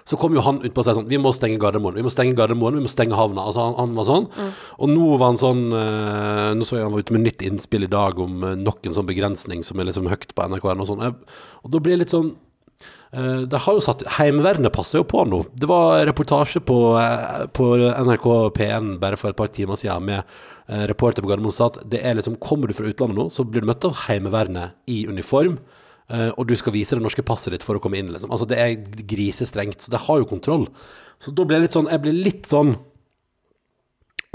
Så 0.07 0.15
kom 0.19 0.35
jo 0.37 0.43
han 0.45 0.61
ut 0.63 0.73
på 0.75 0.83
sa 0.85 0.95
sånn 0.95 1.09
Vi 1.11 1.19
må 1.19 1.33
stenge 1.35 1.59
Gardermoen. 1.61 1.97
Vi 1.97 2.05
må 2.05 2.11
stenge 2.13 2.35
Gardermoen, 2.37 2.77
vi 2.79 2.85
må 2.85 2.91
stenge 2.91 3.17
havna. 3.17 3.43
Altså 3.49 3.65
han, 3.65 3.75
han 3.79 3.95
var 3.97 4.07
sånn. 4.07 4.27
Og 4.77 4.91
nå 4.91 5.13
var 5.17 5.33
han 5.33 5.39
sånn 5.41 5.63
uh, 5.73 6.55
Nå 6.55 6.67
så 6.67 6.79
jeg 6.79 6.87
han 6.87 6.95
var 6.95 7.03
ute 7.03 7.15
med 7.15 7.25
nytt 7.25 7.45
innspill 7.47 7.87
i 7.87 7.91
dag 7.91 8.19
om 8.23 8.43
uh, 8.45 8.53
nok 8.55 8.87
en 8.87 8.95
sånn 8.95 9.09
begrensning 9.09 9.65
som 9.67 9.79
er 9.79 9.89
liksom 9.89 10.07
høyt 10.11 10.29
på 10.31 10.47
NRK. 10.47 10.67
Og, 10.71 10.85
sånn. 10.87 11.07
Og 11.63 11.73
da 11.73 11.81
blir 11.83 11.97
det 11.97 12.05
litt 12.05 12.13
sånn 12.15 12.29
uh, 12.31 13.43
det 13.49 13.63
har 13.65 13.75
jo 13.75 13.83
satt 13.83 14.05
Heimevernet 14.15 14.71
passer 14.75 15.01
jo 15.01 15.07
på 15.11 15.25
nå. 15.27 15.41
Det 15.51 15.67
var 15.67 16.05
reportasje 16.07 16.61
på, 16.63 16.77
på 17.57 17.71
NRK 17.81 18.29
P1 18.55 18.93
bare 19.01 19.19
for 19.19 19.33
et 19.33 19.39
par 19.41 19.51
timer 19.51 19.79
siden 19.79 20.07
med 20.07 20.39
reporter 20.87 21.23
på 21.23 21.29
Gardermoen 21.31 21.55
sa 21.55 21.69
at 21.69 21.77
det 21.87 22.01
er 22.03 22.17
liksom 22.17 22.35
Kommer 22.43 22.67
du 22.67 22.75
fra 22.75 22.89
utlandet 22.89 23.15
nå, 23.15 23.29
så 23.31 23.45
blir 23.47 23.63
du 23.63 23.69
møtt 23.69 23.87
av 23.87 24.05
Heimevernet 24.05 24.75
i 24.91 25.05
uniform. 25.07 25.59
Eh, 26.13 26.29
og 26.33 26.47
du 26.49 26.55
skal 26.59 26.75
vise 26.75 26.97
det 26.97 27.03
norske 27.03 27.25
passet 27.25 27.55
ditt 27.55 27.65
for 27.65 27.77
å 27.77 27.83
komme 27.83 27.99
inn. 27.99 28.11
Liksom. 28.13 28.31
Altså 28.33 28.47
Det 28.49 28.59
er 28.61 28.75
grisestrengt, 29.07 29.81
så 29.81 29.93
det 29.93 30.05
har 30.07 30.21
jo 30.21 30.29
kontroll. 30.29 30.67
Så 31.23 31.33
da 31.33 31.45
blir 31.47 31.57
jeg 31.57 31.67
litt 31.67 31.77
sånn 31.77 31.87
Jeg 31.89 32.03
blir 32.03 32.13
litt 32.13 32.45
sånn 32.51 32.75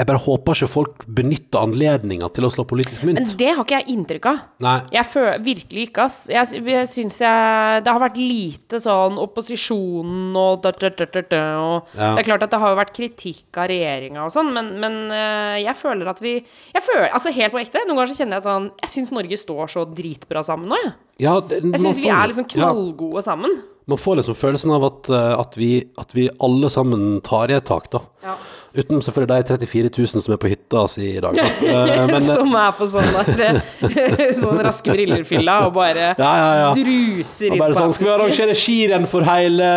Jeg 0.00 0.08
bare 0.08 0.22
håper 0.24 0.56
ikke 0.56 0.70
folk 0.72 1.02
benytter 1.04 1.60
anledninga 1.60 2.30
til 2.32 2.46
å 2.46 2.50
slå 2.50 2.64
politisk 2.64 3.04
mynt. 3.04 3.20
Men 3.20 3.36
det 3.38 3.48
har 3.50 3.60
ikke 3.60 3.80
jeg 3.82 3.92
inntrykk 3.92 4.28
av. 4.30 4.38
Nei. 4.64 4.76
Jeg 4.94 5.08
føler 5.12 5.42
virkelig 5.44 5.84
ikke, 5.90 6.06
ass. 6.06 6.16
Jeg, 6.32 6.62
jeg 6.64 6.88
syns 6.88 7.18
jeg 7.20 7.82
Det 7.84 7.92
har 7.92 8.00
vært 8.00 8.16
lite 8.16 8.80
sånn 8.80 9.18
opposisjonen 9.20 10.38
og 10.40 10.62
dørt, 10.64 10.80
dørt, 10.80 11.12
dørt, 11.12 11.36
og 11.36 11.92
Ja. 11.92 12.14
Det 12.16 12.22
er 12.22 12.28
klart 12.30 12.46
at 12.46 12.54
det 12.54 12.60
har 12.62 12.78
vært 12.78 12.94
kritikk 12.96 13.60
av 13.60 13.68
regjeringa 13.68 14.24
og 14.24 14.32
sånn, 14.32 14.48
men, 14.56 14.72
men 14.80 14.96
eh, 15.12 15.58
jeg 15.66 15.76
føler 15.76 16.08
at 16.08 16.22
vi 16.24 16.38
Jeg 16.40 16.84
føler, 16.86 17.10
altså 17.12 17.34
helt 17.36 17.52
på 17.52 17.60
ekte, 17.60 17.84
noen 17.84 18.00
ganger 18.00 18.14
så 18.14 18.22
kjenner 18.22 18.38
jeg 18.40 18.46
sånn 18.48 18.70
Jeg 18.80 18.92
syns 18.94 19.12
Norge 19.12 19.38
står 19.42 19.74
så 19.76 19.84
dritbra 19.92 20.44
sammen 20.46 20.72
nå, 20.72 20.80
jeg. 20.86 20.94
Ja, 21.26 21.36
det, 21.44 21.60
Jeg 21.68 21.84
syns 21.84 22.00
vi 22.00 22.08
er 22.08 22.32
liksom 22.32 22.48
ja. 22.48 22.54
knallgode 22.56 23.22
sammen. 23.28 23.60
Man 23.90 23.98
får 23.98 24.20
liksom 24.22 24.36
følelsen 24.38 24.72
av 24.72 24.88
at, 24.88 25.12
eh, 25.12 25.30
at, 25.36 25.60
vi, 25.60 25.70
at 26.00 26.16
vi 26.16 26.30
alle 26.40 26.72
sammen 26.72 27.20
tar 27.26 27.52
i 27.52 27.58
et 27.58 27.68
tak, 27.68 27.90
da. 27.92 28.04
Ja. 28.24 28.40
Uten 28.72 29.02
selvfølgelig 29.04 29.44
de 29.44 29.66
34 29.68 29.90
000 29.98 30.22
som 30.24 30.32
er 30.32 30.38
på 30.40 30.48
hytta 30.48 30.82
si 30.88 31.10
i 31.16 31.20
dag. 31.20 31.36
Da. 31.36 31.44
Eh, 31.72 32.06
Men, 32.08 32.14
eh, 32.24 32.36
Som 32.38 32.54
er 32.56 32.70
på 32.78 32.86
sånn 32.88 33.10
der 33.36 33.58
Sånn 34.42 34.60
raske 34.64 34.94
briller-fylla 34.94 35.56
og 35.66 35.74
bare 35.76 36.06
ja, 36.16 36.30
ja, 36.40 36.48
ja. 36.62 36.70
druser 36.78 37.50
inn 37.52 37.60
på 37.60 37.68
sånn, 37.76 37.92
Skal 37.92 38.08
vi 38.08 38.12
arrangere 38.14 38.56
skirenn 38.56 39.04
for 39.10 39.26
hele 39.28 39.68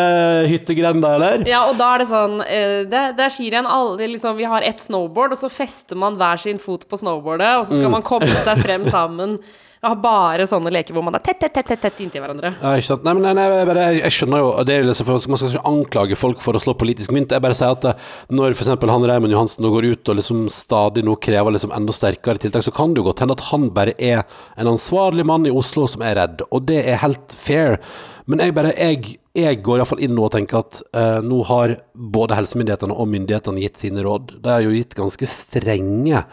hyttegrenda, 0.50 1.12
eller? 1.20 1.44
Ja, 1.50 1.66
og 1.70 1.76
da 1.82 1.92
er 1.98 2.04
det 2.06 2.08
sånn 2.14 2.40
eh, 2.46 2.78
Det, 2.88 3.04
det 3.20 3.28
er 3.28 3.36
skirenn. 3.36 3.68
Alle 3.68 4.08
liksom 4.16 4.40
Vi 4.40 4.48
har 4.48 4.64
ett 4.66 4.80
snowboard, 4.84 5.36
og 5.36 5.42
så 5.44 5.52
fester 5.52 6.00
man 6.00 6.16
hver 6.20 6.40
sin 6.42 6.62
fot 6.62 6.88
på 6.90 7.00
snowboardet, 7.04 7.52
og 7.60 7.68
så 7.68 7.76
Mm. 7.76 7.82
skal 7.82 7.92
man 7.92 8.04
komme 8.08 8.28
seg 8.46 8.60
frem 8.64 8.86
sammen. 8.94 9.38
Jeg 9.86 9.92
har 9.92 10.00
bare 10.02 10.46
sånne 10.50 10.72
leker 10.74 10.96
hvor 10.98 11.04
man 11.06 11.14
er 11.14 11.22
tett, 11.22 11.38
tett, 11.44 11.54
tett, 11.54 11.78
tett, 11.78 12.00
inntil 12.02 12.24
hverandre. 12.24 12.56
Ja, 12.58 12.72
ikke 12.74 12.88
sant? 12.88 13.04
Nei, 13.06 13.12
men 13.14 13.28
nei, 13.28 13.34
nei, 13.38 13.44
jeg, 13.52 13.68
jeg, 13.78 14.00
jeg 14.00 14.14
skjønner 14.16 14.40
jo 14.42 14.48
det 14.66 14.74
er 14.74 14.88
liksom, 14.88 15.06
for 15.06 15.30
Man 15.30 15.38
skal 15.38 15.52
ikke 15.52 15.70
anklage 15.70 16.18
folk 16.18 16.40
for 16.42 16.58
å 16.58 16.62
slå 16.64 16.74
politisk 16.80 17.14
mynt. 17.14 17.36
Jeg 17.36 17.44
bare 17.46 17.58
sier 17.58 17.76
at 17.76 17.86
eh, 17.92 18.08
når 18.34 18.56
f.eks. 18.56 18.72
han 18.74 19.06
Raymond 19.12 19.36
Johansen 19.36 19.62
nå 19.62 19.70
går 19.76 19.86
ut 19.92 20.10
og 20.10 20.18
liksom 20.18 20.40
stadig 20.50 21.04
nå 21.06 21.14
krever 21.22 21.54
liksom 21.54 21.76
enda 21.78 21.94
sterkere 21.94 22.42
tiltak, 22.42 22.66
så 22.66 22.74
kan 22.74 22.96
det 22.96 23.04
jo 23.04 23.06
godt 23.12 23.22
hende 23.22 23.38
at 23.38 23.46
han 23.52 23.68
bare 23.76 23.94
er 24.02 24.24
en 24.58 24.72
ansvarlig 24.72 25.28
mann 25.30 25.46
i 25.46 25.54
Oslo 25.54 25.86
som 25.92 26.02
er 26.02 26.18
redd, 26.18 26.42
og 26.50 26.66
det 26.72 26.82
er 26.82 26.98
helt 27.04 27.38
fair. 27.38 27.78
Men 28.26 28.42
jeg 28.42 28.58
bare, 28.58 28.74
jeg, 28.74 29.20
jeg 29.38 29.62
går 29.70 29.84
iallfall 29.84 30.02
inn 30.02 30.18
nå 30.18 30.26
og 30.26 30.34
tenker 30.34 30.64
at 30.64 30.82
eh, 30.98 31.22
nå 31.22 31.44
har 31.52 31.76
både 31.94 32.42
helsemyndighetene 32.42 32.98
og 32.98 33.14
myndighetene 33.14 33.62
gitt 33.62 33.86
sine 33.86 34.02
råd. 34.10 34.40
De 34.42 34.50
har 34.50 34.66
jo 34.66 34.74
gitt 34.74 34.98
ganske 34.98 35.30
strenge 35.30 36.26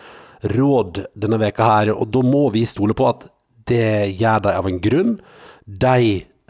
råd 0.56 1.04
denne 1.14 1.38
veka 1.42 1.68
her, 1.68 1.92
og 1.94 2.08
da 2.16 2.24
må 2.26 2.46
vi 2.54 2.64
stole 2.66 2.96
på 2.96 3.06
at 3.10 3.28
det 3.72 3.88
gjør 4.20 4.44
de 4.46 4.54
av 4.58 4.68
en 4.68 4.78
grunn. 4.85 5.16
De 5.66 5.96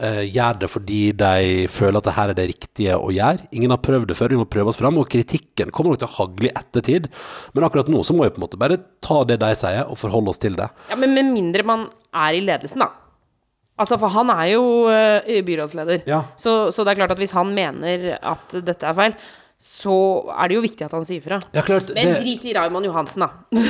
eh, 0.03 0.23
gjør 0.27 0.59
det 0.63 0.69
fordi 0.71 1.01
de 1.17 1.67
føler 1.71 1.99
at 1.99 2.07
det 2.07 2.15
her 2.17 2.33
er 2.33 2.39
det 2.39 2.47
riktige 2.51 2.97
å 2.97 3.11
gjøre. 3.13 3.47
Ingen 3.55 3.73
har 3.73 3.83
prøvd 3.83 4.09
det 4.11 4.17
før, 4.19 4.33
vi 4.33 4.41
må 4.41 4.47
prøve 4.49 4.73
oss 4.73 4.81
fram, 4.81 4.99
og 5.01 5.09
kritikken 5.11 5.71
kommer 5.73 5.93
nok 5.93 6.03
til 6.03 6.09
å 6.09 6.15
hagle 6.17 6.49
i 6.49 6.55
ettertid. 6.63 7.07
Men 7.53 7.67
akkurat 7.67 7.91
nå 7.91 8.03
så 8.05 8.15
må 8.17 8.27
vi 8.27 8.33
på 8.33 8.41
en 8.41 8.47
måte 8.47 8.59
bare 8.61 8.81
ta 9.03 9.21
det 9.29 9.39
de 9.43 9.53
sier, 9.59 9.85
og 9.87 9.99
forholde 10.01 10.33
oss 10.33 10.41
til 10.43 10.57
det. 10.59 10.67
Ja, 10.91 10.99
Men 10.99 11.15
med 11.17 11.31
mindre 11.31 11.65
man 11.67 11.87
er 12.13 12.37
i 12.37 12.43
ledelsen, 12.43 12.83
da. 12.85 12.91
Altså, 13.73 13.97
for 13.97 14.13
han 14.13 14.29
er 14.29 14.51
jo 14.51 14.65
eh, 14.93 15.39
byrådsleder. 15.45 16.03
Ja. 16.05 16.19
Så, 16.37 16.69
så 16.71 16.83
det 16.85 16.93
er 16.93 16.99
klart 17.01 17.15
at 17.15 17.21
hvis 17.21 17.33
han 17.33 17.55
mener 17.55 18.19
at 18.21 18.53
dette 18.61 18.85
er 18.85 18.97
feil, 18.97 19.15
så 19.63 19.93
er 20.35 20.49
det 20.51 20.55
jo 20.57 20.61
viktig 20.65 20.83
at 20.83 20.91
han 20.91 21.05
sier 21.07 21.21
fra. 21.23 21.37
Ja, 21.55 21.61
klart, 21.63 21.87
Men 21.95 22.09
det- 22.09 22.21
drit 22.25 22.43
i 22.49 22.53
Raymond 22.57 22.83
Johansen, 22.85 23.23
da. 23.23 23.29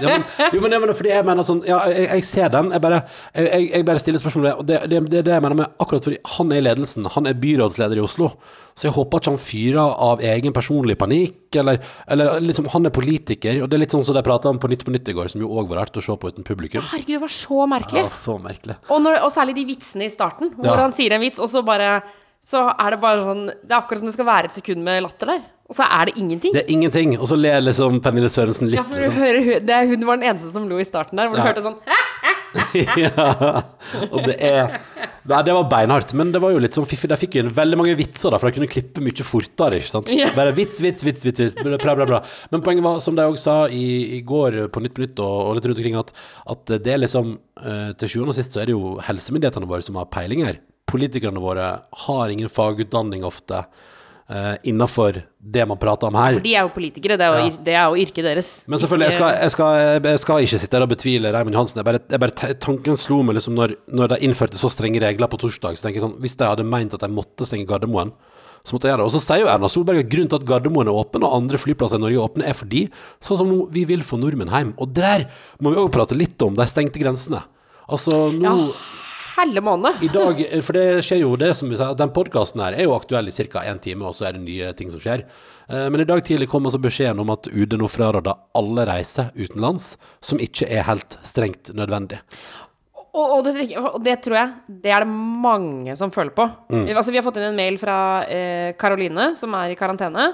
Ja, 0.00 0.08
men, 0.18 0.24
jo, 0.54 0.60
men, 0.60 0.70
mener, 0.74 0.92
fordi 0.96 1.10
jeg 1.12 1.24
mener 1.28 1.44
sånn 1.44 1.58
Ja, 1.68 1.78
jeg, 1.92 2.06
jeg 2.08 2.24
ser 2.28 2.48
den. 2.52 2.70
Jeg 2.72 2.80
bare, 2.84 2.98
jeg, 3.36 3.66
jeg, 3.72 3.84
bare 3.88 4.00
stiller 4.02 4.20
spørsmål 4.22 4.44
ved 4.44 4.50
det. 4.50 4.58
Og 4.60 4.66
det, 4.68 4.78
det, 4.92 5.00
det 5.12 5.18
er 5.20 5.26
det 5.26 5.34
jeg 5.34 5.44
mener 5.44 5.58
med 5.62 5.80
akkurat 5.84 6.06
fordi 6.08 6.18
han 6.36 6.52
er 6.52 6.60
i 6.60 6.64
ledelsen. 6.64 7.08
Han 7.16 7.28
er 7.30 7.36
byrådsleder 7.42 8.00
i 8.00 8.04
Oslo. 8.04 8.30
Så 8.76 8.88
jeg 8.88 8.94
håper 8.96 9.20
ikke 9.20 9.32
han 9.34 9.40
fyrer 9.42 9.96
av 10.08 10.22
egen 10.24 10.54
personlig 10.56 10.96
panikk, 11.00 11.56
eller, 11.60 11.80
eller 12.08 12.40
liksom 12.44 12.68
Han 12.72 12.86
er 12.88 12.94
politiker, 12.94 13.58
og 13.64 13.68
det 13.68 13.76
er 13.76 13.82
litt 13.82 13.92
sånn 13.96 14.04
som 14.06 14.16
de 14.16 14.22
prata 14.24 14.48
om 14.52 14.60
på 14.62 14.70
Nytt 14.72 14.84
på 14.86 14.94
Nytt 14.94 15.10
i 15.10 15.16
går, 15.16 15.28
som 15.32 15.42
jo 15.42 15.50
òg 15.52 15.68
var 15.72 15.82
rart 15.82 15.96
å 16.00 16.04
se 16.04 16.16
på 16.16 16.30
uten 16.32 16.46
publikum. 16.46 16.84
Herregud, 16.92 17.16
det 17.16 17.20
var 17.24 17.34
så 17.34 17.66
merkelig. 17.68 18.04
Ja, 18.06 18.12
så 18.20 18.36
merkelig. 18.40 18.78
Og, 18.88 19.02
når, 19.04 19.18
og 19.26 19.32
særlig 19.34 19.56
de 19.58 19.66
vitsene 19.74 20.06
i 20.06 20.12
starten, 20.12 20.52
hvor 20.56 20.70
Ja. 20.70 20.78
han 20.84 20.92
sier 20.96 21.12
en 21.16 21.24
vits, 21.24 21.40
og 21.42 21.50
så 21.50 21.64
bare 21.66 21.98
Så 22.42 22.60
er 22.72 22.94
det 22.94 23.00
bare 23.02 23.20
sånn 23.20 23.42
Det 23.52 23.68
er 23.74 23.78
akkurat 23.82 24.00
som 24.00 24.08
det 24.08 24.14
skal 24.16 24.26
være 24.30 24.48
et 24.48 24.54
sekund 24.56 24.80
med 24.86 25.02
latter 25.04 25.26
der. 25.34 25.42
Og 25.70 25.76
så 25.76 25.84
er 25.86 26.08
det 26.08 26.16
ingenting. 26.18 26.54
Det 26.56 26.64
er 26.64 26.72
ingenting. 26.74 27.12
Og 27.20 27.28
så 27.30 27.36
ler 27.38 27.60
liksom 27.62 28.00
Pernille 28.02 28.30
Sørensen 28.32 28.66
litt. 28.72 28.80
ja, 28.80 28.82
for 28.82 28.96
du 28.98 29.04
liksom. 29.04 29.20
hører, 29.20 29.60
det 29.68 29.76
hun 29.92 30.06
var 30.08 30.16
den 30.18 30.26
eneste 30.32 30.50
som 30.50 30.64
lo 30.70 30.80
i 30.82 30.86
starten 30.88 31.20
der, 31.20 31.28
hvor 31.30 31.38
du 31.38 31.42
Ja. 31.44 31.52
hørte 31.52 31.62
sånn 31.62 31.76
Hæ? 31.86 31.98
ja. 33.04 33.62
Og 34.10 34.24
det 34.26 34.34
er 34.42 34.80
Nei, 35.30 35.38
det 35.46 35.52
var 35.54 35.68
beinhardt, 35.70 36.10
men 36.16 36.32
det 36.34 36.40
var 36.42 36.50
jo 36.50 36.58
litt 36.64 36.74
sånn 36.74 36.86
fiffig. 36.88 37.06
De 37.12 37.16
fikk 37.20 37.36
inn 37.38 37.50
veldig 37.54 37.76
mange 37.78 37.92
vitser, 37.94 38.32
da, 38.32 38.38
for 38.40 38.48
de 38.50 38.56
kunne 38.56 38.70
klippe 38.72 39.02
mye 39.04 39.22
fortere. 39.26 39.78
ikke 39.78 39.90
sant? 39.92 40.08
Ja. 40.10 40.30
Bare 40.34 40.50
vits, 40.56 40.80
vits, 40.82 41.04
vits, 41.06 41.22
vits, 41.28 41.42
vits 41.44 41.54
Bra, 41.60 41.94
bra, 41.94 42.06
bra. 42.08 42.20
Men 42.50 42.64
poenget 42.66 42.82
var, 42.82 42.98
som 43.04 43.14
de 43.14 43.22
òg 43.28 43.36
sa 43.38 43.68
i, 43.68 44.16
i 44.16 44.20
går 44.26 44.56
på 44.74 44.82
Nytt 44.82 44.96
på 44.96 45.04
Nytt 45.04 45.20
og, 45.22 45.36
og 45.44 45.54
litt 45.60 45.68
rundt 45.70 45.78
omkring, 45.84 45.98
at, 46.00 46.10
at 46.56 46.74
det 46.82 46.94
er 46.96 47.02
liksom 47.04 47.36
eh, 47.62 47.92
Til 48.00 48.08
sjuende 48.16 48.32
og 48.34 48.38
sist 48.40 48.56
så 48.56 48.64
er 48.64 48.72
det 48.72 48.74
jo 48.74 48.96
helsemyndighetene 49.06 49.68
våre 49.70 49.86
som 49.86 50.00
har 50.00 50.08
peiling 50.10 50.42
her. 50.48 50.58
Politikerne 50.90 51.40
våre 51.42 51.70
har 52.06 52.32
ingen 52.34 52.50
fagutdanning 52.50 53.22
ofte 53.26 53.60
uh, 54.30 54.54
innafor 54.66 55.20
det 55.38 55.66
man 55.70 55.78
prater 55.80 56.10
om 56.10 56.18
her. 56.18 56.36
For 56.38 56.44
de 56.44 56.54
er 56.56 56.66
jo 56.66 56.72
politikere, 56.74 57.16
det 57.20 57.26
er 57.26 57.36
jo, 57.38 57.44
Ja. 57.50 57.60
det 57.68 57.74
er 57.74 57.84
jo 57.94 58.02
yrket 58.04 58.24
deres. 58.26 58.50
Men 58.66 58.78
selvfølgelig, 58.82 59.06
jeg 59.10 59.16
skal, 59.18 59.30
jeg 59.40 59.54
skal, 59.54 59.78
jeg 60.10 60.18
skal 60.24 60.46
ikke 60.46 60.60
sitte 60.64 60.76
her 60.78 60.86
og 60.86 60.92
betvile 60.92 61.32
Raymond 61.34 61.54
Johansen. 61.58 61.80
Jeg 61.80 61.88
bare, 61.90 62.02
jeg 62.10 62.20
bare, 62.24 62.54
tanken 62.66 62.98
slo 63.00 63.22
meg 63.22 63.38
liksom 63.38 63.54
når, 63.58 63.76
når 63.88 64.14
de 64.14 64.20
innførte 64.28 64.58
så 64.60 64.70
strenge 64.72 65.00
regler 65.02 65.30
på 65.30 65.40
torsdag. 65.40 65.78
Så 65.78 65.86
tenker 65.86 66.00
jeg 66.00 66.06
sånn, 66.08 66.18
Hvis 66.22 66.36
de 66.36 66.50
hadde 66.50 66.66
meint 66.68 66.94
at 66.94 67.00
de 67.06 67.10
måtte 67.14 67.46
stenge 67.48 67.66
Gardermoen, 67.70 68.12
så 68.60 68.74
måtte 68.76 68.90
jeg 68.90 68.92
gjøre 68.92 69.00
det. 69.00 69.08
Og 69.08 69.14
så 69.14 69.22
sier 69.24 69.40
jo 69.40 69.48
Erna 69.48 69.68
Solberg 69.72 70.02
at 70.02 70.10
grunnen 70.12 70.28
til 70.28 70.36
at 70.42 70.48
Gardermoen 70.50 70.90
er 70.90 70.98
åpen, 71.00 71.22
og 71.24 71.32
andre 71.38 71.56
flyplasser 71.56 71.96
i 71.96 72.02
Norge 72.02 72.18
er 72.18 72.26
åpne, 72.26 72.44
er 72.50 72.58
fordi 72.58 72.82
sånn 73.24 73.38
som 73.40 73.48
nå, 73.48 73.62
vi 73.72 73.86
vil 73.88 74.02
få 74.04 74.18
nordmenn 74.20 74.52
hjem. 74.52 74.74
Og 74.76 74.92
der 74.92 75.24
må 75.64 75.72
vi 75.72 75.80
òg 75.80 75.88
prate 75.94 76.18
litt 76.18 76.36
om 76.44 76.58
de 76.58 76.66
stengte 76.68 77.00
grensene. 77.00 77.40
Altså 77.90 78.28
nå 78.36 78.44
Ja, 78.44 78.68
helle 79.40 79.62
måned. 79.64 80.02
i 80.04 80.10
dag, 80.12 80.42
for 80.62 80.76
det 80.78 81.02
skjer 81.06 81.22
jo 81.24 81.34
det 81.40 81.54
som 81.58 81.70
vi 81.70 81.78
sier, 81.78 81.90
at 81.92 82.00
den 82.00 82.12
podkasten 82.14 82.62
her 82.62 82.76
er 82.78 82.86
jo 82.86 82.94
aktuell 82.96 83.28
i 83.28 83.34
ca. 83.34 83.64
én 83.66 83.80
time, 83.82 84.06
og 84.06 84.14
så 84.14 84.28
er 84.28 84.38
det 84.38 84.44
nye 84.44 84.72
ting 84.78 84.92
som 84.92 85.00
skjer. 85.02 85.24
Eh, 85.68 85.88
Men 85.90 86.00
i 86.00 86.08
dag 86.08 86.22
tidlig 86.24 86.48
kom 86.52 86.64
altså 86.68 86.80
beskjeden 86.82 87.20
om 87.20 87.30
at 87.34 87.48
UD 87.50 87.76
nå 87.80 87.88
fraråder 87.88 88.34
alle 88.54 88.86
reiser 88.88 89.30
utenlands 89.36 89.96
som 90.20 90.38
ikke 90.38 90.68
er 90.68 90.86
helt 90.88 91.18
strengt 91.26 91.72
nødvendig. 91.74 92.20
Og, 93.10 93.40
og, 93.40 93.44
det, 93.44 93.66
og 93.74 93.98
det 94.06 94.20
tror 94.22 94.36
jeg 94.38 94.78
det 94.84 94.92
er 94.94 95.02
det 95.02 95.10
mange 95.10 95.96
som 95.98 96.12
føler 96.14 96.30
på. 96.30 96.44
Mm. 96.70 96.84
Altså, 96.94 97.10
vi 97.10 97.18
har 97.18 97.26
fått 97.26 97.40
inn 97.40 97.48
en 97.48 97.58
mail 97.58 97.78
fra 97.80 97.96
eh, 98.30 98.70
Karoline, 98.78 99.32
som 99.36 99.54
er 99.58 99.72
i 99.72 99.78
karantene. 99.78 100.28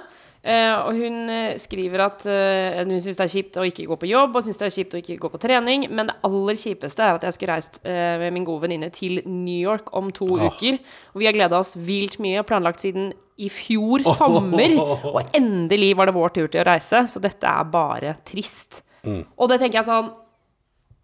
Eh, 0.46 0.72
og 0.86 0.94
hun 0.94 1.30
eh, 1.32 1.56
skriver 1.58 2.04
at 2.04 2.20
eh, 2.30 2.78
hun 2.86 3.00
syns 3.02 3.18
det 3.18 3.24
er 3.24 3.32
kjipt 3.32 3.56
å 3.58 3.64
ikke 3.66 3.86
gå 3.90 3.96
på 3.98 4.10
jobb, 4.12 4.36
og 4.38 4.44
synes 4.46 4.60
det 4.60 4.68
er 4.68 4.74
kjipt 4.76 4.94
å 4.94 5.00
ikke 5.00 5.18
gå 5.24 5.30
på 5.32 5.40
trening, 5.42 5.88
men 5.90 6.10
det 6.10 6.16
aller 6.28 6.60
kjipeste 6.60 7.02
er 7.02 7.18
at 7.18 7.26
jeg 7.26 7.34
skulle 7.34 7.56
reist 7.56 7.80
med 7.82 8.34
min 8.34 8.46
gode 8.46 8.66
venninne 8.66 8.90
til 8.94 9.18
New 9.26 9.58
York 9.58 9.90
om 9.96 10.12
to 10.14 10.28
oh. 10.36 10.46
uker. 10.46 10.78
Og 11.14 11.22
vi 11.22 11.28
har 11.28 11.34
gleda 11.34 11.58
oss 11.58 11.74
vilt 11.74 12.20
mye, 12.22 12.44
planlagt 12.46 12.84
siden 12.84 13.10
i 13.42 13.50
fjor 13.52 14.04
sommer. 14.06 14.76
Og 15.16 15.34
endelig 15.36 15.94
var 15.98 16.08
det 16.08 16.16
vår 16.16 16.36
tur 16.36 16.46
til 16.46 16.62
å 16.62 16.68
reise, 16.68 17.02
så 17.10 17.22
dette 17.22 17.50
er 17.50 17.72
bare 17.72 18.14
trist. 18.28 18.84
Mm. 19.02 19.24
Og 19.34 19.50
det 19.50 19.60
tenker 19.62 19.80
jeg 19.80 19.88
sånn 19.90 20.14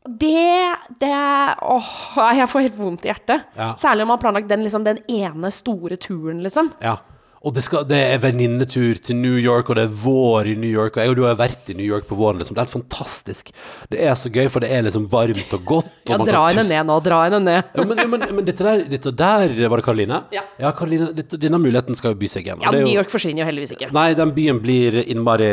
det, 0.03 0.75
det 0.99 1.15
Åh, 1.63 1.91
jeg 2.35 2.49
får 2.51 2.65
helt 2.65 2.79
vondt 2.79 3.05
i 3.07 3.11
hjertet. 3.13 3.45
Ja. 3.59 3.73
Særlig 3.79 4.03
om 4.03 4.11
man 4.11 4.19
har 4.19 4.25
planlagt 4.25 4.51
den, 4.51 4.65
liksom, 4.67 4.87
den 4.87 4.99
ene 5.11 5.51
store 5.55 5.99
turen, 6.03 6.43
liksom. 6.43 6.73
Ja. 6.83 6.97
Og 7.43 7.51
det, 7.57 7.65
skal, 7.67 7.83
det 7.91 7.99
er 7.99 8.21
venninnetur 8.23 9.01
til 9.03 9.17
New 9.19 9.35
York, 9.41 9.71
og 9.73 9.79
det 9.79 9.89
er 9.89 9.95
vår 10.03 10.53
i 10.53 10.55
New 10.63 10.71
York. 10.71 10.95
Og 10.95 11.03
jeg 11.03 11.11
og 11.11 11.17
du 11.19 11.25
har 11.27 11.35
vært 11.41 11.73
i 11.73 11.75
New 11.75 11.87
York 11.87 12.07
på 12.07 12.15
våren. 12.19 12.39
Liksom. 12.39 12.55
Det 12.55 12.63
er 12.63 12.69
helt 12.69 12.77
fantastisk. 12.77 13.51
Det 13.91 13.99
er 13.99 14.15
så 14.21 14.31
gøy, 14.31 14.47
for 14.53 14.63
det 14.63 14.71
er 14.71 14.85
liksom 14.87 15.09
varmt 15.11 15.57
og 15.59 15.65
godt. 15.67 15.91
Og 16.07 16.13
Ja, 16.15 16.21
man 16.23 16.31
dra 16.31 16.45
henne 16.47 16.65
ned 16.69 16.87
nå, 16.87 17.01
dra 17.03 17.19
henne 17.25 17.43
ned. 17.43 17.75
Ja, 17.75 17.89
men, 17.89 18.05
men, 18.15 18.27
men 18.39 18.47
dette, 18.47 18.63
der, 18.63 18.87
dette 18.91 19.15
der 19.19 19.57
Var 19.59 19.83
det 19.83 19.87
Karoline? 19.89 20.23
Ja. 20.35 20.47
Karoline, 20.79 21.11
dette, 21.19 21.41
denne 21.43 21.59
muligheten 21.63 21.99
skal 21.99 22.15
jo 22.15 22.21
by 22.23 22.31
seg 22.31 22.47
igjen. 22.47 22.63
Ja, 22.63 22.71
er 22.71 22.87
New 22.87 22.95
York 22.95 23.11
forsvinner 23.11 23.43
jo 23.43 23.51
heldigvis 23.51 23.75
ikke. 23.75 23.91
Nei, 23.97 24.13
den 24.19 24.35
byen 24.39 24.63
blir 24.63 25.03
innmari 25.03 25.53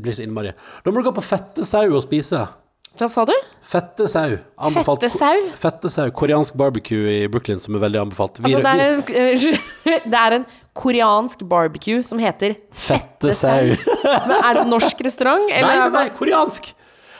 Blir 0.00 0.16
så 0.16 0.24
innmari 0.24 0.56
Da 0.56 0.88
må 0.92 1.02
du 1.02 1.08
gå 1.10 1.18
på 1.20 1.24
fette 1.24 1.68
sau 1.68 1.84
og 1.90 2.00
spise. 2.06 2.46
Hva 2.94 3.08
sa 3.10 3.24
du? 3.26 3.32
Fette 3.64 4.04
sau. 4.08 4.36
Anbefalt. 4.68 5.02
Fette 5.02 5.10
sau? 5.10 5.48
Fette 5.58 5.90
sau. 5.90 6.10
Koreansk 6.14 6.54
barbecue 6.60 7.08
i 7.24 7.26
Brooklyn 7.28 7.58
som 7.58 7.74
er 7.74 7.82
veldig 7.88 8.00
anbefalt. 8.04 8.38
Vi- 8.44 8.54
Altså, 8.54 8.62
det, 8.62 8.74
er 8.78 8.92
en, 8.92 9.02
eh, 9.10 10.00
det 10.14 10.20
er 10.20 10.36
en 10.38 10.46
koreansk 10.78 11.42
barbecue 11.50 12.02
som 12.06 12.18
heter 12.22 12.54
Fette 12.70 13.34
sau. 13.34 13.74
Men 13.74 14.36
er 14.38 14.54
det 14.54 14.62
en 14.62 14.70
norsk 14.76 15.02
restaurant? 15.06 15.48
Nei, 15.50 15.56
Eller? 15.58 15.88
nei, 15.90 15.90
nei, 16.04 16.08
koreansk. 16.18 16.70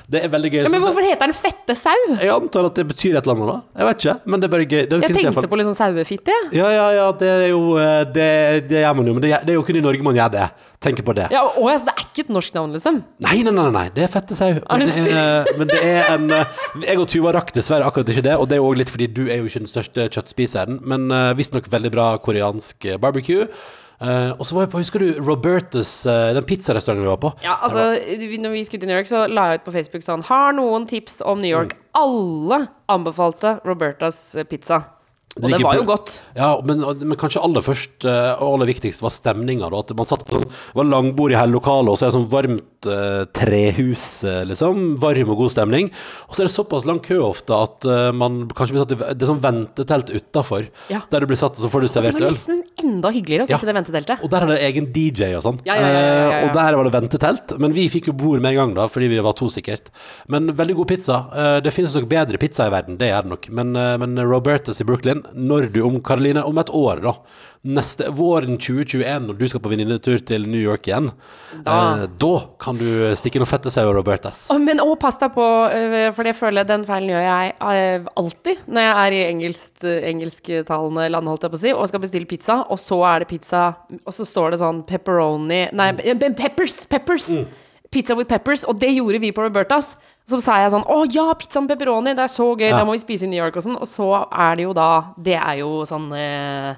Det 0.04 0.20
er 0.20 0.28
veldig 0.28 0.50
gøy. 0.52 0.58
Ja, 0.66 0.68
men 0.68 0.82
hvorfor 0.84 1.00
heter 1.06 1.30
den 1.30 1.32
fette 1.32 1.72
sau? 1.80 1.94
Jeg 2.20 2.28
antar 2.28 2.66
at 2.68 2.74
det 2.76 2.82
betyr 2.90 3.14
et 3.16 3.24
eller 3.24 3.38
annet, 3.38 3.48
da. 3.48 3.80
Jeg 3.80 3.86
vet 3.88 4.02
ikke, 4.04 4.14
men 4.28 4.42
det 4.42 4.48
er 4.48 4.52
bare 4.52 4.66
gøy. 4.68 4.82
Den 4.90 5.00
Jeg 5.06 5.14
tenkte 5.16 5.48
på 5.48 5.56
litt 5.56 5.68
sånn 5.70 5.78
sauefitte. 5.78 6.34
jeg. 6.34 6.50
Ja, 6.58 6.68
ja, 6.74 6.84
ja, 6.98 7.06
det 7.22 7.30
er 7.32 7.46
jo 7.48 7.60
eh, 7.80 8.02
Det, 8.12 8.26
det 8.68 8.82
gjør 8.82 8.96
man 8.98 9.06
jo, 9.08 9.14
men 9.16 9.22
det, 9.24 9.30
er- 9.32 9.46
det 9.48 9.54
jo 9.56 9.62
kun 9.64 9.78
i 9.80 9.84
Norge 9.86 10.02
man 10.04 10.18
gjør 10.18 10.32
det. 10.34 10.48
Tenker 10.84 11.06
på 11.06 11.14
det. 11.16 11.30
Ja, 11.32 11.40
å, 11.48 11.64
altså, 11.72 11.86
det 11.88 11.94
er 11.96 12.04
ikke 12.04 12.24
et 12.26 12.32
norsk 12.36 12.52
navn, 12.58 12.74
liksom? 12.76 12.98
Nei, 13.24 13.38
nei, 13.46 13.54
nei, 13.56 13.64
nei, 13.78 13.86
det 13.96 14.04
er 14.04 14.12
fette 14.12 14.36
sau. 14.36 14.50
Men, 14.60 14.84
er- 14.92 15.48
men 15.56 15.72
det 15.72 15.80
er 15.80 16.10
en 16.18 16.26
eh, 16.36 16.44
Jeg 16.84 16.98
og 17.00 17.08
Tuva 17.08 17.32
rakk 17.38 17.54
dessverre 17.56 17.88
akkurat 17.88 18.12
ikke 18.12 18.26
det, 18.28 18.36
og 18.36 18.44
det 18.50 18.58
er 18.58 18.60
jo 18.60 18.68
òg 18.68 18.76
litt 18.82 18.92
fordi 18.92 19.08
du 19.08 19.22
er 19.30 19.40
jo 19.40 19.48
ikke 19.48 19.64
den 19.64 19.72
største 19.72 20.10
kjøttspiseren, 20.12 20.82
men 20.84 21.08
visstnok 21.40 21.70
veldig 21.72 21.94
bra 21.96 22.10
koreansk 22.20 22.84
eh, 22.92 23.00
barbecue. 23.00 23.48
Eh, 24.00 24.30
og 24.34 24.42
så 24.46 24.56
var 24.56 24.66
jeg 24.66 24.72
på, 24.72 24.80
husker 24.82 25.04
du 25.04 25.20
Robertas, 25.22 25.92
uh, 26.08 26.32
den 26.34 26.46
pizzarestauranten 26.48 27.04
vi 27.04 27.10
var 27.12 27.20
på? 27.22 27.30
Ja, 27.44 27.58
altså, 27.62 27.92
når 28.42 28.56
vi 28.56 28.64
skulle 28.66 28.82
til 28.82 28.90
New 28.90 28.98
York, 28.98 29.10
så 29.10 29.26
la 29.30 29.46
jeg 29.52 29.62
ut 29.62 29.68
på 29.68 29.74
Facebook 29.76 30.06
sånn 30.06 30.24
Har 30.26 30.56
noen 30.56 30.88
tips 30.90 31.20
om 31.22 31.42
New 31.42 31.52
York? 31.52 31.76
Mm. 31.76 31.84
Alle 32.00 32.60
anbefalte 32.90 33.58
Robertas 33.64 34.18
eh, 34.34 34.48
pizza. 34.48 34.82
Og 35.34 35.48
det 35.50 35.58
var 35.64 35.74
jo 35.74 35.82
godt. 35.88 36.12
Ja, 36.38 36.52
men, 36.62 36.78
men 37.00 37.18
kanskje 37.18 37.40
aller 37.42 37.64
først 37.66 38.04
eh, 38.06 38.34
og 38.38 38.52
aller 38.54 38.68
viktigst 38.70 39.02
var 39.02 39.10
stemninga. 39.10 39.66
At 39.74 39.90
man 39.98 40.06
satt 40.06 40.22
på 40.28 40.36
sånn, 40.36 40.44
det 40.46 40.78
var 40.78 40.86
langbord 40.86 41.34
i 41.34 41.38
hele 41.38 41.56
lokalet, 41.56 41.90
og 41.90 41.98
så 41.98 42.06
er 42.06 42.12
det 42.12 42.18
sånn 42.20 42.28
varmt 42.30 42.86
eh, 42.86 43.24
trehus, 43.34 44.04
eh, 44.30 44.44
liksom. 44.46 44.84
Varm 45.02 45.32
og 45.34 45.40
god 45.42 45.50
stemning. 45.56 45.90
Og 46.28 46.36
så 46.36 46.44
er 46.44 46.50
det 46.50 46.54
såpass 46.54 46.86
lang 46.86 47.00
kø 47.02 47.18
ofte 47.26 47.56
at 47.56 47.88
eh, 47.90 48.12
man 48.14 48.44
kanskje 48.54 48.76
blir 48.76 48.84
satt 48.84 48.94
i 48.94 49.00
Det 49.18 49.26
er 49.26 49.32
sånn 49.32 49.42
ventetelt 49.42 50.12
utafor, 50.14 50.68
Ja. 50.92 51.02
der 51.10 51.24
du 51.26 51.30
blir 51.32 51.40
satt, 51.40 51.58
og 51.58 51.66
så 51.66 51.72
får 51.72 51.82
du 51.82 51.88
Det 51.88 52.04
var 52.04 52.20
øl. 52.20 52.30
nesten 52.30 52.62
enda 52.84 53.10
hyggeligere 53.14 53.46
å 53.46 53.50
sitte 53.50 53.66
i 53.66 53.70
det 53.72 53.76
venteteltet. 53.80 54.22
Og 54.22 54.30
der 54.30 54.46
er 54.46 54.54
det 54.54 54.60
egen 54.70 54.88
DJ 54.94 55.32
og 55.38 55.42
sånn. 55.48 55.60
Ja. 55.66 55.74
Eh, 55.82 56.44
og 56.46 56.54
der 56.54 56.78
var 56.78 56.86
det 56.86 56.94
ventetelt. 56.94 57.56
Men 57.58 57.74
vi 57.74 57.88
fikk 57.90 58.12
jo 58.12 58.16
bord 58.22 58.38
med 58.44 58.54
en 58.54 58.60
gang, 58.62 58.74
da, 58.78 58.86
fordi 58.92 59.10
vi 59.10 59.18
var 59.24 59.34
to 59.38 59.50
sikkert. 59.50 59.90
Men 60.30 60.54
veldig 60.54 60.78
god 60.78 60.92
pizza. 60.94 61.20
Eh, 61.34 61.58
det 61.64 61.74
finnes 61.74 61.94
nok 61.98 62.06
bedre 62.10 62.38
pizza 62.38 62.68
i 62.70 62.74
verden, 62.74 62.98
det 63.02 63.10
er 63.10 63.26
det 63.26 63.34
nok. 63.34 63.50
Men, 63.50 63.74
men 63.74 64.14
Robertas 64.22 64.78
i 64.82 64.86
Brooklyn, 64.86 65.23
når 65.32 65.70
du 65.72 65.80
om 65.86 66.00
Karoline, 66.04 66.42
om 66.44 66.58
et 66.60 66.70
år, 66.74 67.00
da. 67.04 67.12
Neste 67.64 68.10
våren 68.12 68.58
2021, 68.60 69.24
når 69.24 69.38
du 69.40 69.46
skal 69.48 69.62
på 69.64 69.70
venninnetur 69.72 70.18
til 70.28 70.42
New 70.44 70.60
York 70.60 70.84
igjen, 70.90 71.06
da, 71.64 71.76
eh, 72.02 72.02
da 72.20 72.32
kan 72.60 72.76
du 72.76 72.84
stikke 73.16 73.40
noen 73.40 73.48
fette 73.48 73.72
sauer, 73.72 73.94
Robertas. 73.96 74.42
Å, 74.52 74.58
Men 74.60 74.82
òg 74.84 74.98
pass 75.00 75.16
deg 75.22 75.32
på, 75.32 75.46
øh, 75.72 76.12
for 76.12 76.28
det 76.28 76.34
føler 76.36 76.60
jeg 76.60 76.68
den 76.74 76.84
feilen 76.84 77.08
gjør 77.14 77.24
jeg 77.24 77.54
øh, 77.56 78.10
alltid 78.20 78.66
når 78.68 78.84
jeg 78.84 78.94
er 79.06 79.16
i 79.16 79.22
engelsk, 79.30 79.84
engelsktalende 80.12 81.08
land, 81.14 81.28
holdt 81.32 81.46
jeg 81.48 81.54
på 81.54 81.60
å 81.60 81.64
si, 81.64 81.72
og 81.72 81.88
skal 81.88 82.04
bestille 82.04 82.28
pizza, 82.28 82.60
og 82.68 82.78
så 82.80 83.00
er 83.14 83.24
det 83.24 83.30
pizza, 83.32 83.64
og 84.04 84.12
så 84.12 84.26
står 84.28 84.52
det 84.54 84.60
sånn 84.60 84.82
pepperoni 84.88 85.62
Nei, 85.72 85.92
pe- 85.96 86.34
peppers! 86.36 86.82
Peppers! 86.90 87.30
Pizza 87.94 88.16
with 88.18 88.28
peppers, 88.28 88.64
og 88.66 88.76
det 88.82 88.90
gjorde 88.96 89.20
vi 89.22 89.30
på 89.34 89.44
Robertas. 89.46 89.94
Så 90.24 90.38
sa 90.40 90.54
jeg 90.62 90.70
sånn 90.72 90.86
Å 90.88 91.02
ja, 91.12 91.26
pizza 91.36 91.60
med 91.60 91.68
pepperoni, 91.74 92.14
det 92.16 92.22
er 92.24 92.30
så 92.32 92.46
gøy, 92.56 92.70
Ja. 92.70 92.78
da 92.78 92.84
må 92.88 92.94
vi 92.96 93.00
spise 93.02 93.26
i 93.26 93.28
New 93.28 93.36
York 93.38 93.58
og 93.60 93.64
sånn. 93.66 93.76
Og 93.76 93.86
så 93.86 94.06
er 94.32 94.56
det 94.56 94.64
jo 94.64 94.72
da 94.72 94.86
Det 95.20 95.34
er 95.36 95.58
jo 95.60 95.68
sånn 95.84 96.06
eh, 96.16 96.74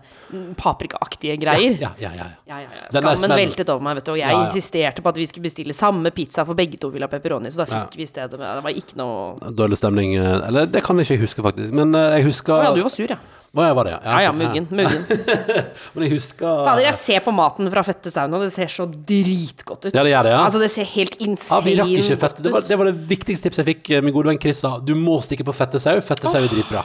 paprikaaktige 0.59 1.37
greier. 1.41 1.77
Ja, 1.81 1.93
ja, 2.01 2.11
ja. 2.17 2.27
ja. 2.51 2.59
Ja. 2.67 2.83
Skammen 2.91 3.37
veltet 3.39 3.71
over 3.71 3.85
meg, 3.87 4.01
vet 4.01 4.09
du. 4.09 4.13
Og 4.17 4.19
jeg 4.21 4.41
insisterte 4.43 5.05
på 5.05 5.13
at 5.13 5.21
vi 5.21 5.29
skulle 5.31 5.47
bestille 5.47 5.77
samme 5.77 6.11
pizza, 6.15 6.45
for 6.45 6.59
begge 6.59 6.81
to 6.83 6.91
ville 6.91 7.07
ha 7.07 7.13
pepperoni. 7.13 7.53
Så 7.55 7.63
da 7.63 7.69
fikk 7.71 7.97
vi 8.01 8.09
stedet 8.11 8.35
med 8.39 8.59
Det 8.59 8.67
var 8.67 8.83
ikke 8.83 8.99
noe 8.99 9.55
Dårlig 9.57 9.79
stemning 9.79 10.17
eh, 10.19 10.49
Eller 10.49 10.67
det 10.67 10.83
kan 10.87 10.99
jeg 10.99 11.07
ikke 11.09 11.23
huske, 11.27 11.47
faktisk. 11.47 11.73
Men 11.77 11.95
eh, 11.95 12.19
jeg 12.19 12.31
husker 12.33 12.59
Å 12.59 12.63
ja, 12.71 12.75
du 12.77 12.83
var 12.83 12.95
sur, 12.95 13.07
ja. 13.07 13.19
Å, 13.57 13.65
ja, 13.65 13.73
var 13.79 13.89
det, 13.89 13.93
Ja 14.05 14.15
ja, 14.21 14.27
ja, 14.27 14.33
muggen. 14.37 14.67
Muggen. 14.69 15.05
Men 15.97 16.05
jeg 16.05 16.13
husker 16.13 16.59
Fader, 16.67 16.83
jeg 16.85 16.97
ser 17.01 17.23
på 17.25 17.33
maten 17.33 17.71
fra 17.73 17.83
Fette 17.87 18.13
Saun, 18.13 18.35
det 18.43 18.51
ser 18.53 18.69
så 18.69 18.85
dritgodt 18.87 19.87
ut. 19.89 19.95
Ja, 19.97 20.03
det 20.05 20.13
gjør 20.13 20.29
det, 20.29 20.35
ja. 20.35 20.43
Altså, 20.45 20.61
det 20.61 20.69
ser 20.75 20.91
helt 20.93 21.17
Ja, 21.17 21.27
insane 21.31 21.63
vi 21.65 21.77
rakk 21.81 21.95
ikke 22.03 22.19
fett. 22.27 22.43
Det 22.45 22.53
var, 22.53 22.67
det 22.69 22.79
var 22.83 22.91
det 22.91 22.97
viktigste 23.17 23.49
tipset 23.49 23.65
jeg 23.65 23.71
fikk. 23.73 23.91
eh, 23.97 24.05
Min 24.05 24.13
gode 24.15 24.29
venn 24.29 24.41
Chris 24.43 24.61
sa 24.61 24.77
du 24.79 24.93
må 24.99 25.17
stikke 25.25 25.47
på 25.49 25.55
fette 25.57 25.81
sau. 25.81 25.97
Fette 26.05 26.29
sau 26.29 26.43
er 26.43 26.53
dritbra. 26.53 26.85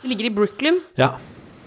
Det 0.00 0.08
ligger 0.14 0.30
i 0.30 0.34
Brooklyn, 0.40 0.80
Ja. 0.96 1.12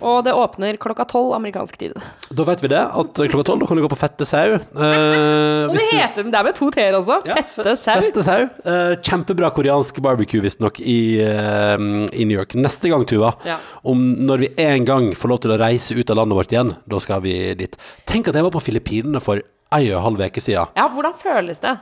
Og 0.02 0.24
det 0.26 0.34
åpner 0.34 0.78
klokka 0.82 1.06
tolv 1.08 1.34
amerikansk 1.38 1.78
tid. 1.78 1.94
Da 2.34 2.44
vet 2.48 2.62
vi 2.64 2.68
det, 2.74 2.80
at 2.82 3.14
klokka 3.22 3.46
tolv 3.52 3.68
kan 3.70 3.78
du 3.78 3.84
gå 3.86 3.90
på 3.92 3.98
Fette 4.02 4.26
sau. 4.28 4.58
Eh, 4.58 5.66
Og 5.70 5.76
det 5.78 5.86
du- 5.92 5.98
heter 5.98 6.24
Det 6.32 6.36
er 6.40 6.44
med 6.44 6.56
to 6.58 6.70
t-er 6.74 6.98
også. 6.98 7.20
Ja, 7.28 7.36
Fette 7.42 7.76
Sau. 7.78 8.02
Fette 8.02 8.24
sau. 8.26 8.48
Eh, 8.66 8.96
kjempebra 9.06 9.52
koreansk 9.56 10.02
barbecue, 10.02 10.42
visstnok, 10.42 10.80
i, 10.82 11.20
eh, 11.22 11.78
i 12.14 12.26
New 12.26 12.38
York. 12.38 12.56
Neste 12.58 12.90
gang, 12.90 13.06
Tuva, 13.06 13.34
Ja. 13.46 13.58
om 13.86 14.10
når 14.28 14.38
vi 14.40 14.50
en 14.58 14.86
gang 14.86 15.12
får 15.14 15.30
lov 15.30 15.40
til 15.42 15.52
å 15.52 15.60
reise 15.62 15.96
ut 15.98 16.10
av 16.10 16.18
landet 16.18 16.36
vårt 16.38 16.52
igjen, 16.52 16.76
da 16.88 16.98
skal 17.00 17.22
vi 17.22 17.54
dit. 17.56 17.78
Tenk 18.06 18.28
at 18.28 18.36
jeg 18.36 18.44
var 18.44 18.52
på 18.52 18.62
Filippinene 18.62 19.22
for 19.22 19.42
ei 19.72 19.86
og 19.92 19.98
en 20.02 20.04
halv 20.18 20.20
uke 20.32 20.42
siden. 20.42 20.68
Ja, 20.76 20.90
hvordan 20.90 21.14
føles 21.16 21.60
det? 21.64 21.78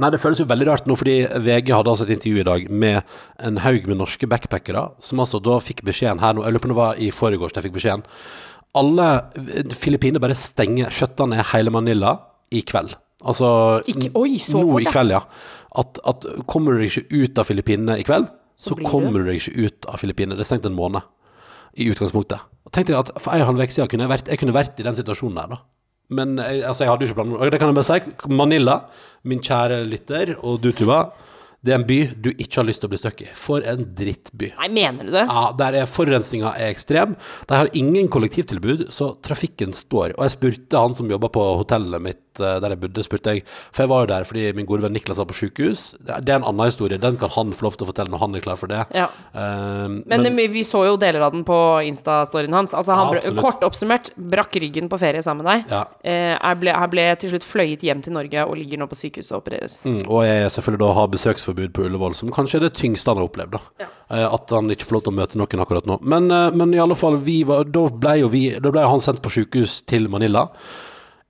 Nei, 0.00 0.08
det 0.08 0.20
føles 0.22 0.40
jo 0.40 0.46
veldig 0.48 0.66
rart 0.70 0.86
nå, 0.88 0.94
fordi 0.96 1.18
VG 1.44 1.68
hadde 1.74 1.90
altså 1.92 2.06
et 2.06 2.14
intervju 2.14 2.40
i 2.40 2.46
dag 2.48 2.70
med 2.72 3.02
en 3.44 3.58
haug 3.60 3.88
med 3.90 3.98
norske 4.00 4.24
backpackere, 4.30 4.86
som 5.04 5.20
altså 5.20 5.40
da 5.44 5.58
fikk 5.60 5.82
beskjeden 5.84 6.22
her 6.22 6.32
nå, 6.32 6.46
jeg 6.46 6.54
lurer 6.54 6.64
på 6.64 6.70
om 6.70 6.72
det 6.72 6.78
var 6.78 7.00
i 7.02 7.10
forgårs 7.12 7.52
de 7.52 7.64
fikk 7.66 7.74
beskjeden. 7.76 8.04
Alle 8.80 9.08
Filippinene 9.76 10.22
bare 10.22 10.36
stenger, 10.38 10.88
skjøtter 10.94 11.28
ned 11.28 11.44
hele 11.50 11.74
Manila 11.74 12.14
i 12.56 12.62
kveld. 12.64 12.94
Altså 13.22 13.82
Ikke- 13.86 14.14
oi, 14.16 14.38
så 14.40 14.56
nå 14.62 14.70
fort, 14.70 14.80
i 14.80 14.88
kveld, 14.88 15.12
ja. 15.12 15.20
At, 15.76 16.00
at 16.08 16.24
kommer 16.48 16.72
du 16.72 16.80
deg 16.80 16.88
ikke 16.90 17.12
ut 17.12 17.38
av 17.38 17.46
Filippinene 17.48 17.98
i 18.00 18.06
kveld, 18.08 18.30
så, 18.56 18.72
så 18.72 18.80
kommer 18.88 19.20
du 19.20 19.28
deg 19.28 19.40
ikke 19.42 19.66
ut 19.68 19.86
av 19.92 20.00
Filippinene. 20.00 20.36
Det 20.40 20.46
er 20.46 20.50
stengt 20.54 20.66
en 20.68 20.76
måned 20.76 21.04
i 21.76 21.90
utgangspunktet. 21.92 22.40
Og 22.64 22.72
tenkte 22.72 22.92
jeg 22.92 23.00
at 23.00 23.12
For 23.20 23.32
en 23.32 23.42
og 23.42 23.48
en 23.48 23.54
halv 23.54 23.62
uke 23.64 23.74
siden 23.76 23.88
kunne 23.92 24.04
jeg 24.08 24.12
vært, 24.12 24.28
jeg 24.32 24.40
kunne 24.40 24.56
vært 24.56 24.80
i 24.80 24.86
den 24.88 24.96
situasjonen 24.98 25.36
der, 25.40 25.54
da. 25.54 25.60
Men 26.12 26.38
jeg, 26.40 26.62
altså, 26.68 26.84
jeg 26.84 26.92
hadde 26.92 27.06
jo 27.06 27.10
ikke 27.10 27.20
planer. 27.20 27.36
om 27.40 27.52
det 27.52 27.60
kan 27.60 27.72
jeg 27.72 27.78
bare 27.80 27.90
si. 27.90 28.32
Manila, 28.42 28.78
min 29.28 29.42
kjære 29.42 29.82
lytter, 29.88 30.36
og 30.40 30.62
du, 30.64 30.72
Tuva. 30.76 31.04
Det 31.62 31.70
er 31.70 31.78
en 31.78 31.86
by 31.86 31.98
du 32.18 32.32
ikke 32.32 32.58
har 32.58 32.66
lyst 32.66 32.82
til 32.82 32.88
å 32.88 32.90
bli 32.90 32.98
stuck 32.98 33.20
i. 33.22 33.28
For 33.38 33.62
en 33.70 33.84
drittby. 33.94 34.48
Nei, 34.58 34.70
mener 34.74 35.06
du 35.06 35.12
det? 35.14 35.22
Ja, 35.28 35.44
der 35.60 35.76
er 35.78 35.90
forurensninga 35.90 36.56
er 36.58 36.72
ekstrem. 36.72 37.14
De 37.46 37.54
har 37.54 37.70
ingen 37.78 38.08
kollektivtilbud, 38.10 38.88
så 38.90 39.12
trafikken 39.22 39.70
står. 39.76 40.16
Og 40.16 40.26
jeg 40.26 40.34
spurte 40.34 40.82
han 40.82 40.96
som 40.98 41.12
jobba 41.12 41.30
på 41.30 41.44
hotellet 41.60 42.02
mitt 42.02 42.18
eh, 42.18 42.21
der 42.38 42.68
jeg 42.74 42.80
bodde, 42.80 43.02
spurte 43.04 43.34
jeg, 43.34 43.42
for 43.72 43.82
jeg 43.82 43.88
var 43.92 44.00
jo 44.04 44.06
der 44.06 44.24
fordi 44.24 44.52
min 44.54 44.66
gode 44.66 44.82
venn 44.82 44.92
Niklas 44.92 45.18
var 45.18 45.26
på 45.26 45.34
sykehus. 45.36 45.94
Det 46.00 46.28
er 46.28 46.36
en 46.40 46.44
annen 46.48 46.66
historie, 46.66 46.98
den 46.98 47.16
kan 47.20 47.28
han 47.30 47.52
få 47.52 47.66
lov 47.68 47.76
til 47.76 47.86
å 47.86 47.90
fortelle 47.92 48.10
når 48.10 48.18
han 48.24 48.34
er 48.34 48.40
klar 48.40 48.56
for 48.56 48.66
det. 48.72 48.86
Ja. 48.94 49.08
Um, 49.34 50.02
Men, 50.06 50.22
vi- 50.36 50.48
vi 50.48 50.62
så 50.62 50.84
jo 50.86 50.96
deler 50.96 51.20
av 51.22 51.32
den 51.32 51.44
på 51.44 51.56
Insta-storyen 51.86 52.52
hans. 52.52 52.72
Altså, 52.74 52.94
han 52.94 53.12
Ja, 53.22 53.30
kort 53.40 53.60
oppsummert 53.62 54.10
brakk 54.16 54.52
ryggen 54.56 54.88
på 54.88 54.98
ferie 54.98 55.22
sammen 55.22 55.44
med 55.44 55.52
deg. 55.66 55.70
Ja. 55.72 55.84
Eh, 56.04 56.38
jeg, 56.38 56.60
ble, 56.60 56.70
jeg 56.72 56.90
ble 56.90 57.16
til 57.16 57.30
slutt 57.30 57.44
fløyet 57.44 57.80
hjem 57.82 58.02
til 58.02 58.12
Norge 58.12 58.46
og 58.46 58.56
ligger 58.56 58.78
nå 58.78 58.86
på 58.88 58.96
sykehuset 58.96 59.32
og 59.32 59.42
opereres. 59.44 59.84
Mm, 59.84 60.04
og 60.08 60.24
jeg 60.24 60.50
selvfølgelig 60.50 60.78
da 60.86 60.92
har 60.92 61.08
besøksforbud 61.08 61.72
på 61.72 61.84
Ullevål, 61.88 62.14
som 62.14 62.30
kanskje 62.30 62.56
er 62.56 62.60
det 62.68 62.74
tyngste 62.74 63.08
han 63.08 63.16
har 63.18 63.28
opplevd. 63.28 63.50
da 63.58 63.86
Eh, 64.12 64.28
At 64.34 64.50
han 64.50 64.68
ikke 64.68 64.84
får 64.84 64.92
lov 64.92 65.02
til 65.04 65.12
å 65.12 65.16
møte 65.16 65.36
noen 65.40 65.60
akkurat 65.64 65.86
nå. 65.86 65.98
Men, 66.02 66.30
eh, 66.30 66.50
men 66.50 66.74
i 66.74 66.78
alle 66.78 66.94
fall, 66.94 67.16
vi 67.16 67.42
var, 67.44 67.64
da 67.64 67.88
ble 67.88 68.18
jo 68.20 68.28
vi, 68.28 68.50
da 68.60 68.70
ble 68.70 68.80
han 68.84 68.98
sendt 69.00 69.22
på 69.22 69.30
sykehus 69.32 69.86
til 69.86 70.06
Manila. 70.08 70.48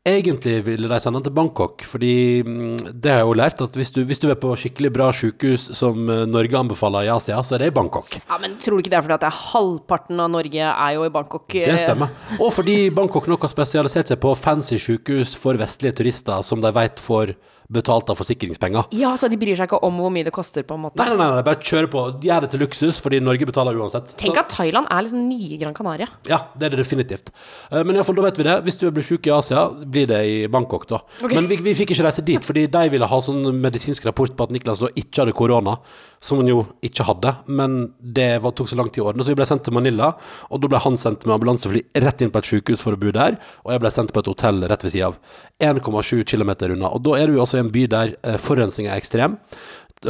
Egentlig 0.03 0.57
ville 0.66 0.88
de 0.90 0.96
sende 0.98 1.20
han 1.20 1.22
til 1.22 1.30
Bangkok, 1.30 1.84
fordi 1.86 2.42
mm, 2.42 2.78
det 2.90 3.11
har 3.12 3.20
jeg 3.20 3.26
jo 3.28 3.34
lært 3.38 3.61
at 3.62 3.76
hvis 3.78 3.92
du, 3.94 4.00
hvis 4.03 4.18
du 4.18 4.24
er 4.32 4.38
på 4.40 4.50
skikkelig 4.59 4.90
bra 4.90 5.07
sykehus 5.14 5.68
som 5.78 6.11
eh, 6.11 6.24
Norge 6.26 6.59
anbefaler 6.59 7.07
i 7.07 7.12
Asia, 7.14 7.38
så 7.46 7.55
er 7.55 7.62
det 7.62 7.68
i 7.70 7.74
Bangkok. 7.76 8.16
Ja, 8.18 8.40
men 8.42 8.57
tror 8.59 8.74
du 8.74 8.82
ikke 8.82 8.90
det 8.90 8.98
er 8.98 9.05
fordi 9.07 9.14
at 9.14 9.22
det 9.22 9.30
er 9.30 9.38
halvparten 9.53 10.24
av 10.24 10.32
Norge 10.34 10.72
er 10.72 10.96
jo 10.96 11.07
i 11.07 11.12
Bangkok? 11.14 11.46
Det 11.55 11.70
eh, 11.70 11.78
stemmer. 11.84 12.11
Og 12.40 12.50
fordi 12.57 12.76
Bangkok 12.90 13.30
nok 13.30 13.46
har 13.46 13.55
spesialisert 13.55 14.11
seg 14.11 14.18
på 14.24 14.34
fancy 14.34 14.80
sykehus 14.82 15.36
for 15.38 15.61
vestlige 15.61 15.94
turister 16.03 16.42
som 16.50 16.59
de 16.66 16.74
vet 16.74 16.98
får 16.98 17.36
betalt 17.73 18.11
av 18.12 18.18
forsikringspenger. 18.20 18.91
Ja, 18.99 19.14
så 19.20 19.31
de 19.33 19.39
bryr 19.41 19.57
seg 19.59 19.70
ikke 19.70 19.81
om 19.87 19.97
hvor 20.03 20.12
mye 20.12 20.27
det 20.27 20.35
koster, 20.35 20.64
på 20.66 20.77
en 20.77 20.85
måte? 20.87 20.99
Nei, 21.01 21.09
nei, 21.12 21.16
nei, 21.20 21.29
nei, 21.39 21.45
bare 21.47 21.61
kjøre 21.64 21.89
på. 21.93 22.05
Gjør 22.27 22.45
det 22.45 22.51
til 22.53 22.62
luksus, 22.64 23.01
fordi 23.03 23.20
Norge 23.25 23.49
betaler 23.49 23.79
uansett. 23.81 24.12
Tenk 24.20 24.39
at 24.41 24.53
Thailand 24.53 24.91
er 24.93 25.07
liksom 25.07 25.25
nye 25.31 25.59
Gran 25.61 25.75
Canaria. 25.77 26.09
Ja, 26.29 26.43
det 26.59 26.68
er 26.68 26.77
det 26.77 26.83
definitivt. 26.85 27.33
Eh, 27.70 27.81
Men 27.83 27.95
i 27.95 27.99
alle 28.01 28.07
fall, 28.09 28.18
da 28.20 28.27
vet 28.29 28.41
vi 28.43 28.47
det. 28.49 28.59
Hvis 28.66 28.79
du 28.81 28.87
blir 28.95 29.07
syk 29.07 29.27
i 29.31 29.35
Asia, 29.35 29.66
blir 29.73 30.07
det 30.12 30.20
i 30.29 30.37
Bangkok, 30.53 30.87
da. 30.91 31.01
Okay. 31.23 31.35
Men 31.39 31.49
vi, 31.51 31.57
vi 31.64 31.75
fikk 31.79 31.95
ikke 31.97 32.07
reise 32.09 32.25
dit, 32.27 32.45
fordi 32.45 32.66
de 32.73 32.85
ville 32.93 33.09
ha 33.09 33.20
sånn 33.25 33.43
medisinsk 33.62 34.07
rapport 34.11 34.37
på 34.37 34.49
at 34.49 34.55
Niklas 34.55 34.83
da 34.85 34.93
ikke 34.93 35.25
hadde 35.25 35.37
korona, 35.39 35.79
som 36.23 36.39
han 36.39 36.51
jo 36.53 36.61
ikke 36.87 37.07
hadde. 37.09 37.33
Men 37.51 37.79
det 37.99 38.29
var, 38.45 38.55
tok 38.55 38.70
så 38.70 38.79
lang 38.79 38.93
tid 38.93 39.03
å 39.03 39.09
ordne, 39.11 39.25
så 39.27 39.33
vi 39.35 39.41
ble 39.41 39.49
sendt 39.49 39.64
til 39.66 39.75
Manila. 39.75 40.12
Og 40.53 40.62
da 40.62 40.70
ble 40.70 40.83
han 40.85 40.99
sendt 41.01 41.25
med 41.27 41.35
ambulansefly 41.39 41.87
rett 42.05 42.23
inn 42.23 42.31
på 42.35 42.43
et 42.43 42.51
sykehus 42.53 42.85
for 42.85 42.95
å 42.95 43.01
bo 43.01 43.11
der, 43.14 43.41
og 43.64 43.73
jeg 43.75 43.83
ble 43.83 43.91
sendt 43.95 44.12
på 44.14 44.23
et 44.23 44.31
hotell 44.31 44.62
rett 44.70 44.85
ved 44.87 44.95
sida 44.95 45.11
av. 45.11 45.18
1,7 45.62 46.23
km 46.27 46.53
unna. 46.73 46.91
Og 46.95 47.03
da 47.07 47.16
er 47.18 47.31
du 47.31 47.41
altså 47.41 47.59
i 47.59 47.61
en 47.64 47.72
by 47.74 47.86
der 47.92 48.16
eh, 48.22 48.40
forurensninga 48.42 48.92
er 48.94 49.00
ekstrem. 49.02 49.38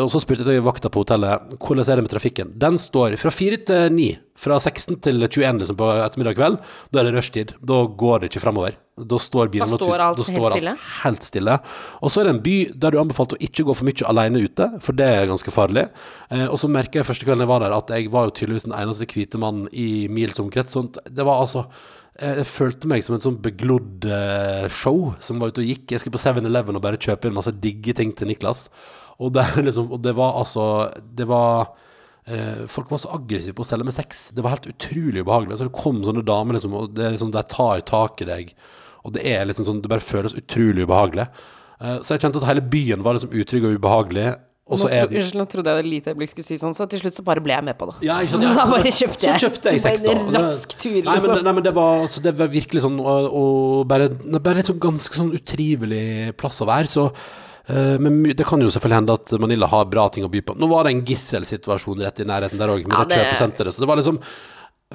Og 0.00 0.08
så 0.08 0.22
spurte 0.22 0.48
jeg 0.48 0.62
vakta 0.64 0.88
på 0.88 1.02
hotellet 1.02 1.50
hvordan 1.60 1.84
er 1.84 1.98
det 2.00 2.04
med 2.06 2.12
trafikken. 2.14 2.52
Den 2.56 2.78
står 2.80 3.12
fra 3.20 3.28
4 3.34 3.58
til 3.68 3.90
9. 3.92 4.06
Fra 4.40 4.56
16 4.56 4.96
til 5.04 5.20
21 5.20 5.58
liksom 5.60 5.76
på 5.76 5.88
ettermiddag 6.00 6.38
kveld. 6.38 6.56
Da 6.88 7.02
er 7.02 7.10
det 7.10 7.12
rushtid. 7.18 7.52
Da 7.60 7.82
går 8.00 8.22
det 8.22 8.30
ikke 8.30 8.40
fremover. 8.46 8.78
Da 8.96 9.18
står 9.20 9.50
bilen 9.52 9.68
Da 9.68 9.76
står 9.76 10.00
alt 10.06 10.16
da 10.16 10.24
helt 10.24 10.40
står 10.40 10.56
stille? 10.56 10.74
helt 11.02 11.28
stille. 11.28 11.58
Og 12.00 12.12
så 12.12 12.22
er 12.22 12.30
det 12.30 12.34
en 12.38 12.42
by 12.48 12.56
der 12.72 12.96
du 12.96 13.00
anbefalte 13.02 13.36
å 13.36 13.44
ikke 13.44 13.66
gå 13.68 13.76
for 13.76 13.88
mye 13.90 14.08
alene 14.08 14.42
ute, 14.48 14.70
for 14.84 14.96
det 14.96 15.10
er 15.12 15.28
ganske 15.28 15.52
farlig. 15.52 15.84
Eh, 16.32 16.46
og 16.48 16.56
så 16.60 16.72
merker 16.72 17.02
jeg 17.02 17.10
første 17.12 17.28
kvelden 17.28 17.44
jeg 17.44 17.52
var 17.52 17.66
der, 17.66 17.76
at 17.76 17.92
jeg 17.92 18.08
var 18.16 18.30
jo 18.30 18.36
tydeligvis 18.40 18.64
den 18.70 18.78
eneste 18.80 19.08
hvite 19.12 19.40
mannen 19.44 19.68
i 19.76 20.06
mils 20.08 20.40
omkrets. 20.40 20.80
Det 21.04 21.28
var 21.28 21.44
altså 21.44 21.66
jeg 22.20 22.44
følte 22.44 22.88
meg 22.90 23.04
som 23.04 23.16
et 23.16 23.24
sånn 23.24 23.38
beglodd 23.40 24.04
eh, 24.04 24.66
show 24.72 25.14
som 25.24 25.40
var 25.40 25.52
ute 25.52 25.62
og 25.62 25.70
gikk. 25.70 25.86
Jeg 25.94 26.02
skulle 26.02 26.18
på 26.18 26.20
7-Eleven 26.20 26.76
og 26.76 26.84
bare 26.84 27.00
kjøpe 27.00 27.28
inn 27.28 27.36
masse 27.38 27.54
digge 27.62 27.94
ting 27.96 28.12
til 28.16 28.28
Niklas. 28.28 28.66
Og 29.22 29.38
liksom, 29.66 29.88
og 29.92 30.02
det 30.04 30.14
var 30.18 30.36
altså 30.40 30.64
Det 31.04 31.26
var 31.28 31.72
eh, 32.26 32.64
Folk 32.70 32.90
var 32.92 33.00
så 33.02 33.12
aggressive 33.16 33.56
på 33.56 33.64
å 33.64 33.68
selge 33.68 33.88
med 33.88 33.96
sex. 33.96 34.26
Det 34.36 34.44
var 34.44 34.56
helt 34.56 34.68
utrolig 34.74 35.24
ubehagelig. 35.24 35.58
Så 35.58 35.70
det 35.70 35.80
kom 35.80 36.02
sånne 36.04 36.24
damer, 36.28 36.58
liksom, 36.58 36.76
og 36.76 36.92
det 36.96 37.14
liksom, 37.16 37.32
de 37.32 37.44
tar 37.48 37.84
tak 37.88 38.20
i 38.20 38.28
deg. 38.28 38.54
Og 39.02 39.16
det 39.16 39.24
er 39.26 39.48
liksom 39.48 39.66
sånn 39.66 39.82
Det 39.82 39.90
bare 39.90 40.04
føles 40.04 40.36
utrolig 40.38 40.84
ubehagelig. 40.84 41.30
Eh, 41.80 41.98
så 42.04 42.14
jeg 42.14 42.26
kjente 42.26 42.42
at 42.42 42.50
hele 42.50 42.68
byen 42.74 43.04
var 43.06 43.16
liksom 43.16 43.32
utrygg 43.32 43.70
og 43.70 43.80
ubehagelig. 43.80 44.28
Nå, 44.72 44.78
så 44.80 44.88
tro, 44.88 45.22
nå 45.38 45.44
trodde 45.52 45.72
jeg 45.74 45.84
det 45.84 45.90
lite 45.92 46.12
øyeblikk 46.12 46.32
skulle 46.32 46.46
si 46.48 46.58
sånn, 46.60 46.74
så 46.76 46.86
til 46.90 47.02
slutt 47.02 47.18
så 47.20 47.24
bare 47.26 47.42
ble 47.44 47.54
jeg 47.54 47.66
med 47.68 47.76
på 47.78 47.88
det. 47.90 47.94
Ja? 48.08 48.18
Så 48.32 48.40
da 48.42 48.64
bare 48.68 48.90
kjøpte 48.92 49.28
jeg. 49.28 49.36
Så 49.38 49.46
kjøpte 49.46 49.72
jeg 49.74 49.84
seks, 49.84 50.02
da. 50.04 50.16
En 50.16 50.34
rask 50.36 50.74
tur, 50.78 50.96
Nei, 50.96 51.02
men, 51.04 51.28
liksom. 51.28 51.44
nei, 51.46 51.54
men 51.58 51.66
det 51.66 51.74
var, 51.76 52.02
altså, 52.06 52.22
det 52.24 52.32
var 52.38 52.50
virkelig 52.52 52.82
sånn 52.86 52.98
Og, 53.02 53.28
og 53.42 53.86
bare, 53.90 54.08
bare 54.40 54.62
et 54.62 54.70
sånn 54.70 54.80
ganske 54.82 55.18
sånn 55.20 55.32
utrivelig 55.36 56.32
plass 56.40 56.60
å 56.64 56.68
være. 56.70 56.90
Så 56.90 57.06
uh, 57.10 57.96
men 58.02 58.22
det 58.32 58.46
kan 58.48 58.62
jo 58.62 58.70
selvfølgelig 58.72 59.00
hende 59.02 59.18
at 59.20 59.34
Manila 59.42 59.68
har 59.72 59.90
bra 59.92 60.08
ting 60.12 60.26
å 60.26 60.32
by 60.32 60.42
på. 60.48 60.56
Nå 60.58 60.70
var 60.72 60.88
det 60.88 60.96
en 60.96 61.04
gisselsituasjon 61.08 62.02
rett 62.06 62.24
i 62.24 62.28
nærheten 62.28 62.60
der 62.60 62.72
òg, 62.74 62.86
med 62.86 62.96
Ja, 62.96 63.04
det- 63.04 63.20
kjøpesenteret. 63.20 63.76
Så 63.76 63.84
det 63.84 63.90
var 63.90 64.00
liksom 64.00 64.20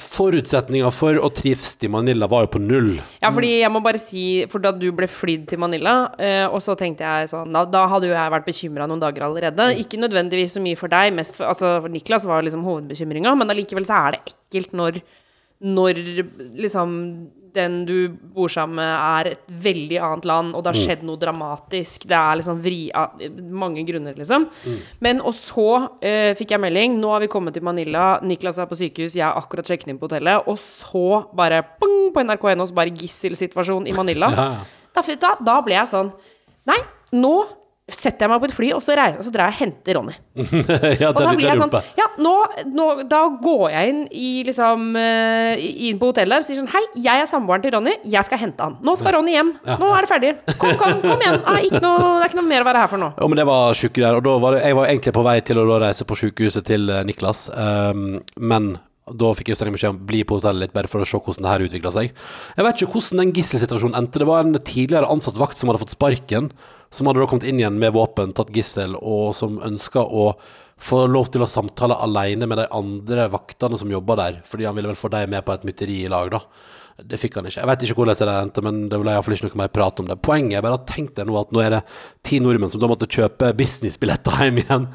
Forutsetninga 0.04 0.90
for 0.96 1.20
å 1.22 1.30
trives 1.34 1.76
i 1.84 1.90
Manila 1.92 2.30
var 2.30 2.46
jo 2.46 2.52
på 2.56 2.62
null. 2.64 2.96
Ja, 3.22 3.32
fordi 3.34 3.52
jeg 3.60 3.72
må 3.74 3.82
bare 3.86 4.02
si 4.02 4.24
For 4.52 4.64
da 4.64 4.72
du 4.76 4.88
ble 4.96 5.10
flydd 5.12 5.48
til 5.52 5.62
Manila, 5.62 5.96
eh, 6.22 6.46
og 6.46 6.62
så 6.64 6.76
tenkte 6.80 7.06
jeg 7.06 7.32
sånn 7.32 7.54
Da, 7.56 7.64
da 7.70 7.86
hadde 7.92 8.10
jo 8.10 8.16
jeg 8.16 8.34
vært 8.34 8.48
bekymra 8.48 8.88
noen 8.90 9.04
dager 9.04 9.28
allerede. 9.28 9.70
Ikke 9.82 10.00
nødvendigvis 10.02 10.58
så 10.58 10.64
mye 10.64 10.80
for 10.80 10.92
deg, 10.94 11.14
mest 11.18 11.40
for 11.40 11.50
Altså, 11.52 11.78
for 11.84 11.94
Niklas 11.94 12.28
var 12.30 12.46
liksom 12.46 12.66
hovedbekymringa, 12.68 13.34
men 13.40 13.54
allikevel 13.54 13.88
så 13.88 14.02
er 14.08 14.18
det 14.18 14.34
ekkelt 14.34 14.76
når 14.78 15.02
når 15.58 15.98
liksom 16.62 16.92
den 17.58 17.82
du 17.88 17.96
bor 18.10 18.52
sammen 18.54 18.80
med, 18.80 18.94
er 18.94 19.32
et 19.34 19.54
veldig 19.68 20.00
annet 20.00 20.28
land, 20.30 20.56
og 20.56 20.64
det 20.64 20.74
har 20.74 20.80
skjedd 20.80 21.06
noe 21.08 21.20
dramatisk. 21.22 22.08
Det 22.10 22.18
er 22.18 22.40
liksom 22.40 22.62
vri 22.64 22.80
av 22.96 23.20
mange 23.52 23.84
grunner, 23.88 24.16
liksom. 24.18 24.48
Men 25.04 25.22
og 25.26 25.36
så 25.38 25.68
eh, 26.02 26.32
fikk 26.38 26.56
jeg 26.56 26.64
melding. 26.64 26.98
Nå 27.02 27.12
har 27.16 27.26
vi 27.26 27.32
kommet 27.32 27.58
til 27.58 27.66
Manila. 27.68 28.08
Niklas 28.26 28.62
er 28.62 28.70
på 28.70 28.78
sykehus, 28.80 29.18
jeg 29.18 29.26
har 29.26 29.38
akkurat 29.40 29.68
sjekket 29.68 29.92
inn 29.92 30.00
på 30.02 30.10
hotellet. 30.10 30.48
Og 30.48 30.60
så 30.62 31.24
bare 31.38 31.64
pung, 31.82 32.12
på 32.16 32.24
nrk.no 32.24 32.68
så 32.70 32.78
bare 32.78 32.96
gisselsituasjon 32.96 33.90
i 33.90 33.96
Manila. 33.98 34.34
Ja, 34.98 35.04
da, 35.22 35.36
da 35.46 35.60
ble 35.62 35.76
jeg 35.76 35.90
sånn 35.92 36.08
Nei, 36.66 36.78
nå 37.14 37.34
setter 37.88 38.26
jeg 38.26 38.32
meg 38.34 38.42
på 38.44 38.48
et 38.50 38.54
fly, 38.56 38.70
og 38.76 38.82
så, 38.84 38.96
reiser, 39.00 39.24
så 39.24 39.32
drar 39.32 39.48
jeg 39.48 39.56
og 39.56 39.60
henter 39.62 39.96
Ronny. 39.96 40.16
ja, 41.02 41.12
Og 41.14 41.20
da 41.22 41.32
blir 41.38 41.48
jeg 41.48 41.60
sånn. 41.60 41.72
Ja, 41.98 42.10
nå, 42.22 42.34
nå 42.76 42.88
Da 43.08 43.22
går 43.42 43.64
jeg 43.72 43.92
inn 43.94 44.02
i 44.12 44.32
liksom 44.46 44.92
eh, 45.00 45.64
Inn 45.88 46.00
på 46.02 46.12
hotellet 46.12 46.44
og 46.44 46.46
sier 46.46 46.60
sånn 46.60 46.70
Hei, 46.74 46.84
jeg 47.06 47.24
er 47.24 47.30
samboeren 47.30 47.64
til 47.64 47.74
Ronny. 47.78 47.96
Jeg 48.08 48.28
skal 48.28 48.42
hente 48.42 48.66
han. 48.66 48.76
Nå 48.84 48.98
skal 49.00 49.16
Ronny 49.16 49.38
hjem. 49.38 49.54
Nå 49.70 49.92
er 49.96 50.04
det 50.04 50.12
ferdig. 50.12 50.34
Kom, 50.60 50.76
kom, 50.80 51.00
kom 51.06 51.24
igjen. 51.24 51.40
Ah, 51.48 51.62
noe, 51.80 52.18
det 52.20 52.28
er 52.28 52.32
ikke 52.32 52.42
noe 52.42 52.50
mer 52.50 52.66
å 52.66 52.68
være 52.68 52.84
her 52.84 52.92
for 52.92 53.04
nå. 53.06 53.12
Ja, 53.16 53.32
men 53.32 53.40
det 53.40 53.48
var 53.48 53.80
sjuke 53.80 54.04
der. 54.04 54.20
Og 54.20 54.28
da 54.28 54.36
var 54.44 54.58
det, 54.58 54.66
jeg 54.68 54.80
var 54.82 54.92
egentlig 54.92 55.16
på 55.16 55.26
vei 55.30 55.38
til 55.48 55.64
å 55.64 55.80
reise 55.80 56.08
på 56.08 56.20
sykehuset 56.20 56.68
til 56.68 56.92
eh, 56.92 57.06
Niklas, 57.08 57.48
um, 57.56 58.20
men 58.36 58.74
da 59.16 59.32
fikk 59.38 59.52
jeg 59.52 59.60
streng 59.60 59.76
beskjed 59.76 59.94
om 59.94 60.00
bli 60.10 60.24
på 60.28 60.40
hotellet 60.40 60.68
litt 60.68 60.76
bare 60.76 60.92
for 60.92 61.04
å 61.04 61.08
se 61.08 61.20
hvordan 61.20 61.46
det 61.46 61.52
her 61.54 61.66
utvikla 61.68 61.94
seg. 61.96 62.24
Jeg 62.58 62.68
vet 62.68 62.82
ikke 62.82 62.94
hvordan 62.98 63.24
den 63.24 63.34
gisselsituasjonen 63.38 64.00
endte. 64.00 64.22
Det 64.22 64.30
var 64.30 64.44
en 64.44 64.60
tidligere 64.60 65.12
ansatt 65.12 65.40
vakt 65.40 65.60
som 65.60 65.72
hadde 65.72 65.84
fått 65.86 65.96
sparken, 65.96 66.52
som 66.92 67.10
hadde 67.10 67.24
da 67.24 67.28
kommet 67.30 67.48
inn 67.48 67.62
igjen 67.62 67.80
med 67.80 67.96
våpen, 67.96 68.34
tatt 68.36 68.54
gissel, 68.56 68.96
og 69.00 69.36
som 69.38 69.62
ønska 69.64 70.04
å 70.04 70.32
få 70.78 71.06
lov 71.10 71.32
til 71.34 71.42
å 71.42 71.50
samtale 71.50 71.98
alene 72.06 72.48
med 72.50 72.60
de 72.62 72.68
andre 72.76 73.28
vaktene 73.34 73.80
som 73.80 73.92
jobba 73.92 74.18
der, 74.20 74.42
fordi 74.46 74.68
han 74.68 74.76
ville 74.78 74.92
vel 74.92 75.00
få 75.00 75.10
dem 75.14 75.32
med 75.34 75.46
på 75.46 75.56
et 75.56 75.66
mytteri 75.68 76.04
i 76.06 76.12
lag, 76.12 76.30
da. 76.36 76.44
Det 76.98 77.20
fikk 77.22 77.36
han 77.38 77.46
ikke. 77.46 77.60
Jeg 77.62 77.70
vet 77.70 77.84
ikke 77.86 78.00
hvordan 78.00 78.18
det 78.18 78.36
endte, 78.42 78.62
men 78.66 78.78
det 78.90 78.98
ble 78.98 79.14
iallfall 79.14 79.36
ikke 79.36 79.52
noe 79.52 79.60
mer 79.62 79.74
prat 79.74 80.00
om 80.02 80.08
det. 80.10 80.18
Poenget 80.26 80.58
er 80.58 80.64
bare 80.66 80.80
at 80.80 80.88
tenk 80.90 81.12
deg 81.18 81.28
nå 81.30 81.36
at 81.38 81.52
nå 81.54 81.62
er 81.62 81.76
det 81.76 81.82
ti 82.26 82.40
nordmenn 82.42 82.72
som 82.74 82.82
da 82.82 82.90
måtte 82.90 83.10
kjøpe 83.10 83.52
businessbilletter 83.58 84.40
hjem 84.42 84.62
igjen. 84.64 84.88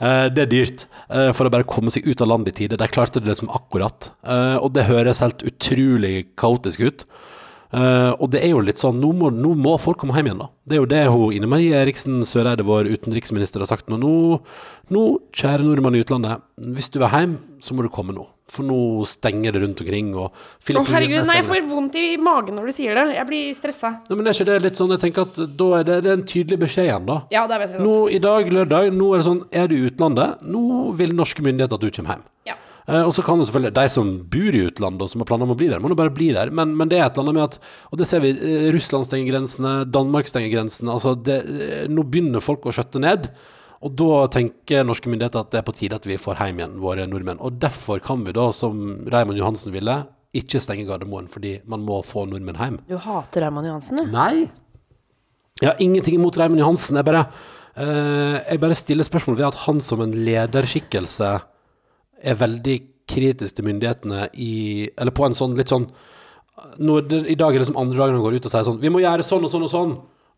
Eh, 0.00 0.26
det 0.32 0.44
er 0.44 0.50
dyrt 0.50 0.84
eh, 1.08 1.30
for 1.36 1.48
å 1.48 1.52
bare 1.52 1.68
komme 1.68 1.92
seg 1.92 2.06
ut 2.08 2.22
av 2.22 2.30
landet 2.32 2.54
i 2.54 2.64
tide. 2.64 2.78
De 2.80 2.90
klarte 2.90 3.22
det 3.22 3.30
liksom 3.30 3.52
akkurat. 3.54 4.10
Eh, 4.26 4.56
og 4.60 4.72
det 4.76 4.88
høres 4.90 5.22
helt 5.24 5.44
utrolig 5.46 6.28
kaotisk 6.38 6.86
ut. 6.86 7.08
Og 7.76 8.30
det 8.32 8.40
er 8.46 8.52
jo 8.54 8.60
litt 8.62 8.80
sånn, 8.80 9.00
nå 9.02 9.08
må, 9.18 9.28
nå 9.34 9.50
må 9.58 9.72
folk 9.82 9.98
komme 10.00 10.14
hjem 10.16 10.28
igjen, 10.30 10.38
da. 10.40 10.46
Det 10.64 10.76
er 10.76 10.78
jo 10.78 10.86
det 10.88 11.00
hun 11.10 11.34
Ine 11.34 11.48
Marie 11.50 11.74
Eriksen 11.76 12.22
Søreide, 12.24 12.64
vår 12.64 12.88
utenriksminister, 12.88 13.60
har 13.60 13.68
sagt. 13.68 13.90
Nå, 13.90 13.98
nå 14.94 15.02
kjære 15.36 15.66
nordmann 15.66 15.98
i 15.98 16.00
utlandet, 16.06 16.46
hvis 16.56 16.88
du 16.94 17.00
vil 17.02 17.10
hjem, 17.10 17.34
så 17.60 17.76
må 17.76 17.84
du 17.84 17.90
komme 17.92 18.16
nå. 18.16 18.24
For 18.46 18.62
nå 18.62 19.02
stenger 19.10 19.56
det 19.56 19.60
rundt 19.64 19.80
omkring, 19.82 20.12
og 20.14 20.28
Å, 20.30 20.82
herregud. 20.86 21.24
Nei, 21.26 21.40
jeg 21.40 21.46
får 21.48 21.64
vondt 21.66 21.96
i 21.98 22.04
magen 22.22 22.54
når 22.54 22.68
du 22.70 22.74
sier 22.76 22.94
det. 22.94 23.06
Jeg 23.16 23.26
blir 23.26 23.48
stressa. 23.58 23.90
Nei, 24.06 24.18
men 24.20 24.30
er 24.30 24.36
ikke 24.36 24.46
det 24.46 24.58
litt 24.62 24.78
sånn, 24.78 24.92
jeg 24.94 25.02
tenker 25.02 25.26
at 25.26 25.40
da 25.58 25.70
er 25.80 25.88
det, 25.88 25.96
det 26.06 26.12
er 26.12 26.20
en 26.20 26.28
tydelig 26.30 26.60
beskjed 26.62 26.86
igjen, 26.86 27.08
da. 27.08 27.16
Ja, 27.34 27.42
det 27.50 27.56
er 27.56 27.64
veldig 27.64 27.82
Nå 27.82 27.96
i 28.14 28.20
dag, 28.22 28.52
lørdag, 28.54 28.92
nå 28.94 29.10
er 29.10 29.22
det 29.22 29.26
sånn, 29.26 29.42
er 29.50 29.66
du 29.72 29.74
i 29.74 29.82
utlandet, 29.88 30.46
nå 30.46 30.62
vil 31.00 31.16
norske 31.18 31.42
myndigheter 31.42 31.80
at 31.80 31.88
du 31.88 31.98
kommer 31.98 32.14
hjem. 32.14 32.24
Ja. 32.46 32.56
Eh, 32.86 33.02
og 33.02 33.10
så 33.16 33.24
kan 33.26 33.40
det 33.40 33.48
selvfølgelig, 33.48 33.74
de 33.80 33.86
som 33.90 34.14
bor 34.30 34.54
i 34.54 34.62
utlandet 34.68 35.02
og 35.02 35.10
som 35.10 35.22
har 35.24 35.30
planer 35.32 35.48
om 35.48 35.56
å 35.56 35.58
bli 35.58 35.70
der, 35.72 35.82
må 35.82 35.90
nå 35.90 35.98
bare 35.98 36.14
bli 36.14 36.30
der. 36.36 36.54
Men, 36.54 36.76
men 36.78 36.90
det 36.92 37.00
er 37.00 37.08
et 37.08 37.18
eller 37.18 37.26
annet 37.26 37.38
med 37.40 37.48
at, 37.48 37.58
og 37.90 37.98
det 37.98 38.06
ser 38.06 38.22
vi, 38.22 38.30
eh, 38.36 38.70
Russland 38.76 39.08
stenger 39.08 39.32
grensene, 39.32 39.74
Danmark 39.90 40.30
stenger 40.30 40.54
grensene, 40.54 40.94
altså 40.94 41.16
det, 41.18 41.42
eh, 41.42 41.84
nå 41.90 42.06
begynner 42.06 42.44
folk 42.44 42.70
å 42.70 42.74
skjøtte 42.76 43.02
ned. 43.02 43.26
Og 43.84 43.92
da 43.98 44.26
tenker 44.32 44.86
norske 44.86 45.10
myndigheter 45.12 45.42
at 45.42 45.52
det 45.52 45.60
er 45.60 45.66
på 45.66 45.74
tide 45.76 45.98
at 45.98 46.06
vi 46.08 46.18
får 46.20 46.40
hjem 46.40 46.62
igjen 46.62 46.78
våre 46.80 47.04
nordmenn. 47.10 47.42
Og 47.44 47.58
derfor 47.60 48.00
kan 48.04 48.24
vi 48.24 48.34
da, 48.36 48.48
som 48.56 49.02
Raymond 49.12 49.38
Johansen 49.40 49.74
ville, 49.74 49.98
ikke 50.36 50.60
stenge 50.60 50.86
Gardermoen, 50.88 51.28
fordi 51.32 51.58
man 51.68 51.84
må 51.84 52.00
få 52.04 52.24
nordmenn 52.28 52.58
hjem. 52.60 52.80
Du 52.88 52.96
hater 53.00 53.46
Raymond 53.46 53.68
Johansen, 53.68 54.00
du. 54.00 54.14
Nei. 54.14 54.48
Jeg 55.60 55.70
har 55.70 55.80
ingenting 55.80 56.18
imot 56.18 56.36
Raymond 56.40 56.60
Johansen. 56.60 56.98
Jeg 57.00 57.08
bare, 57.08 57.26
uh, 57.76 58.36
jeg 58.42 58.60
bare 58.64 58.80
stiller 58.80 59.08
spørsmål 59.08 59.38
ved 59.40 59.48
at 59.50 59.62
han 59.66 59.80
som 59.84 60.02
en 60.04 60.16
lederskikkelse 60.26 61.30
er 62.16 62.40
veldig 62.40 62.76
kritisk 63.06 63.56
til 63.56 63.68
myndighetene 63.68 64.26
i 64.34 64.88
Eller 64.98 65.14
på 65.14 65.26
en 65.26 65.36
sånn 65.36 65.54
litt 65.54 65.70
sånn 65.70 65.84
nå, 66.80 66.96
er 66.98 67.06
det, 67.06 67.20
I 67.30 67.36
dag 67.38 67.54
er 67.54 67.62
det 67.62 67.68
som 67.68 67.78
andre 67.78 68.00
dagen 68.00 68.16
han 68.16 68.24
går 68.24 68.38
ut 68.38 68.48
og 68.48 68.52
sier 68.52 68.64
sånn 68.66 68.80
Vi 68.82 68.90
må 68.90 69.02
gjøre 69.02 69.26
sånn 69.26 69.44
og 69.46 69.52
sånn 69.52 69.66
og 69.66 69.70
sånn. 69.70 69.92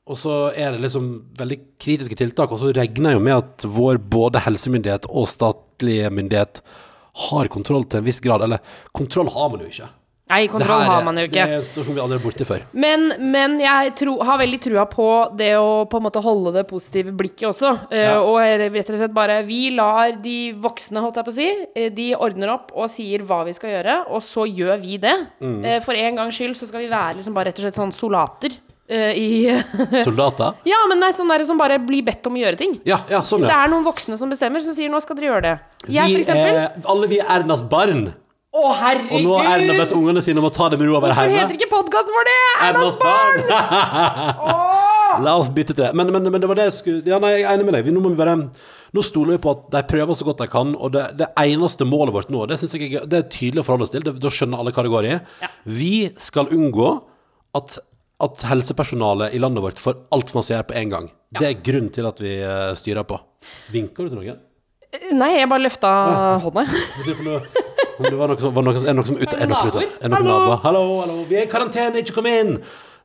Og 0.08 0.16
så 0.16 0.34
er 0.56 0.72
det 0.74 0.82
liksom 0.86 1.08
veldig 1.38 1.60
kritiske 1.80 2.18
tiltak. 2.18 2.52
Og 2.52 2.62
så 2.62 2.72
regner 2.72 3.12
jeg 3.12 3.20
jo 3.20 3.24
med 3.28 3.36
at 3.36 3.68
vår 3.78 4.00
både 4.00 4.42
helsemyndighet 4.46 5.08
og 5.10 5.28
statlige 5.30 6.10
myndighet 6.14 6.62
har 7.28 7.50
kontroll 7.52 7.84
til 7.84 8.00
en 8.00 8.08
viss 8.08 8.22
grad. 8.24 8.44
Eller 8.46 8.62
kontroll 8.96 9.30
har 9.34 9.52
man 9.52 9.64
jo 9.64 9.70
ikke. 9.70 9.90
Nei, 10.28 10.42
kontroll 10.52 10.82
her 10.82 10.90
har 10.92 11.04
man 11.06 11.16
jo 11.16 11.24
ikke. 11.24 11.40
Det 11.40 11.54
er 11.54 11.60
en 11.62 11.64
situasjon 11.64 11.96
vi 11.96 12.02
aldri 12.02 12.18
er 12.18 12.24
borte 12.24 12.44
før. 12.44 12.64
Men, 12.76 13.06
men 13.32 13.56
jeg 13.62 13.94
tro, 13.96 14.18
har 14.28 14.40
veldig 14.42 14.58
trua 14.60 14.84
på 14.90 15.06
det 15.38 15.54
å 15.56 15.86
på 15.88 16.00
en 16.00 16.04
måte 16.04 16.22
holde 16.24 16.52
det 16.58 16.66
positive 16.68 17.14
blikket 17.16 17.46
også. 17.48 17.72
Ja. 17.96 18.18
Uh, 18.18 18.28
og 18.34 18.66
rett 18.76 18.92
og 18.92 19.00
slett 19.00 19.16
bare 19.16 19.40
Vi 19.48 19.62
lar 19.76 20.18
de 20.20 20.36
voksne, 20.60 21.00
holdt 21.04 21.20
jeg 21.20 21.28
på 21.28 21.32
å 21.32 21.38
si, 21.38 21.48
eh, 21.72 21.88
de 21.94 22.10
ordner 22.18 22.52
opp 22.58 22.74
og 22.76 22.92
sier 22.92 23.24
hva 23.24 23.40
vi 23.48 23.56
skal 23.56 23.78
gjøre, 23.78 23.98
og 24.12 24.24
så 24.24 24.44
gjør 24.44 24.76
vi 24.84 25.00
det. 25.00 25.16
Mm. 25.40 25.60
Uh, 25.64 25.78
for 25.86 25.96
en 25.96 26.20
gangs 26.20 26.36
skyld 26.36 26.58
så 26.60 26.68
skal 26.68 26.84
vi 26.84 26.92
være 26.92 27.22
liksom 27.22 27.36
bare 27.36 27.48
rett 27.48 27.62
og 27.62 27.68
slett 27.68 27.80
sånn 27.80 27.96
soldater. 27.96 28.60
Eh, 28.88 29.12
i 29.18 29.28
Soldater? 30.06 30.56
Ja, 30.68 30.80
men 30.90 31.00
det 31.02 31.10
er 31.10 31.16
sånn 31.18 31.32
der 31.32 31.44
som 31.48 31.60
bare 31.60 31.78
blir 31.82 32.04
bedt 32.06 32.26
om 32.28 32.38
å 32.38 32.42
gjøre 32.42 32.58
ting. 32.60 32.78
Ja, 32.88 33.00
ja, 33.10 33.20
sånn, 33.26 33.44
Det 33.46 33.52
ja. 33.52 33.64
er 33.64 33.72
noen 33.72 33.86
voksne 33.86 34.18
som 34.20 34.32
bestemmer, 34.32 34.64
som 34.64 34.74
sier 34.76 34.90
'nå 34.92 35.00
skal 35.04 35.16
dere 35.18 35.30
gjøre 35.32 35.44
det'. 35.46 35.58
Jeg, 35.88 36.14
Vi 36.14 36.22
eksempel. 36.24 36.62
er, 36.64 36.80
alle 36.84 37.06
vi 37.10 37.20
er 37.20 37.30
Ernas 37.38 37.62
barn. 37.68 38.08
Å, 38.48 38.72
herregud! 38.72 39.12
Og 39.12 39.24
nå 39.26 39.34
har 39.36 39.58
Erna 39.58 39.74
bedt 39.76 39.92
ungene 39.92 40.22
sine 40.24 40.40
om 40.40 40.46
å 40.48 40.50
ta 40.50 40.70
det 40.72 40.78
med 40.80 40.88
ro 40.88 40.96
og 40.96 41.02
være 41.04 41.14
hjemme. 41.14 41.36
Hvorfor 41.36 41.42
heter 41.44 41.56
ikke 41.58 41.68
podkasten 41.68 42.14
vår 42.16 42.24
det? 42.30 42.38
Ernas 42.64 42.96
barn! 42.96 43.38
La 45.24 45.34
oss 45.40 45.50
bytte 45.52 45.74
til 45.74 45.84
det. 45.84 45.92
Men, 45.96 46.10
men, 46.14 46.30
men 46.32 46.40
det 46.40 46.48
var 46.48 46.58
det 46.58 46.68
jeg 46.68 46.76
skulle 46.78 47.12
Ja, 47.12 47.18
nei, 47.22 47.34
jeg 47.38 47.46
er 47.46 47.54
enig 47.56 47.66
med 47.68 47.76
deg. 47.78 47.86
Vi, 47.86 47.94
nå 47.94 48.02
må 48.04 48.12
vi 48.12 48.18
bare 48.18 48.36
Nå 48.96 49.04
stoler 49.04 49.36
vi 49.36 49.42
på 49.44 49.52
at 49.52 49.66
de 49.74 49.82
prøver 49.84 50.16
så 50.16 50.24
godt 50.24 50.40
de 50.40 50.48
kan, 50.48 50.72
og 50.72 50.94
det, 50.94 51.02
det 51.20 51.26
eneste 51.42 51.84
målet 51.84 52.14
vårt 52.14 52.30
nå, 52.32 52.46
det 52.48 52.56
jeg 52.64 53.02
det 53.04 53.18
er 53.18 53.26
tydelig 53.28 53.60
å 53.60 53.66
forholde 53.66 53.84
oss 53.84 53.92
til, 53.92 54.00
det, 54.06 54.14
da 54.16 54.30
skjønner 54.32 54.62
alle 54.62 54.72
hva 54.72 54.84
det 54.86 54.92
går 54.94 55.08
i. 55.10 55.16
Vi 55.68 55.90
skal 56.16 56.48
unngå 56.56 56.94
at, 57.58 57.76
at 58.24 58.44
helsepersonalet 58.50 59.34
i 59.34 59.40
landet 59.42 59.62
vårt 59.62 59.80
får 59.82 59.96
altfor 60.14 60.40
masse 60.40 60.54
hjelp 60.54 60.72
på 60.72 60.78
en 60.80 60.92
gang. 60.94 61.08
Det 61.38 61.46
er 61.46 61.62
grunnen 61.62 61.92
til 61.94 62.08
at 62.08 62.20
vi 62.22 62.34
eh, 62.42 62.74
styrer 62.78 63.06
på. 63.06 63.18
Vinker 63.70 64.06
du 64.06 64.14
til 64.14 64.22
noen? 64.22 64.44
Nei, 65.14 65.34
jeg 65.36 65.50
bare 65.50 65.66
løfta 65.66 65.90
hånda. 66.42 66.64
På 67.04 67.24
noe- 67.26 67.66
om 67.98 68.04
Det 68.06 68.18
var 68.18 68.30
noe 68.30 68.40
som, 68.40 68.52
var 68.54 68.66
noe, 68.66 68.78
er 68.78 68.94
noe 68.94 69.06
som 69.06 69.16
ute, 69.18 69.34
er 69.34 69.48
noe 69.50 69.70
ute? 69.70 69.86
Er 69.98 70.12
noen 70.12 70.28
Hallo? 70.28 70.58
Hallo, 70.62 70.82
hallo, 71.02 71.16
vi 71.28 71.40
er 71.40 71.48
i 71.48 71.50
karantene, 71.50 72.02
ikke 72.02 72.14
kom 72.20 72.28
inn! 72.30 72.58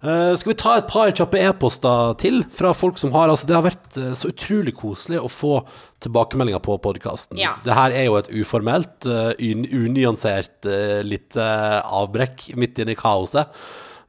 Uh, 0.04 0.34
skal 0.36 0.52
vi 0.52 0.56
ta 0.60 0.74
et 0.82 0.88
par 0.92 1.14
kjappe 1.16 1.40
e-poster 1.40 2.16
til 2.20 2.42
fra 2.52 2.74
folk 2.76 2.98
som 3.00 3.14
har 3.16 3.32
Altså, 3.32 3.48
det 3.48 3.56
har 3.56 3.64
vært 3.64 3.96
uh, 3.96 4.10
så 4.20 4.34
utrolig 4.34 4.74
koselig 4.76 5.22
å 5.22 5.30
få 5.32 5.62
tilbakemeldinger 6.04 6.60
på 6.64 6.76
podkasten. 6.84 7.40
Ja. 7.40 7.54
Det 7.64 7.78
her 7.78 7.96
er 7.96 8.10
jo 8.10 8.18
et 8.20 8.28
uformelt, 8.36 9.08
uh, 9.08 9.32
unyansert 9.40 10.68
uh, 10.68 11.00
lite 11.08 11.48
avbrekk 11.88 12.50
midt 12.60 12.84
inne 12.84 12.98
i 12.98 13.00
kaoset. 13.00 13.56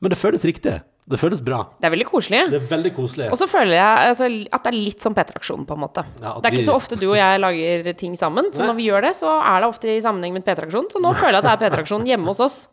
Men 0.02 0.12
det 0.12 0.18
føles 0.18 0.44
riktig. 0.44 0.80
Det 1.06 1.18
føles 1.20 1.42
bra. 1.44 1.58
Det 1.80 1.84
er 1.84 1.92
veldig 1.92 2.06
koselig. 2.08 2.38
Det 2.50 2.62
er 2.62 2.68
veldig 2.70 2.92
koselig. 2.96 3.26
Og 3.30 3.36
så 3.36 3.44
føler 3.50 3.74
jeg 3.76 4.08
altså, 4.08 4.28
at 4.56 4.62
det 4.64 4.70
er 4.72 4.76
litt 4.78 5.02
som 5.04 5.14
P3-aksjonen, 5.14 5.66
på 5.68 5.76
en 5.76 5.82
måte. 5.82 6.04
Ja, 6.22 6.32
det 6.40 6.46
er 6.48 6.50
vi- 6.54 6.56
ikke 6.62 6.68
så 6.70 6.76
ofte 6.78 6.96
du 6.96 7.10
og 7.10 7.16
jeg 7.18 7.40
lager 7.40 7.92
ting 8.00 8.14
sammen, 8.16 8.48
så 8.52 8.60
Nei. 8.64 8.68
når 8.70 8.76
vi 8.78 8.86
gjør 8.88 9.02
det, 9.02 9.10
så 9.16 9.28
er 9.44 9.60
det 9.60 9.68
ofte 9.68 9.84
i 9.92 10.00
sammenheng 10.00 10.32
med 10.32 10.44
P3-aksjonen. 10.46 10.88
Så 10.94 11.02
nå 11.04 11.12
føler 11.20 11.42
jeg 11.42 11.44
at 11.44 11.60
det 11.60 11.68
er 11.68 11.76
P3-aksjonen 11.76 12.06
hjemme 12.08 12.24
hos 12.32 12.40
oss. 12.40 12.68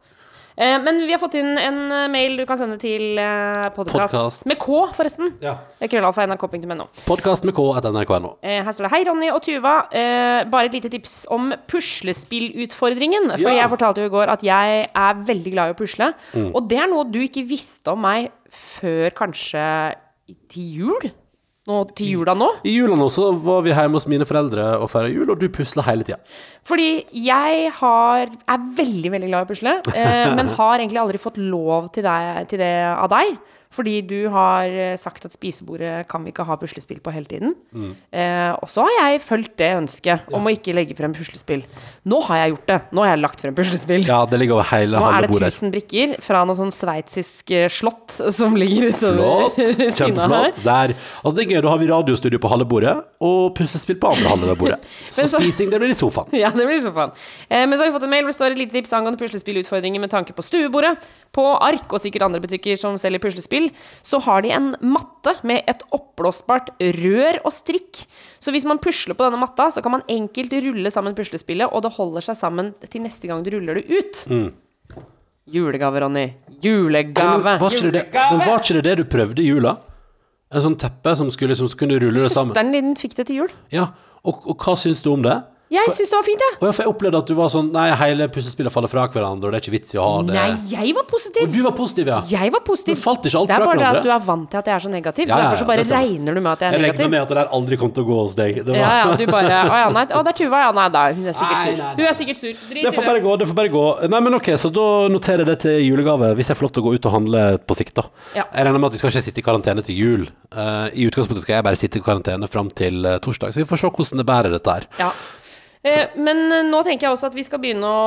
Eh, 0.58 0.78
men 0.84 0.98
vi 1.06 1.12
har 1.14 1.20
fått 1.22 1.36
inn 1.40 1.54
en 1.58 1.78
eh, 1.92 2.08
mail 2.12 2.36
du 2.40 2.44
kan 2.50 2.58
sende 2.60 2.78
til 2.82 3.16
podkast 3.16 3.76
podcast. 3.76 4.12
Podcast. 4.14 4.46
Med 4.50 4.60
K, 4.60 4.80
forresten. 4.98 5.32
Ja. 5.44 5.56
Krøllalfa 5.82 6.26
nrk.no. 6.28 6.88
Podkast 7.08 7.48
med 7.48 7.56
K 7.58 7.66
etter 7.80 7.94
nrk.no. 7.96 8.34
Eh, 8.44 8.60
her 8.66 8.76
står 8.76 8.88
det 8.88 8.92
Hei, 8.96 9.02
Ronny 9.08 9.32
og 9.32 9.42
Tuva. 9.46 9.76
Eh, 9.96 10.42
bare 10.52 10.68
et 10.70 10.76
lite 10.78 10.92
tips 10.92 11.16
om 11.32 11.54
puslespillutfordringen. 11.72 13.32
For 13.38 13.50
Ja. 13.50 13.62
jeg 13.64 13.70
fortalte 13.72 14.04
jo 14.04 14.12
i 14.12 14.16
går 14.18 14.30
at 14.36 14.44
jeg 14.44 14.90
er 14.92 15.24
veldig 15.32 15.52
glad 15.56 15.72
i 15.72 15.76
å 15.76 15.80
pusle. 15.80 16.14
Mm. 16.34 16.52
Og 16.56 16.68
det 16.70 16.78
er 16.84 16.88
noe 16.92 17.08
du 17.10 17.20
ikke 17.24 17.48
visste 17.48 17.94
om 17.96 18.02
meg 18.02 18.32
før 18.52 19.10
kanskje 19.16 19.96
til 20.52 20.64
jul? 20.82 21.12
Nå 21.72 21.82
til 21.96 22.12
jula 22.18 22.36
nå? 22.36 22.50
I 22.68 22.74
jula 22.76 22.98
nå 23.00 23.08
så 23.14 23.30
var 23.46 23.64
vi 23.66 23.72
hjemme 23.72 24.00
hos 24.00 24.08
mine 24.12 24.28
foreldre 24.28 24.66
og 24.82 24.90
feira 24.92 25.12
jul, 25.12 25.30
og 25.32 25.40
du 25.40 25.48
pusla 25.54 25.86
hele 25.88 26.08
tida. 26.08 26.20
Fordi 26.68 26.90
jeg 27.26 27.72
har, 27.78 28.28
er 28.28 28.68
veldig, 28.78 29.14
veldig 29.16 29.30
glad 29.32 29.46
i 29.46 29.48
å 29.48 29.52
pusle, 29.52 29.78
eh, 29.96 30.28
men 30.38 30.52
har 30.58 30.76
egentlig 30.82 31.02
aldri 31.04 31.22
fått 31.22 31.40
lov 31.42 31.90
til, 31.96 32.06
deg, 32.08 32.44
til 32.52 32.62
det 32.62 32.76
av 32.92 33.10
deg. 33.14 33.40
Fordi 33.72 34.02
du 34.04 34.18
har 34.34 34.68
eh, 34.68 34.98
sagt 35.00 35.26
at 35.28 35.32
spisebordet 35.36 36.08
kan 36.12 36.26
vi 36.26 36.34
ikke 36.34 36.44
ha 36.48 36.58
puslespill 36.60 37.00
på 37.04 37.14
hele 37.16 37.30
tiden. 37.30 37.54
Mm. 37.72 37.94
Eh, 38.12 38.52
og 38.58 38.68
så 38.72 38.84
har 38.88 38.98
jeg 39.14 39.22
fulgt 39.24 39.54
det 39.62 39.70
ønsket 39.78 40.32
om 40.36 40.48
å 40.48 40.52
ikke 40.52 40.76
legge 40.76 40.98
frem 40.98 41.14
puslespill. 41.16 41.64
Nå 42.12 42.20
har 42.28 42.42
jeg 42.42 42.54
gjort 42.56 42.68
det. 42.72 42.80
Nå 42.92 43.06
har 43.06 43.14
jeg 43.14 43.22
lagt 43.24 43.44
frem 43.46 43.56
puslespill. 43.56 44.04
Ja, 44.08 44.22
det 44.28 44.42
ligger 44.42 44.58
over 44.58 44.68
hele 44.74 45.00
Nå 45.00 45.08
er 45.08 45.26
det 45.28 45.32
bordet. 45.32 45.52
1000 45.54 45.72
brikker 45.76 46.16
fra 46.26 46.44
noe 46.48 46.58
sånn 46.60 46.74
sveitsisk 46.76 47.54
eh, 47.56 47.70
slott 47.72 48.18
som 48.40 48.58
ligger 48.60 48.90
utover. 48.92 49.56
Kjempeflott. 50.00 50.62
Der. 50.66 50.96
Altså, 51.22 51.36
det 51.38 51.46
er 51.46 51.56
gøy. 51.56 51.62
Da 51.62 51.72
har 51.72 51.82
vi 51.82 51.90
radiostudio 51.94 52.42
på 52.44 52.52
halve 52.52 52.68
bordet, 52.72 52.98
og 53.24 53.54
puslespill 53.58 54.00
på 54.02 54.12
andre 54.12 54.34
halve 54.34 54.52
av 54.56 54.60
bordet. 54.60 54.82
Så 55.16 55.28
så- 55.32 55.40
spising, 55.40 55.72
det 55.72 55.80
blir 55.82 55.94
i 55.94 55.98
sofaen. 55.98 56.32
Ja, 56.36 56.52
det 56.56 56.66
blir 56.68 56.80
i 56.80 56.84
sofaen. 56.84 57.16
Eh, 57.48 57.64
men 57.64 57.78
så 57.78 57.86
har 57.86 57.92
vi 57.92 57.96
fått 57.96 58.06
en 58.08 58.12
mail 58.12 58.26
hvor 58.26 58.34
det 58.34 58.40
står 58.40 58.56
et 58.56 58.62
lite 58.66 58.76
tips 58.76 58.94
angående 58.98 59.20
puslespillutfordringer 59.22 60.02
med 60.04 60.12
tanke 60.12 60.36
på 60.36 60.44
stuebordet. 60.46 60.96
På 61.36 61.46
Ark 61.64 61.92
og 61.94 62.02
sikkert 62.04 62.26
andre 62.28 62.42
butikker 62.44 62.80
som 62.80 62.98
selger 63.00 63.22
puslespill, 63.24 63.61
så 64.06 64.20
har 64.26 64.42
de 64.46 64.54
en 64.56 64.72
matte 64.82 65.36
med 65.48 65.64
et 65.70 65.84
oppblåsbart 65.94 66.74
rør 66.98 67.40
og 67.44 67.54
strikk. 67.54 68.04
Så 68.42 68.54
hvis 68.56 68.66
man 68.68 68.82
pusler 68.82 69.18
på 69.18 69.28
denne 69.28 69.40
matta, 69.42 69.70
så 69.74 69.84
kan 69.86 69.96
man 69.98 70.06
enkelt 70.12 70.54
rulle 70.66 70.92
sammen 70.94 71.16
puslespillet, 71.18 71.70
og 71.70 71.86
det 71.86 71.94
holder 72.00 72.26
seg 72.32 72.40
sammen 72.40 72.74
til 72.88 73.06
neste 73.06 73.30
gang 73.30 73.46
du 73.46 73.52
ruller 73.54 73.82
det 73.82 73.86
ut. 73.92 74.26
Julegave, 75.52 76.02
Ronny. 76.04 76.26
Julegave. 76.64 77.58
Var 77.62 77.78
ikke 77.78 77.94
det, 77.94 78.06
men 78.14 78.44
var 78.46 78.62
ikke 78.62 78.78
det 78.80 78.84
det 78.88 78.98
du 79.02 79.08
prøvde 79.10 79.44
i 79.44 79.50
jula? 79.50 79.76
En 80.52 80.64
sånn 80.66 80.76
teppe 80.80 81.14
som 81.16 81.30
skulle 81.32 81.54
liksom, 81.54 81.70
så 81.72 81.80
kunne 81.80 81.98
rulle 82.02 82.20
det 82.24 82.32
sammen? 82.32 82.52
Søsteren 82.52 82.74
din 82.76 82.96
fikk 83.00 83.16
det 83.18 83.26
til 83.30 83.44
jul. 83.44 83.54
Ja, 83.72 83.90
og, 84.28 84.44
og 84.52 84.60
hva 84.60 84.76
syns 84.80 85.02
du 85.04 85.14
om 85.14 85.24
det? 85.26 85.38
Jeg 85.72 85.92
syns 85.96 86.10
det 86.12 86.18
var 86.18 86.26
fint, 86.28 86.42
jeg. 86.44 86.56
Ja, 86.60 86.72
for 86.76 86.84
jeg 86.84 86.92
opplevde 86.92 87.20
at 87.24 87.30
du 87.30 87.34
var 87.38 87.48
sånn 87.54 87.70
Nei, 87.72 87.86
hele 87.96 88.26
puslespillet 88.34 88.74
faller 88.74 88.92
fra 88.92 89.06
hverandre, 89.08 89.48
og 89.48 89.54
det 89.54 89.60
er 89.62 89.64
ikke 89.64 89.74
vits 89.78 89.96
i 89.96 90.00
å 90.02 90.04
ha 90.04 90.18
det. 90.28 90.34
Nei, 90.36 90.48
jeg 90.74 90.96
var 90.98 91.06
positiv. 91.08 91.46
Og 91.48 91.54
du 91.56 91.62
var 91.64 91.76
positiv, 91.78 92.10
ja. 92.12 92.18
Jeg 92.28 92.52
var 92.52 92.64
positiv. 92.68 92.98
Men 92.98 93.02
falt 93.06 93.28
ikke 93.30 93.40
alt 93.40 93.54
fra 93.54 93.60
hverandre. 93.62 93.78
det 93.80 93.86
er 93.86 93.88
bare 93.88 94.02
at 94.02 94.08
du 94.08 94.12
er 94.12 94.26
vant 94.28 94.50
til 94.52 94.60
at 94.60 94.68
jeg 94.68 94.76
er 94.76 94.84
så 94.86 94.92
negativ, 94.92 95.24
Ja, 95.28 95.32
så 95.32 95.38
ja, 95.40 95.46
derfor 95.46 95.62
så 95.62 95.68
bare 95.72 95.86
regner 95.88 96.36
du 96.36 96.42
med 96.42 96.52
at 96.52 96.60
jeg 96.60 96.68
er 96.68 96.76
Jeg 96.76 96.82
regner 96.82 96.92
negativ. 96.92 97.12
med 97.14 97.22
at 97.22 97.32
det 97.32 97.38
der 97.40 97.54
aldri 97.58 97.80
kom 97.82 97.94
til 97.96 98.04
å 98.04 98.08
gå 98.12 98.18
hos 98.20 98.36
deg. 98.36 98.60
Det, 98.60 98.68
var, 98.68 98.82
Ja, 98.82 98.92
ja, 99.00 99.16
du 99.16 99.26
bare 99.32 99.62
Å 99.72 99.80
ja, 99.82 99.88
nei, 99.96 100.04
å, 100.12 100.22
det 100.28 100.34
er 100.34 100.38
Tuva, 100.42 100.60
ja. 100.66 100.72
Nei, 100.82 100.88
da, 100.98 101.06
hun 101.16 101.26
er 101.32 101.38
sikkert 101.40 101.62
sur. 101.62 101.72
nei, 101.72 101.78
nei. 101.80 101.88
nei. 101.88 101.96
Hun 102.02 102.12
er 102.12 102.20
sikkert 102.20 102.42
sur. 102.44 102.52
Drit 102.68 102.82
det 102.82 102.86
Det 102.90 102.94
får 103.00 103.08
bare 103.08 103.24
gå. 103.24 103.38
det 103.40 103.48
får 103.48 103.60
bare 103.62 103.74
gå 103.78 103.86
Nei, 104.12 104.22
men 104.28 104.38
ok, 104.42 104.52
Så 104.60 104.74
da 104.76 104.88
noterer 105.16 105.46
jeg 105.46 105.52
det 105.54 105.60
til 105.64 105.80
julegave, 105.88 106.34
hvis 106.36 106.52
jeg 106.52 106.60
får 106.60 106.68
lov 106.68 106.76
til 106.76 106.84
å 106.84 106.88
gå 106.90 106.96
ut 107.00 107.06
og 107.08 107.16
handle 107.16 107.46
på 107.64 107.80
sikt. 107.80 107.96
da 107.96 108.04
Ja. 108.36 108.44
Jeg 108.52 108.68
regner 108.68 108.80
med 108.84 108.92
at 108.92 109.00
vi 109.00 109.04
skal 109.06 109.16
ikke 109.16 109.24
sitte 109.24 109.40
i 109.40 109.48
karantene 109.48 109.88
til 109.88 109.96
jul. 109.96 110.28
Uh, 110.52 110.92
I 110.92 111.08
utgangspunktet 111.08 111.48
skal 111.48 111.62
jeg 111.62 111.64
bare 111.64 111.80
sitte 111.80 112.02
i 112.02 112.04
karantene 112.04 112.48
fram 112.52 112.68
til 112.76 113.06
eh, 113.08 113.20
torsdag, 113.24 113.54
så 113.56 113.62
vi 113.64 113.68
får 113.70 113.80
se 113.86 113.88
hvordan 113.96 114.20
det 114.20 114.26
bærer 114.28 114.52
dette 114.52 114.68
her. 114.76 114.88
Ja. 115.00 115.12
Eh, 115.82 116.12
men 116.22 116.44
eh, 116.54 116.62
nå 116.68 116.84
tenker 116.86 117.08
jeg 117.08 117.16
også 117.16 117.32
at 117.32 117.36
vi 117.36 117.42
skal 117.46 117.58
begynne 117.62 117.90
å 117.90 118.02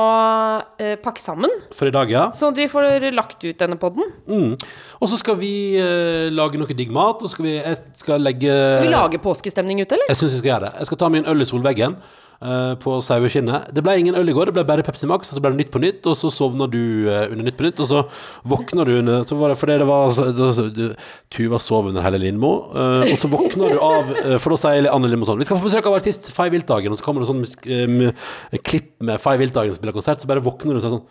eh, 0.79 0.93
pakke 1.01 1.19
sammen, 1.19 1.51
For 1.75 1.89
i 1.89 1.91
dag, 1.91 2.11
ja. 2.11 2.29
sånn 2.37 2.53
at 2.53 2.61
vi 2.61 2.69
får 2.71 3.09
lagt 3.11 3.43
ut 3.43 3.59
denne 3.59 3.75
podden. 3.79 4.13
Mm. 4.31 4.53
Og 5.01 5.11
så 5.11 5.19
skal 5.19 5.35
vi 5.41 5.75
eh, 5.81 6.31
lage 6.31 6.61
noe 6.61 6.77
digg 6.77 6.93
mat, 6.95 7.19
og 7.19 7.31
skal 7.33 7.49
vi, 7.49 7.57
jeg 7.57 7.81
skal 7.99 8.23
legge 8.23 8.47
Skal 8.47 8.87
vi 8.87 8.93
lage 8.93 9.19
påskestemning 9.23 9.83
ute, 9.83 9.97
eller? 9.97 10.07
Jeg 10.13 10.21
syns 10.21 10.37
vi 10.37 10.43
skal 10.43 10.53
gjøre 10.53 10.69
det. 10.69 10.73
Jeg 10.79 10.91
skal 10.91 11.01
ta 11.03 11.11
min 11.17 11.27
øl 11.27 11.43
i 11.43 11.49
solveggen 11.49 11.99
eh, 12.41 12.73
på 12.81 12.95
skinne. 13.03 13.61
Det 13.73 13.83
ble 13.85 13.95
ingen 13.99 14.17
øl 14.17 14.29
i 14.29 14.35
går, 14.35 14.49
det 14.49 14.55
ble 14.57 14.65
bare 14.67 14.85
Pepsi 14.85 15.07
Max, 15.09 15.29
og 15.31 15.37
så 15.37 15.43
ble 15.43 15.53
det 15.53 15.59
Nytt 15.63 15.71
på 15.73 15.81
Nytt, 15.83 16.01
og 16.09 16.17
så 16.19 16.31
sovna 16.33 16.67
du 16.71 17.07
eh, 17.09 17.27
under 17.31 17.45
Nytt 17.47 17.57
på 17.59 17.65
Nytt, 17.67 17.81
og 17.83 17.89
så 17.89 18.03
våkna 18.47 18.85
du 18.87 18.93
under 18.99 19.23
så 19.27 19.37
var 19.39 19.53
det, 19.53 19.57
Fordi 19.61 19.77
det 19.81 19.87
var 19.89 20.95
Tuva 21.33 21.59
sov 21.61 21.89
under 21.91 22.05
hele 22.05 22.21
Lindmo, 22.21 22.53
eh, 22.75 23.13
og 23.13 23.17
så 23.21 23.31
våkna 23.31 23.71
du 23.71 23.79
av 23.79 24.11
For 24.43 24.55
da 24.55 24.59
sier 24.61 24.91
Anne 24.91 25.09
Lindmo 25.11 25.27
sånn 25.29 25.41
Vi 25.41 25.47
skal 25.47 25.59
få 25.59 25.69
besøk 25.69 25.89
av 25.89 25.97
artist 25.99 26.29
Fay 26.35 26.53
Wiltagen, 26.53 26.93
og 26.93 26.99
så 26.99 27.07
kommer 27.07 27.23
det 27.23 27.31
sånn 27.31 27.43
eh, 27.45 28.59
klipp 28.65 28.93
med 29.05 29.21
Fay 29.23 29.39
Wiltagen 29.41 29.73
som 29.73 29.81
spiller 29.81 29.95
konsert, 29.97 30.21
så 30.21 30.29
bare 30.29 30.43
våkner 30.45 30.75
du 30.75 30.81
og 30.81 30.85
sier 30.85 30.95
sånn 30.97 31.05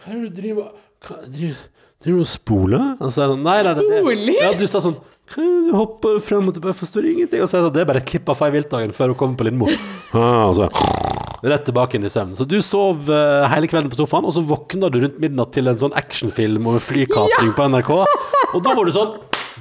Hva 0.00 0.14
er 0.14 0.18
det 0.20 0.30
du 0.30 0.40
driver 0.42 0.72
hva, 1.06 1.16
driver, 2.00 2.18
du 2.18 2.24
og 2.24 2.28
spoler? 2.28 2.84
Og 2.98 3.12
så 3.12 3.20
er 3.20 3.26
jeg 3.26 3.34
sånn, 3.34 3.46
nei, 3.46 3.56
nei, 3.62 3.74
det, 3.76 3.86
det, 3.86 4.02
Spoler? 4.04 4.36
Ja, 4.40 4.52
du 4.56 4.66
sa 4.70 4.82
sånn 4.84 4.98
Du 5.36 5.74
hopper 5.76 6.18
frem 6.24 6.48
og 6.50 6.56
tilbake, 6.56 6.78
forstår 6.80 7.06
ingenting. 7.12 7.44
Og 7.44 7.50
så 7.50 7.58
er 7.58 7.60
det, 7.60 7.66
sånn, 7.68 7.76
det 7.76 7.84
er 7.84 7.90
bare 7.92 8.02
et 8.02 8.08
klipp 8.08 8.30
av 8.32 8.40
Fay 8.40 8.54
Viltdagen 8.56 8.96
før 8.96 9.12
hun 9.12 9.20
kommer 9.20 9.38
på 9.38 9.46
Lindmo. 9.50 9.70
Og 10.50 10.56
så 10.58 10.70
rett 11.40 11.64
tilbake 11.64 11.96
inn 11.96 12.04
i 12.04 12.10
søvn. 12.12 12.34
Så 12.36 12.44
du 12.44 12.58
sov 12.64 13.08
uh, 13.08 13.46
hele 13.48 13.68
kvelden 13.70 13.88
på 13.92 13.96
sofaen, 13.96 14.26
og 14.28 14.34
så 14.36 14.42
våkna 14.44 14.90
du 14.92 14.98
rundt 15.00 15.20
midnatt 15.22 15.54
til 15.56 15.70
en 15.70 15.78
sånn 15.80 15.94
actionfilm 15.96 16.66
om 16.68 16.76
flykapring 16.84 17.54
på 17.56 17.68
NRK. 17.72 17.92
Og 18.50 18.60
da 18.64 18.74
var 18.76 18.84
du 18.84 18.92
sånn 18.92 19.14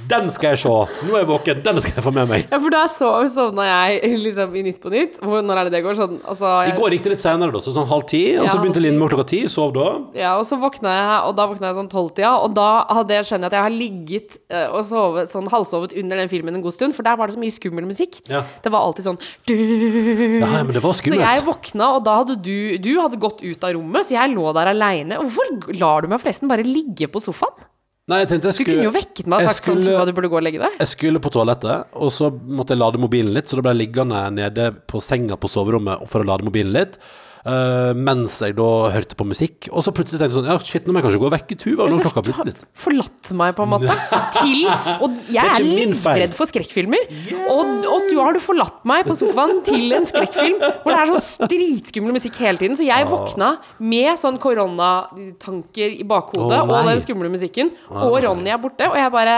Den 0.10 0.30
skal 0.34 0.56
jeg 0.56 0.62
se! 0.64 0.72
Nå 1.06 1.16
er 1.16 1.24
jeg 1.24 1.28
våken, 1.30 1.60
den 1.66 1.80
skal 1.84 1.98
jeg 2.00 2.04
få 2.06 2.12
med 2.16 2.30
meg. 2.30 2.46
Ja, 2.50 2.60
for 2.62 2.74
da 2.74 2.84
sov, 2.92 3.26
sovna 3.34 3.66
jeg 3.68 4.14
liksom 4.24 4.56
i 4.56 4.64
Nytt 4.66 4.80
på 4.82 4.92
Nytt. 4.94 5.20
Hvor, 5.22 5.44
når 5.46 5.62
er 5.62 5.70
det 5.70 5.74
det 5.78 5.82
går? 5.86 5.98
Sånn, 6.00 6.16
altså, 6.24 6.54
I 6.70 6.74
går 6.78 6.96
gikk 6.96 7.06
det 7.06 7.14
litt 7.16 7.24
senere, 7.24 7.54
da, 7.54 7.62
så 7.64 7.74
sånn 7.76 7.90
halv 7.90 8.06
ti. 8.10 8.22
Og 8.40 8.48
Ja, 8.48 8.54
så 8.54 8.62
begynte 8.62 8.82
halv 8.82 8.96
ti. 8.96 9.10
Klokka 9.10 9.28
ti. 9.30 9.42
Sov 9.52 9.74
da. 9.76 9.88
Ja, 10.18 10.36
og 10.40 10.46
så 10.50 10.58
våkna 10.62 10.94
jeg, 10.96 11.14
og 11.30 11.36
da 11.38 11.48
våkna 11.52 11.70
jeg 11.72 11.78
sånn 11.80 11.92
tolvtida, 11.92 12.34
og 12.46 12.56
da 12.58 12.70
hadde 13.00 13.18
jeg 13.20 13.30
skjønt 13.30 13.50
at 13.50 13.58
jeg 13.58 13.66
har 13.68 13.76
ligget 13.76 14.38
eh, 14.50 14.68
og 14.74 14.86
sovet, 14.88 15.32
sånn 15.32 15.50
halvsovet 15.52 15.96
under 16.02 16.24
den 16.24 16.32
filmen 16.32 16.58
en 16.58 16.66
god 16.66 16.78
stund, 16.78 16.98
for 16.98 17.06
der 17.08 17.20
var 17.20 17.30
det 17.30 17.38
så 17.38 17.44
mye 17.44 17.56
skummel 17.56 17.90
musikk. 17.90 18.22
Ja. 18.30 18.44
Det 18.64 18.74
var 18.74 18.86
alltid 18.88 19.10
sånn 19.10 19.20
Ja, 19.50 20.64
men 20.64 20.74
det 20.76 20.84
var 20.84 20.96
skummelt. 20.98 21.22
Så 21.22 21.34
jeg 21.36 21.46
våkna, 21.48 21.92
og 21.98 22.06
da 22.08 22.20
hadde 22.22 22.38
du 22.44 22.78
Du 22.82 22.92
hadde 23.00 23.20
gått 23.22 23.44
ut 23.44 23.64
av 23.66 23.76
rommet, 23.78 24.08
så 24.08 24.16
jeg 24.18 24.34
lå 24.36 24.54
der 24.58 24.72
aleine. 24.74 25.20
Hvorfor 25.22 25.74
lar 25.80 26.02
du 26.06 26.10
meg 26.12 26.22
forresten 26.22 26.50
bare 26.52 26.66
ligge 26.66 27.10
på 27.12 27.22
sofaen? 27.24 27.69
Nei, 28.10 28.24
jeg 28.24 28.30
tenkte 28.32 28.50
jeg 28.50 28.66
Du 28.66 28.72
kunne 28.72 28.86
jo 28.88 28.92
vekket 28.96 29.28
meg 29.30 29.44
og 29.44 29.52
sagt 29.52 29.66
sånn 29.68 29.82
skulle- 29.84 29.94
Tuva, 30.00 30.06
du 30.10 30.14
burde 30.18 30.30
gå 30.34 30.38
og 30.40 30.44
legge 30.48 30.60
deg. 30.64 30.78
Jeg 30.80 30.88
skulle 30.90 31.20
på 31.22 31.30
toalettet, 31.36 31.86
og 31.94 32.10
så 32.16 32.32
måtte 32.34 32.74
jeg 32.74 32.80
lade 32.82 32.98
mobilen 33.02 33.34
litt, 33.36 33.46
så 33.46 33.56
da 33.60 33.62
ble 33.68 33.76
jeg 33.76 33.82
liggende 33.84 34.22
nede 34.34 34.72
på 34.90 35.02
senga 35.02 35.38
på 35.38 35.48
soverommet 35.52 36.08
for 36.10 36.24
å 36.24 36.26
lade 36.26 36.44
mobilen 36.48 36.74
litt. 36.74 36.98
Eh, 37.46 37.94
mens 37.98 38.40
jeg 38.44 38.56
da 38.58 38.70
hørte 38.94 39.18
på 39.20 39.28
musikk. 39.28 39.70
Og 39.72 39.84
så 39.86 39.94
plutselig 39.96 40.20
tenkte 40.20 40.34
jeg 40.34 40.38
sånn 40.40 40.50
Ja, 40.50 40.58
shit, 40.64 40.88
nå 40.88 40.94
må 40.94 41.02
jeg 41.02 41.08
kanskje 41.10 41.22
gå 41.24 41.32
vekk 41.36 41.54
i 41.54 41.60
Tuva. 41.64 41.88
Nå 41.90 42.00
klokka 42.04 42.24
blitt 42.26 42.42
litt 42.50 42.64
forlatt 42.80 43.32
meg, 43.38 43.56
på 43.58 43.66
en 43.68 43.74
måte. 43.76 43.96
Til 44.40 44.66
Og 45.06 45.18
jeg 45.30 45.44
er 45.46 45.60
er 45.60 45.66
livredd 45.66 46.36
for 46.38 46.50
skrekkfilmer. 46.50 47.06
Og, 47.52 47.74
og 47.90 48.08
du 48.10 48.16
har 48.20 48.36
du 48.36 48.42
forlatt 48.44 48.82
meg 48.90 49.06
på 49.08 49.16
sofaen 49.20 49.62
til 49.68 49.94
en 49.98 50.08
skrekkfilm 50.08 50.58
hvor 50.60 50.94
det 50.94 51.00
er 51.00 51.12
sånn 51.14 51.52
dritskummel 51.52 52.16
musikk 52.16 52.40
hele 52.44 52.62
tiden. 52.62 52.78
Så 52.80 52.88
jeg 52.88 53.08
våkna 53.10 53.54
med 53.84 54.20
sånn 54.22 54.40
koronatanker 54.42 55.96
i 56.00 56.06
bakhodet 56.08 56.60
oh, 56.64 56.74
og 56.74 56.90
den 56.90 57.04
skumle 57.04 57.32
musikken. 57.32 57.72
Og 57.92 58.20
Ronny 58.26 58.52
er 58.54 58.62
borte. 58.62 58.90
Og 58.90 58.98
jeg 59.00 59.14
bare 59.14 59.38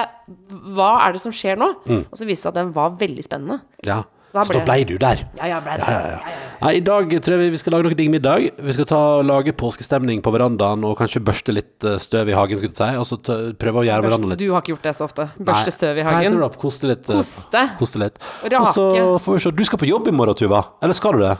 Hva 0.75 0.93
er 1.05 1.15
det 1.15 1.23
som 1.23 1.33
skjer 1.35 1.59
nå? 1.59 1.73
Mm. 1.85 2.03
Og 2.07 2.17
så 2.17 2.27
viste 2.27 2.41
det 2.41 2.47
seg 2.47 2.53
at 2.53 2.59
den 2.61 2.73
var 2.75 2.95
veldig 2.99 3.25
spennende. 3.25 3.61
Ja. 3.85 4.01
Så 4.31 4.37
da 4.39 4.43
Så 4.47 4.53
da 4.53 4.59
ble- 4.61 4.65
ble 4.65 4.83
du 4.87 4.97
der. 4.97 5.25
Ja, 5.37 5.47
ja, 5.51 5.59
ble 5.59 5.77
det. 5.77 5.87
Ja, 5.87 5.99
ja, 5.99 6.19
ja. 6.31 6.50
Nei, 6.61 6.75
I 6.77 6.81
dag 6.85 7.09
tror 7.25 7.41
jeg 7.41 7.51
vi 7.55 7.57
skal 7.57 7.73
lage 7.73 7.87
noe 7.87 7.97
digg 7.97 8.09
middag. 8.13 8.43
Vi 8.61 8.73
skal 8.75 8.85
ta, 8.85 8.99
lage 9.25 9.53
påskestemning 9.57 10.19
på 10.21 10.33
verandaen 10.35 10.83
og 10.85 10.93
kanskje 10.99 11.21
børste 11.25 11.55
litt 11.55 11.87
eh, 11.87 11.95
støv 12.01 12.29
i 12.29 12.35
hagen, 12.37 12.59
skulle 12.61 12.75
jeg 12.75 12.77
si. 12.77 12.99
Og 13.01 13.07
så 13.09 13.17
prøve 13.57 13.81
å 13.81 13.85
gjøre 13.87 14.05
verandaen 14.05 14.33
litt 14.35 14.43
Du 14.43 14.51
har 14.53 14.61
ikke 14.61 14.75
gjort 14.75 14.85
det 14.85 14.93
så 14.99 15.07
ofte. 15.07 15.25
Børste 15.41 15.73
støv 15.73 15.97
i 15.97 16.05
hagen. 16.05 16.35
Nei, 16.37 16.45
opp. 16.45 16.59
Koste 16.61 16.91
litt. 16.91 17.09
eh, 17.09 17.17
Koste. 17.17 17.63
Koste 17.79 18.03
litt. 18.03 18.21
Rake. 18.45 18.61
Og 18.61 18.75
så 18.77 18.85
får 19.25 19.39
vi 19.39 19.43
se. 19.47 19.53
Du 19.57 19.63
skal 19.71 19.81
på 19.81 19.89
jobb 19.89 20.11
i 20.11 20.13
morgen, 20.13 20.37
Tuva. 20.37 20.61
Eller 20.85 20.97
skal 20.97 21.17
du 21.17 21.23
det? 21.25 21.33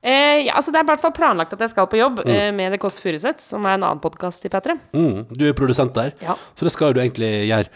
Eh, 0.00 0.46
ja, 0.46 0.54
altså 0.56 0.72
Det 0.72 0.78
er 0.80 0.86
i 0.86 0.88
hvert 0.94 1.02
fall 1.02 1.12
planlagt 1.12 1.52
at 1.52 1.60
jeg 1.60 1.74
skal 1.74 1.88
på 1.90 1.98
jobb 1.98 2.22
eh, 2.24 2.48
med 2.56 2.72
The 2.72 2.78
Kåss 2.80 3.02
Furuseth, 3.02 3.42
som 3.44 3.66
er 3.68 3.74
en 3.76 3.82
annen 3.84 4.00
podkast 4.00 4.46
i 4.48 4.52
P3. 4.52 4.78
Mm, 4.96 5.26
du 5.34 5.44
er 5.50 5.52
produsent 5.58 5.92
der, 5.98 6.14
Ja. 6.24 6.38
så 6.56 6.64
det 6.64 6.72
skal 6.72 6.94
du 6.96 7.02
egentlig 7.02 7.28
gjøre. 7.50 7.68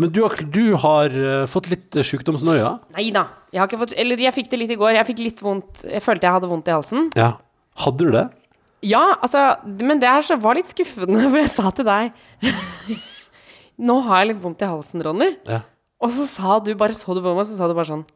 Men 0.00 0.12
du 0.14 0.22
har, 0.24 0.34
du 0.54 0.64
har 0.80 1.12
eh, 1.12 1.44
fått 1.50 1.68
litt 1.72 1.96
uh, 1.98 2.04
sykdomsnøye. 2.06 2.72
Nei 2.96 3.08
da. 3.14 3.26
Jeg 3.52 3.60
har 3.60 3.68
ikke 3.68 3.80
fått 3.82 3.96
Eller 3.98 4.20
jeg 4.22 4.32
fikk 4.36 4.50
det 4.52 4.60
litt 4.62 4.74
i 4.74 4.78
går. 4.80 4.94
Jeg 4.96 5.08
fikk 5.08 5.22
litt 5.24 5.40
vondt 5.42 5.82
Jeg 5.84 6.02
følte 6.04 6.28
jeg 6.28 6.36
hadde 6.38 6.50
vondt 6.50 6.70
i 6.70 6.76
halsen. 6.76 7.08
Ja. 7.18 7.32
Hadde 7.84 8.06
du 8.06 8.14
det? 8.14 8.26
Ja, 8.86 9.02
altså 9.18 9.42
Men 9.66 10.00
det 10.00 10.08
her 10.08 10.24
så 10.24 10.38
var 10.40 10.56
litt 10.56 10.70
skuffende, 10.70 11.24
for 11.30 11.40
jeg 11.40 11.50
sa 11.52 11.72
til 11.74 11.88
deg 11.88 12.14
Nå 13.90 13.98
har 14.06 14.22
jeg 14.22 14.32
litt 14.32 14.42
vondt 14.44 14.62
i 14.62 14.70
halsen, 14.70 15.02
Ronny. 15.04 15.34
Ja. 15.48 15.62
Og 16.00 16.12
så 16.14 16.26
sa 16.30 16.58
du 16.64 16.72
bare 16.78 16.96
Så 16.96 17.16
du 17.16 17.22
på 17.24 17.34
meg, 17.36 17.48
så 17.48 17.58
sa 17.58 17.68
du 17.68 17.76
bare 17.76 17.90
sånn 17.90 18.06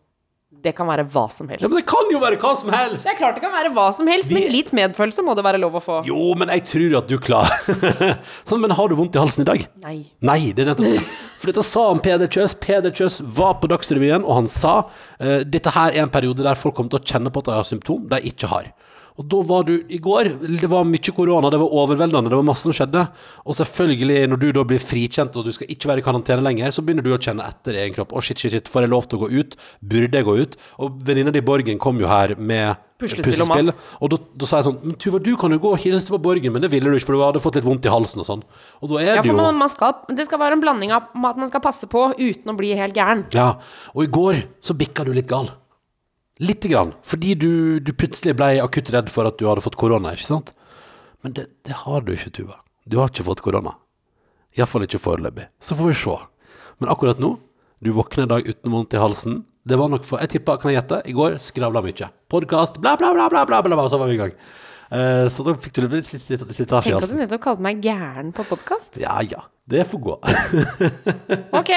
Det 0.63 0.73
kan 0.77 0.87
være 0.89 1.05
hva 1.13 1.25
som 1.33 1.49
helst. 1.51 1.63
ja, 1.65 1.69
men 1.69 1.77
det 1.83 1.87
kan 1.91 2.11
jo 2.13 2.19
være 2.23 2.37
hva 2.41 2.53
som 2.57 2.71
helst! 2.73 3.03
Det 3.05 3.11
er 3.13 3.19
klart 3.19 3.35
det 3.37 3.43
kan 3.45 3.53
være 3.53 3.73
hva 3.75 3.87
som 3.93 4.07
helst, 4.09 4.29
Vi- 4.31 4.35
men 4.39 4.53
litt 4.53 4.71
medfølelse 4.73 5.25
må 5.27 5.35
det 5.37 5.45
være 5.45 5.59
lov 5.61 5.75
å 5.77 5.83
få. 5.85 5.97
Jo, 6.07 6.35
men 6.41 6.49
jeg 6.49 6.65
tror 6.71 6.97
at 7.03 7.09
du 7.11 7.19
klarer 7.19 8.19
Sånn, 8.49 8.61
men 8.63 8.71
har 8.71 8.89
du 8.89 8.95
vondt 8.97 9.17
i 9.17 9.21
halsen 9.21 9.43
i 9.45 9.49
dag? 9.51 9.67
Nei. 9.83 9.97
Nei, 10.25 10.39
det 10.53 10.65
er 10.65 10.71
nettopp 10.73 10.95
det. 10.95 11.05
For 11.43 11.53
dette 11.53 11.65
sa 11.69 11.89
han 11.91 12.01
Peder 12.01 12.29
Kjøs. 12.33 12.55
Peder 12.61 12.91
Kjøs 12.97 13.21
var 13.37 13.59
på 13.61 13.69
Dagsrevyen, 13.75 14.25
og 14.25 14.35
han 14.43 14.49
sa 14.49 14.75
uh, 14.87 15.41
dette 15.45 15.75
her 15.77 15.93
er 15.93 16.03
en 16.07 16.13
periode 16.15 16.43
der 16.47 16.55
folk 16.57 16.75
kommer 16.79 16.95
til 16.97 17.03
å 17.03 17.05
kjenne 17.13 17.33
på 17.35 17.45
at 17.45 17.51
de 17.51 17.59
har 17.59 17.69
symptom 17.69 18.09
de 18.09 18.21
ikke 18.33 18.49
har. 18.49 18.73
Og 19.15 19.27
da 19.31 19.41
var 19.47 19.67
du 19.69 19.75
i 19.95 20.01
går 20.03 20.33
Det 20.43 20.69
var 20.71 20.87
mye 20.89 21.13
korona, 21.15 21.51
det 21.53 21.61
var 21.63 21.75
overveldende, 21.83 22.33
det 22.33 22.39
var 22.41 22.47
masse 22.49 22.67
som 22.67 22.75
skjedde. 22.75 23.05
Og 23.47 23.55
selvfølgelig, 23.55 24.25
når 24.33 24.41
du 24.43 24.49
da 24.57 24.65
blir 24.67 24.83
frikjent 24.83 25.37
og 25.39 25.47
du 25.47 25.53
skal 25.55 25.71
ikke 25.71 25.91
være 25.91 26.03
i 26.03 26.07
karantene 26.07 26.43
lenger, 26.43 26.73
så 26.75 26.83
begynner 26.83 27.07
du 27.07 27.13
å 27.15 27.21
kjenne 27.23 27.47
etter 27.47 27.77
i 27.77 27.85
egen 27.85 27.95
kropp. 27.95 28.15
Å, 28.15 28.23
shit, 28.25 28.43
shit, 28.43 28.57
shit, 28.57 28.71
får 28.71 28.87
jeg 28.87 28.93
lov 28.95 29.07
til 29.07 29.21
å 29.21 29.23
gå 29.23 29.31
ut? 29.39 29.55
Burde 29.79 30.19
jeg 30.19 30.27
gå 30.27 30.35
ut? 30.43 30.59
Og 30.83 30.99
venninna 31.07 31.35
di 31.35 31.45
Borgen 31.47 31.79
kom 31.83 32.03
jo 32.03 32.11
her 32.11 32.35
med 32.39 32.83
Puslespill 32.99 33.71
og 33.71 34.05
og 34.07 34.11
da, 34.13 34.19
da 34.39 34.47
sa 34.47 34.61
jeg 34.61 34.67
sånn 34.69 34.77
Men 34.85 34.95
Tuva, 35.03 35.19
du 35.19 35.33
kan 35.39 35.51
jo 35.51 35.59
gå 35.59 35.73
og 35.75 35.81
hilse 35.83 36.13
på 36.15 36.21
Borgen, 36.23 36.55
men 36.55 36.63
det 36.63 36.71
ville 36.71 36.91
du 36.91 36.95
ikke, 36.95 37.09
for 37.09 37.19
du 37.19 37.25
hadde 37.25 37.43
fått 37.43 37.59
litt 37.59 37.67
vondt 37.67 37.87
i 37.89 37.91
halsen 37.91 38.23
og 38.23 38.29
sånn. 38.29 38.45
Og 38.81 38.93
da 38.93 39.01
er 39.01 39.09
Ja, 39.09 39.17
det 39.19 39.27
for 39.27 39.33
jo 39.33 39.41
man, 39.41 39.59
man 39.59 39.73
skal, 39.73 39.97
det 40.15 40.27
skal 40.29 40.43
være 40.43 40.59
en 40.59 40.63
blanding 40.63 40.95
av 40.95 41.11
at 41.11 41.41
man 41.43 41.51
skal 41.51 41.63
passe 41.65 41.91
på 41.91 42.07
uten 42.15 42.55
å 42.55 42.57
bli 42.59 42.71
helt 42.79 42.95
gæren. 42.95 43.27
Ja, 43.35 43.57
og 43.95 44.07
i 44.07 44.11
går 44.15 44.45
så 44.63 44.79
bikka 44.79 45.07
du 45.07 45.11
litt 45.15 45.31
gal. 45.31 45.51
Lite 46.43 46.69
grann. 46.69 46.93
Fordi 47.07 47.35
du, 47.39 47.79
du 47.81 47.93
plutselig 47.95 48.35
ble 48.39 48.49
akutt 48.63 48.91
redd 48.91 49.11
for 49.13 49.29
at 49.29 49.37
du 49.39 49.47
hadde 49.47 49.63
fått 49.63 49.77
korona, 49.79 50.15
ikke 50.17 50.27
sant? 50.27 50.51
Men 51.23 51.33
det, 51.37 51.45
det 51.65 51.77
har 51.85 52.03
du 52.05 52.13
ikke, 52.17 52.33
Tuva. 52.35 52.59
Du 52.91 52.99
har 52.99 53.09
ikke 53.13 53.25
fått 53.29 53.41
korona. 53.45 53.77
Iallfall 54.59 54.85
ikke 54.87 54.99
foreløpig. 55.03 55.47
Så 55.63 55.77
får 55.79 55.91
vi 55.93 55.97
se. 56.03 56.17
Men 56.83 56.91
akkurat 56.93 57.21
nå, 57.23 57.37
du 57.85 57.93
våkner 57.95 58.27
en 58.27 58.33
dag 58.35 58.49
uten 58.51 58.75
vondt 58.75 58.95
i 58.97 59.01
halsen. 59.01 59.41
Det 59.65 59.79
var 59.81 59.89
nok 59.89 60.05
for 60.05 60.21
Jeg 60.21 60.35
tippa, 60.35 60.59
kan 60.61 60.71
jeg 60.73 60.81
gjette, 60.83 60.99
i 61.09 61.15
går 61.17 61.39
skravla 61.41 61.81
mye. 61.87 62.11
Podkast, 62.31 62.77
bla, 62.83 62.97
bla, 63.01 63.15
bla, 63.17 63.31
bla, 63.33 63.45
bla, 63.49 63.63
bla, 63.65 63.79
bla, 63.79 63.87
så 63.89 63.99
var 64.03 64.11
vi 64.11 64.19
i 64.19 64.21
gang. 64.21 64.35
Eh, 64.95 65.27
så 65.33 65.47
da 65.47 65.55
fikk 65.57 65.79
du 65.81 65.87
litt 65.89 66.05
slitt- 66.07 66.27
slitasje 66.29 66.67
i 66.67 66.67
Tenk 66.69 66.75
at 66.77 66.91
du 66.91 66.99
halsen. 66.99 67.23
nettopp 67.23 67.43
kalte 67.47 67.65
meg 67.65 67.81
gæren 67.83 68.35
på 68.37 68.45
podkast. 68.51 68.99
Ja 69.01 69.21
ja, 69.25 69.47
det 69.71 69.87
får 69.91 70.03
gå. 70.11 70.19
Ok. 71.63 71.73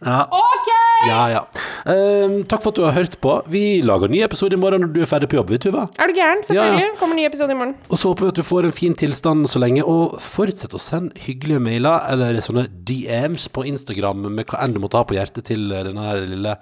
Ja. 0.00 0.24
Ok! 0.32 0.68
Ja, 1.08 1.20
ja. 1.32 1.40
Ehm, 1.88 2.42
takk 2.48 2.60
for 2.60 2.72
at 2.72 2.78
du 2.78 2.82
har 2.84 2.92
hørt 2.96 3.14
på. 3.24 3.32
Vi 3.52 3.80
lager 3.84 4.10
ny 4.12 4.20
episode 4.24 4.56
i 4.56 4.60
morgen 4.60 4.82
når 4.84 4.92
du 4.94 4.98
er 5.00 5.08
ferdig 5.08 5.30
på 5.32 5.38
jobb, 5.38 5.52
vet 5.52 5.64
du 5.64 5.70
hva? 5.72 5.86
Er 6.00 6.10
du 6.10 6.16
gæren? 6.16 6.42
Selvfølgelig. 6.44 6.86
Ja, 6.86 6.96
Kommer 7.00 7.16
ny 7.16 7.24
episode 7.28 7.54
i 7.54 7.56
morgen. 7.56 7.74
Og 7.88 8.00
så 8.00 8.10
håper 8.12 8.26
vi 8.26 8.32
at 8.34 8.40
du 8.40 8.44
får 8.44 8.68
en 8.68 8.74
fin 8.76 8.96
tilstand 8.96 9.48
så 9.48 9.62
lenge, 9.62 9.84
og 9.84 10.18
fortsett 10.24 10.76
å 10.76 10.80
sende 10.80 11.16
hyggelige 11.24 11.62
mailer 11.64 12.04
eller 12.12 12.40
sånne 12.44 12.66
DMs 12.88 13.48
på 13.52 13.64
Instagram 13.68 14.26
med 14.28 14.48
hva 14.50 14.60
enn 14.64 14.76
du 14.76 14.80
måtte 14.82 15.00
ha 15.00 15.06
på 15.08 15.16
hjertet 15.16 15.48
til 15.48 15.68
denne 15.72 16.04
her 16.04 16.24
lille 16.24 16.56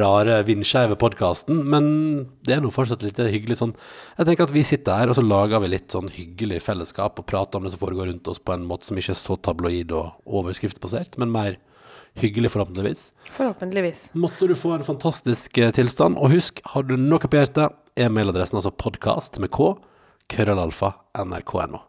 rare 0.00 0.42
vindskeive 0.48 0.98
podkasten. 1.00 1.62
Men 1.68 1.88
det 2.44 2.58
er 2.58 2.64
nå 2.64 2.72
fortsatt 2.72 3.04
litt 3.04 3.20
hyggelig 3.20 3.60
sånn 3.62 3.72
Jeg 4.18 4.28
tenker 4.28 4.48
at 4.48 4.52
vi 4.52 4.64
sitter 4.66 5.00
her, 5.00 5.12
og 5.12 5.16
så 5.16 5.24
lager 5.24 5.64
vi 5.64 5.72
litt 5.72 5.92
sånn 5.92 6.12
hyggelig 6.12 6.60
fellesskap 6.64 7.20
og 7.20 7.28
prater 7.28 7.60
om 7.60 7.64
det 7.68 7.72
som 7.72 7.84
foregår 7.84 8.12
rundt 8.12 8.28
oss 8.28 8.40
på 8.40 8.52
en 8.56 8.68
måte 8.68 8.88
som 8.88 9.00
ikke 9.00 9.14
er 9.14 9.20
så 9.20 9.36
tabloid 9.40 9.92
og 9.96 10.16
overskriftsbasert, 10.40 11.16
men 11.20 11.32
mer 11.32 11.56
hyggelig, 12.20 12.50
forhåpentligvis. 12.54 13.02
Forhåpentligvis. 13.36 14.04
Måtte 14.14 14.48
du 14.50 14.54
få 14.58 14.76
en 14.76 14.86
fantastisk 14.86 15.58
eh, 15.58 15.70
tilstand. 15.76 16.18
Og 16.18 16.34
husk, 16.36 16.62
har 16.74 16.86
du 16.88 16.96
noe 17.00 17.20
på 17.22 17.38
hjertet, 17.38 17.74
er 17.98 18.10
mailadressen 18.14 18.58
altså 18.60 18.74
podkast 18.74 19.38
med 19.42 19.50
k, 19.54 19.72
krøllalfa, 20.30 20.94
nrk.no. 21.24 21.84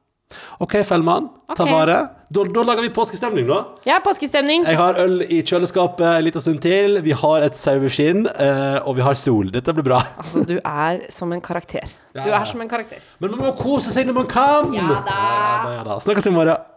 OK, 0.61 0.75
Fellmann, 0.85 1.25
ta 1.57 1.65
vare. 1.65 1.95
Da, 2.29 2.43
da 2.53 2.63
lager 2.67 2.85
vi 2.85 2.91
påskestemning, 2.93 3.47
da. 3.49 3.57
Ja, 3.87 3.95
påskestemning. 4.05 4.67
Jeg 4.69 4.77
har 4.77 4.99
øl 5.01 5.23
i 5.25 5.39
kjøleskapet 5.41 6.05
en 6.05 6.25
liten 6.27 6.43
stund 6.43 6.61
til. 6.61 6.99
Vi 7.01 7.15
har 7.17 7.45
et 7.47 7.57
saueskinn, 7.57 8.27
eh, 8.29 8.77
og 8.83 8.99
vi 8.99 9.05
har 9.07 9.17
sol. 9.17 9.49
Dette 9.55 9.73
blir 9.73 9.87
bra. 9.89 10.03
Altså, 10.21 10.43
du 10.45 10.59
er 10.59 11.01
som 11.13 11.33
en 11.33 11.41
karakter. 11.41 11.89
Du 12.13 12.29
er 12.29 12.45
som 12.45 12.61
en 12.61 12.69
karakter. 12.69 13.01
Men 13.17 13.33
man 13.33 13.47
må 13.47 13.55
kose 13.57 13.93
seg 13.95 14.05
når 14.05 14.19
man 14.21 14.29
kan. 14.29 14.69
Ja 14.77 14.85
da. 14.91 14.99
Ja 15.09 15.55
da, 15.65 15.73
ja 15.79 15.87
da. 15.89 15.97
Snakkes 16.05 16.29
i 16.29 16.35
morgen. 16.35 16.69